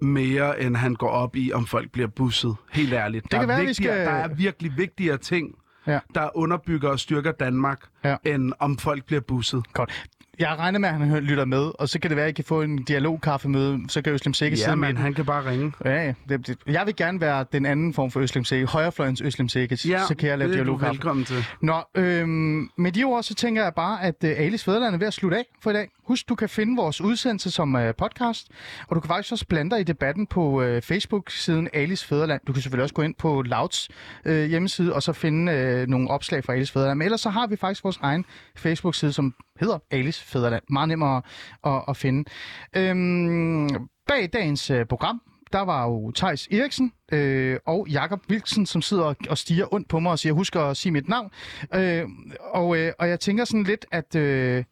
mere, 0.00 0.60
end 0.62 0.76
han 0.76 0.94
går 0.94 1.08
op 1.08 1.36
i, 1.36 1.52
om 1.52 1.66
folk 1.66 1.90
bliver 1.92 2.08
busset. 2.08 2.56
Helt 2.72 2.92
ærligt. 2.92 3.32
Der, 3.32 3.40
kan 3.40 3.50
er, 3.50 3.56
være, 3.56 3.66
vi 3.66 3.74
skal- 3.74 3.88
der 4.06 4.10
er 4.12 4.34
virkelig 4.34 4.72
vigtigere 4.76 5.16
ting, 5.16 5.54
Ja. 5.86 5.98
der 6.14 6.36
underbygger 6.36 6.88
og 6.90 7.00
styrker 7.00 7.32
Danmark, 7.32 7.80
Ja. 8.04 8.16
end 8.24 8.52
om 8.58 8.78
folk 8.78 9.04
bliver 9.04 9.20
busset. 9.20 9.72
Godt. 9.72 10.04
Jeg 10.42 10.58
regner 10.58 10.78
med, 10.78 10.88
at 10.88 10.94
han 10.94 11.24
lytter 11.24 11.44
med, 11.44 11.70
og 11.78 11.88
så 11.88 11.98
kan 11.98 12.10
det 12.10 12.16
være, 12.16 12.26
at 12.26 12.30
I 12.30 12.32
kan 12.34 12.44
få 12.44 12.62
en 12.62 12.82
dialogkaffemøde. 12.82 13.80
Så 13.88 14.02
kan 14.02 14.12
Øslem 14.12 14.34
Sikke 14.34 14.56
Ja, 14.56 14.64
sidde 14.64 14.76
med 14.76 14.94
han 14.94 15.14
kan 15.14 15.24
bare 15.24 15.50
ringe. 15.50 15.72
Ja. 15.84 16.14
Det, 16.28 16.46
det, 16.46 16.58
jeg 16.66 16.86
vil 16.86 16.96
gerne 16.96 17.20
være 17.20 17.44
den 17.52 17.66
anden 17.66 17.94
form 17.94 18.10
for 18.10 18.20
Øslem 18.20 18.44
Sikke. 18.44 18.66
Højrefløjens 18.66 19.20
Øslem 19.20 19.48
Sikke. 19.48 19.78
Ja, 19.88 20.00
så 20.08 20.14
kan 20.14 20.28
jeg 20.28 20.38
lave 20.38 20.52
dialogkaffe. 20.52 20.92
velkommen 20.92 21.24
til. 21.24 21.44
Nå, 21.60 21.82
øhm, 21.94 22.70
med 22.78 22.92
de 22.92 23.04
ord, 23.04 23.22
så 23.22 23.34
tænker 23.34 23.62
jeg 23.62 23.74
bare, 23.74 24.02
at 24.02 24.24
øh, 24.24 24.30
Alice 24.36 24.64
Fæderland 24.64 24.94
er 24.94 24.98
ved 24.98 25.06
at 25.06 25.14
slutte 25.14 25.36
af 25.36 25.44
for 25.62 25.70
i 25.70 25.74
dag. 25.74 25.88
Husk, 26.04 26.28
du 26.28 26.34
kan 26.34 26.48
finde 26.48 26.76
vores 26.76 27.00
udsendelse 27.00 27.50
som 27.50 27.76
øh, 27.76 27.94
podcast, 27.94 28.48
og 28.88 28.96
du 28.96 29.00
kan 29.00 29.08
faktisk 29.08 29.32
også 29.32 29.46
blande 29.46 29.70
dig 29.70 29.80
i 29.80 29.84
debatten 29.84 30.26
på 30.26 30.62
øh, 30.62 30.82
Facebook-siden 30.82 31.68
Alice 31.72 32.06
Fæderland. 32.06 32.40
Du 32.46 32.52
kan 32.52 32.62
selvfølgelig 32.62 32.82
også 32.82 32.94
gå 32.94 33.02
ind 33.02 33.14
på 33.14 33.42
Louds 33.42 33.88
øh, 34.24 34.44
hjemmeside, 34.50 34.92
og 34.92 35.02
så 35.02 35.12
finde 35.12 35.52
øh, 35.52 35.88
nogle 35.88 36.10
opslag 36.10 36.44
fra 36.44 36.52
Alice 36.52 36.72
Fæderland. 36.72 36.98
Men 36.98 37.04
ellers 37.04 37.20
så 37.20 37.30
har 37.30 37.46
vi 37.46 37.56
faktisk 37.56 37.84
vores 37.84 37.98
egen 38.02 38.24
Facebook-side, 38.56 39.12
som 39.12 39.34
hedder 39.60 39.78
Alice 39.90 40.24
Fæderland. 40.24 40.62
Meget 40.70 40.88
nemmere 40.88 41.22
at, 41.64 41.72
at, 41.72 41.84
at 41.88 41.96
finde. 41.96 42.30
Øhm, 42.76 43.68
bag 44.06 44.30
dagens 44.32 44.70
øh, 44.70 44.86
program, 44.86 45.22
der 45.52 45.60
var 45.60 45.84
jo 45.84 46.10
Tejs 46.10 46.46
Eriksen 46.46 46.92
øh, 47.12 47.58
og 47.66 47.86
Jakob 47.88 48.20
Wilksen, 48.30 48.66
som 48.66 48.82
sidder 48.82 49.04
og, 49.04 49.16
og 49.30 49.38
stiger 49.38 49.74
ondt 49.74 49.88
på 49.88 49.98
mig 49.98 50.12
og 50.12 50.18
siger, 50.18 50.32
husk 50.32 50.56
at 50.56 50.76
sige 50.76 50.92
mit 50.92 51.08
navn. 51.08 51.30
Øh, 51.74 52.08
og, 52.40 52.76
øh, 52.76 52.92
og 52.98 53.08
jeg 53.08 53.20
tænker 53.20 53.44
sådan 53.44 53.64
lidt, 53.64 53.86
at, 53.92 54.14
øh, 54.16 54.64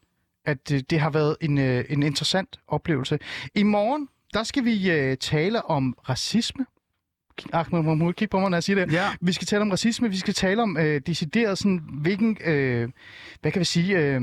at 0.45 0.72
øh, 0.72 0.81
det 0.91 1.01
har 1.01 1.11
været 1.11 1.37
en, 1.41 1.59
øh, 1.59 1.85
en 1.89 2.03
interessant 2.03 2.61
oplevelse. 2.68 3.18
I 3.55 3.62
morgen, 3.62 4.09
der 4.35 4.43
skal 4.43 4.64
vi 4.64 4.91
øh, 4.91 5.16
tale 5.16 5.64
om 5.64 5.97
racisme. 6.09 6.66
Ahmed 7.53 7.82
Mahmoud, 7.82 8.12
kig 8.12 8.30
på 8.30 8.41
mig, 8.41 8.51
når 8.51 8.57
jeg 8.57 8.64
siger 8.64 8.84
det. 8.84 8.93
Ja. 8.93 9.09
Vi 9.20 9.32
skal 9.32 9.47
tale 9.47 9.62
om 9.62 9.70
racisme, 9.70 10.11
vi 10.11 10.16
skal 10.16 10.34
tale 10.34 10.62
om 10.62 10.76
øh, 10.76 11.01
decideret 11.07 11.59
sådan, 11.59 11.80
hvilken, 11.93 12.36
øh, 12.45 12.88
hvad 13.41 13.53
kan 13.53 13.61
vi 13.61 13.64
sige, 13.64 13.99
øh, 13.99 14.20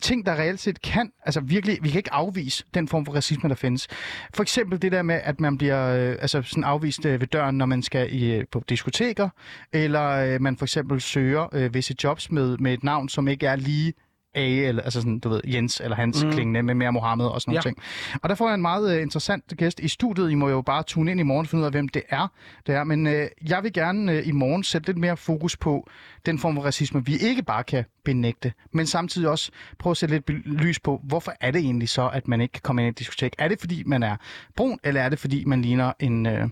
ting, 0.00 0.26
der 0.26 0.32
reelt 0.32 0.60
set 0.60 0.82
kan, 0.82 1.12
altså 1.26 1.40
virkelig, 1.40 1.78
vi 1.82 1.88
kan 1.88 1.98
ikke 1.98 2.12
afvise 2.12 2.64
den 2.74 2.88
form 2.88 3.06
for 3.06 3.12
racisme, 3.12 3.48
der 3.48 3.54
findes. 3.54 3.88
For 4.34 4.42
eksempel 4.42 4.82
det 4.82 4.92
der 4.92 5.02
med, 5.02 5.20
at 5.24 5.40
man 5.40 5.58
bliver 5.58 5.88
øh, 5.88 6.16
altså 6.20 6.42
sådan 6.42 6.64
afvist 6.64 7.06
øh, 7.06 7.20
ved 7.20 7.26
døren, 7.26 7.58
når 7.58 7.66
man 7.66 7.82
skal 7.82 8.14
i, 8.14 8.34
øh, 8.34 8.44
på 8.52 8.62
diskoteker, 8.68 9.28
eller 9.72 10.10
øh, 10.10 10.40
man 10.40 10.56
for 10.56 10.64
eksempel 10.64 11.00
søger 11.00 11.48
øh, 11.52 11.74
visse 11.74 11.94
jobs 12.04 12.30
med, 12.30 12.58
med 12.58 12.74
et 12.74 12.84
navn, 12.84 13.08
som 13.08 13.28
ikke 13.28 13.46
er 13.46 13.56
lige 13.56 13.92
A, 14.34 14.40
eller 14.68 14.82
altså 14.82 15.00
sådan, 15.00 15.18
du 15.18 15.28
ved, 15.28 15.40
Jens 15.46 15.80
eller 15.80 15.96
Hans 15.96 16.24
mm. 16.24 16.30
klingende 16.32 16.62
med 16.62 16.74
mere 16.74 16.92
Mohammed 16.92 17.26
og 17.26 17.40
sådan 17.40 17.50
nogle 17.50 17.58
Ja. 17.58 17.70
ting. 17.70 17.78
Og 18.22 18.28
der 18.28 18.34
får 18.34 18.48
jeg 18.48 18.54
en 18.54 18.62
meget 18.62 18.96
øh, 18.96 19.02
interessant 19.02 19.54
gæst 19.56 19.80
i 19.80 19.88
studiet. 19.88 20.30
I 20.30 20.34
må 20.34 20.48
jo 20.48 20.62
bare 20.62 20.82
tune 20.82 21.10
ind 21.10 21.20
i 21.20 21.22
morgen 21.22 21.44
og 21.44 21.48
finde 21.48 21.60
ud 21.62 21.66
af, 21.66 21.72
hvem 21.72 21.88
det 21.88 22.02
er. 22.08 22.28
Det 22.66 22.74
er. 22.74 22.84
Men 22.84 23.06
øh, 23.06 23.28
jeg 23.48 23.62
vil 23.62 23.72
gerne 23.72 24.12
øh, 24.12 24.28
i 24.28 24.32
morgen 24.32 24.64
sætte 24.64 24.88
lidt 24.88 24.98
mere 24.98 25.16
fokus 25.16 25.56
på 25.56 25.88
den 26.26 26.38
form 26.38 26.54
for 26.54 26.62
racisme, 26.62 27.04
vi 27.04 27.16
ikke 27.16 27.42
bare 27.42 27.64
kan 27.64 27.84
benægte, 28.04 28.52
men 28.72 28.86
samtidig 28.86 29.28
også 29.28 29.50
prøve 29.78 29.90
at 29.90 29.96
sætte 29.96 30.14
lidt 30.14 30.46
lys 30.46 30.80
på, 30.80 31.00
hvorfor 31.04 31.32
er 31.40 31.50
det 31.50 31.60
egentlig 31.60 31.88
så, 31.88 32.08
at 32.08 32.28
man 32.28 32.40
ikke 32.40 32.52
kan 32.52 32.60
komme 32.64 32.82
ind 32.82 32.86
i 32.86 32.90
et 32.90 32.98
diskotek? 32.98 33.34
Er 33.38 33.48
det, 33.48 33.60
fordi 33.60 33.82
man 33.86 34.02
er 34.02 34.16
brun, 34.56 34.78
eller 34.84 35.00
er 35.00 35.08
det, 35.08 35.18
fordi 35.18 35.44
man 35.44 35.62
ligner 35.62 35.92
en... 36.00 36.26
Øh, 36.26 36.48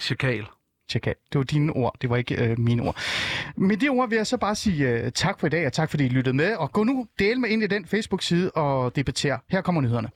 Chakal. 0.00 0.46
Tjekka. 0.92 1.12
Det 1.32 1.38
var 1.38 1.44
dine 1.44 1.72
ord, 1.72 1.96
det 2.02 2.10
var 2.10 2.16
ikke 2.16 2.34
øh, 2.44 2.58
mine 2.58 2.82
ord. 2.82 2.96
Med 3.56 3.76
de 3.76 3.88
ord 3.88 4.08
vil 4.08 4.16
jeg 4.16 4.26
så 4.26 4.36
bare 4.36 4.54
sige 4.54 4.88
øh, 4.88 5.12
tak 5.12 5.40
for 5.40 5.46
i 5.46 5.50
dag, 5.50 5.66
og 5.66 5.72
tak 5.72 5.90
fordi 5.90 6.04
I 6.06 6.08
lyttede 6.08 6.36
med. 6.36 6.54
Og 6.56 6.72
gå 6.72 6.84
nu 6.84 7.06
del 7.18 7.40
med 7.40 7.48
ind 7.48 7.62
i 7.62 7.66
den 7.66 7.86
Facebook-side 7.86 8.50
og 8.50 8.96
debatter. 8.96 9.38
Her 9.50 9.60
kommer 9.60 9.80
nyhederne. 9.80 10.08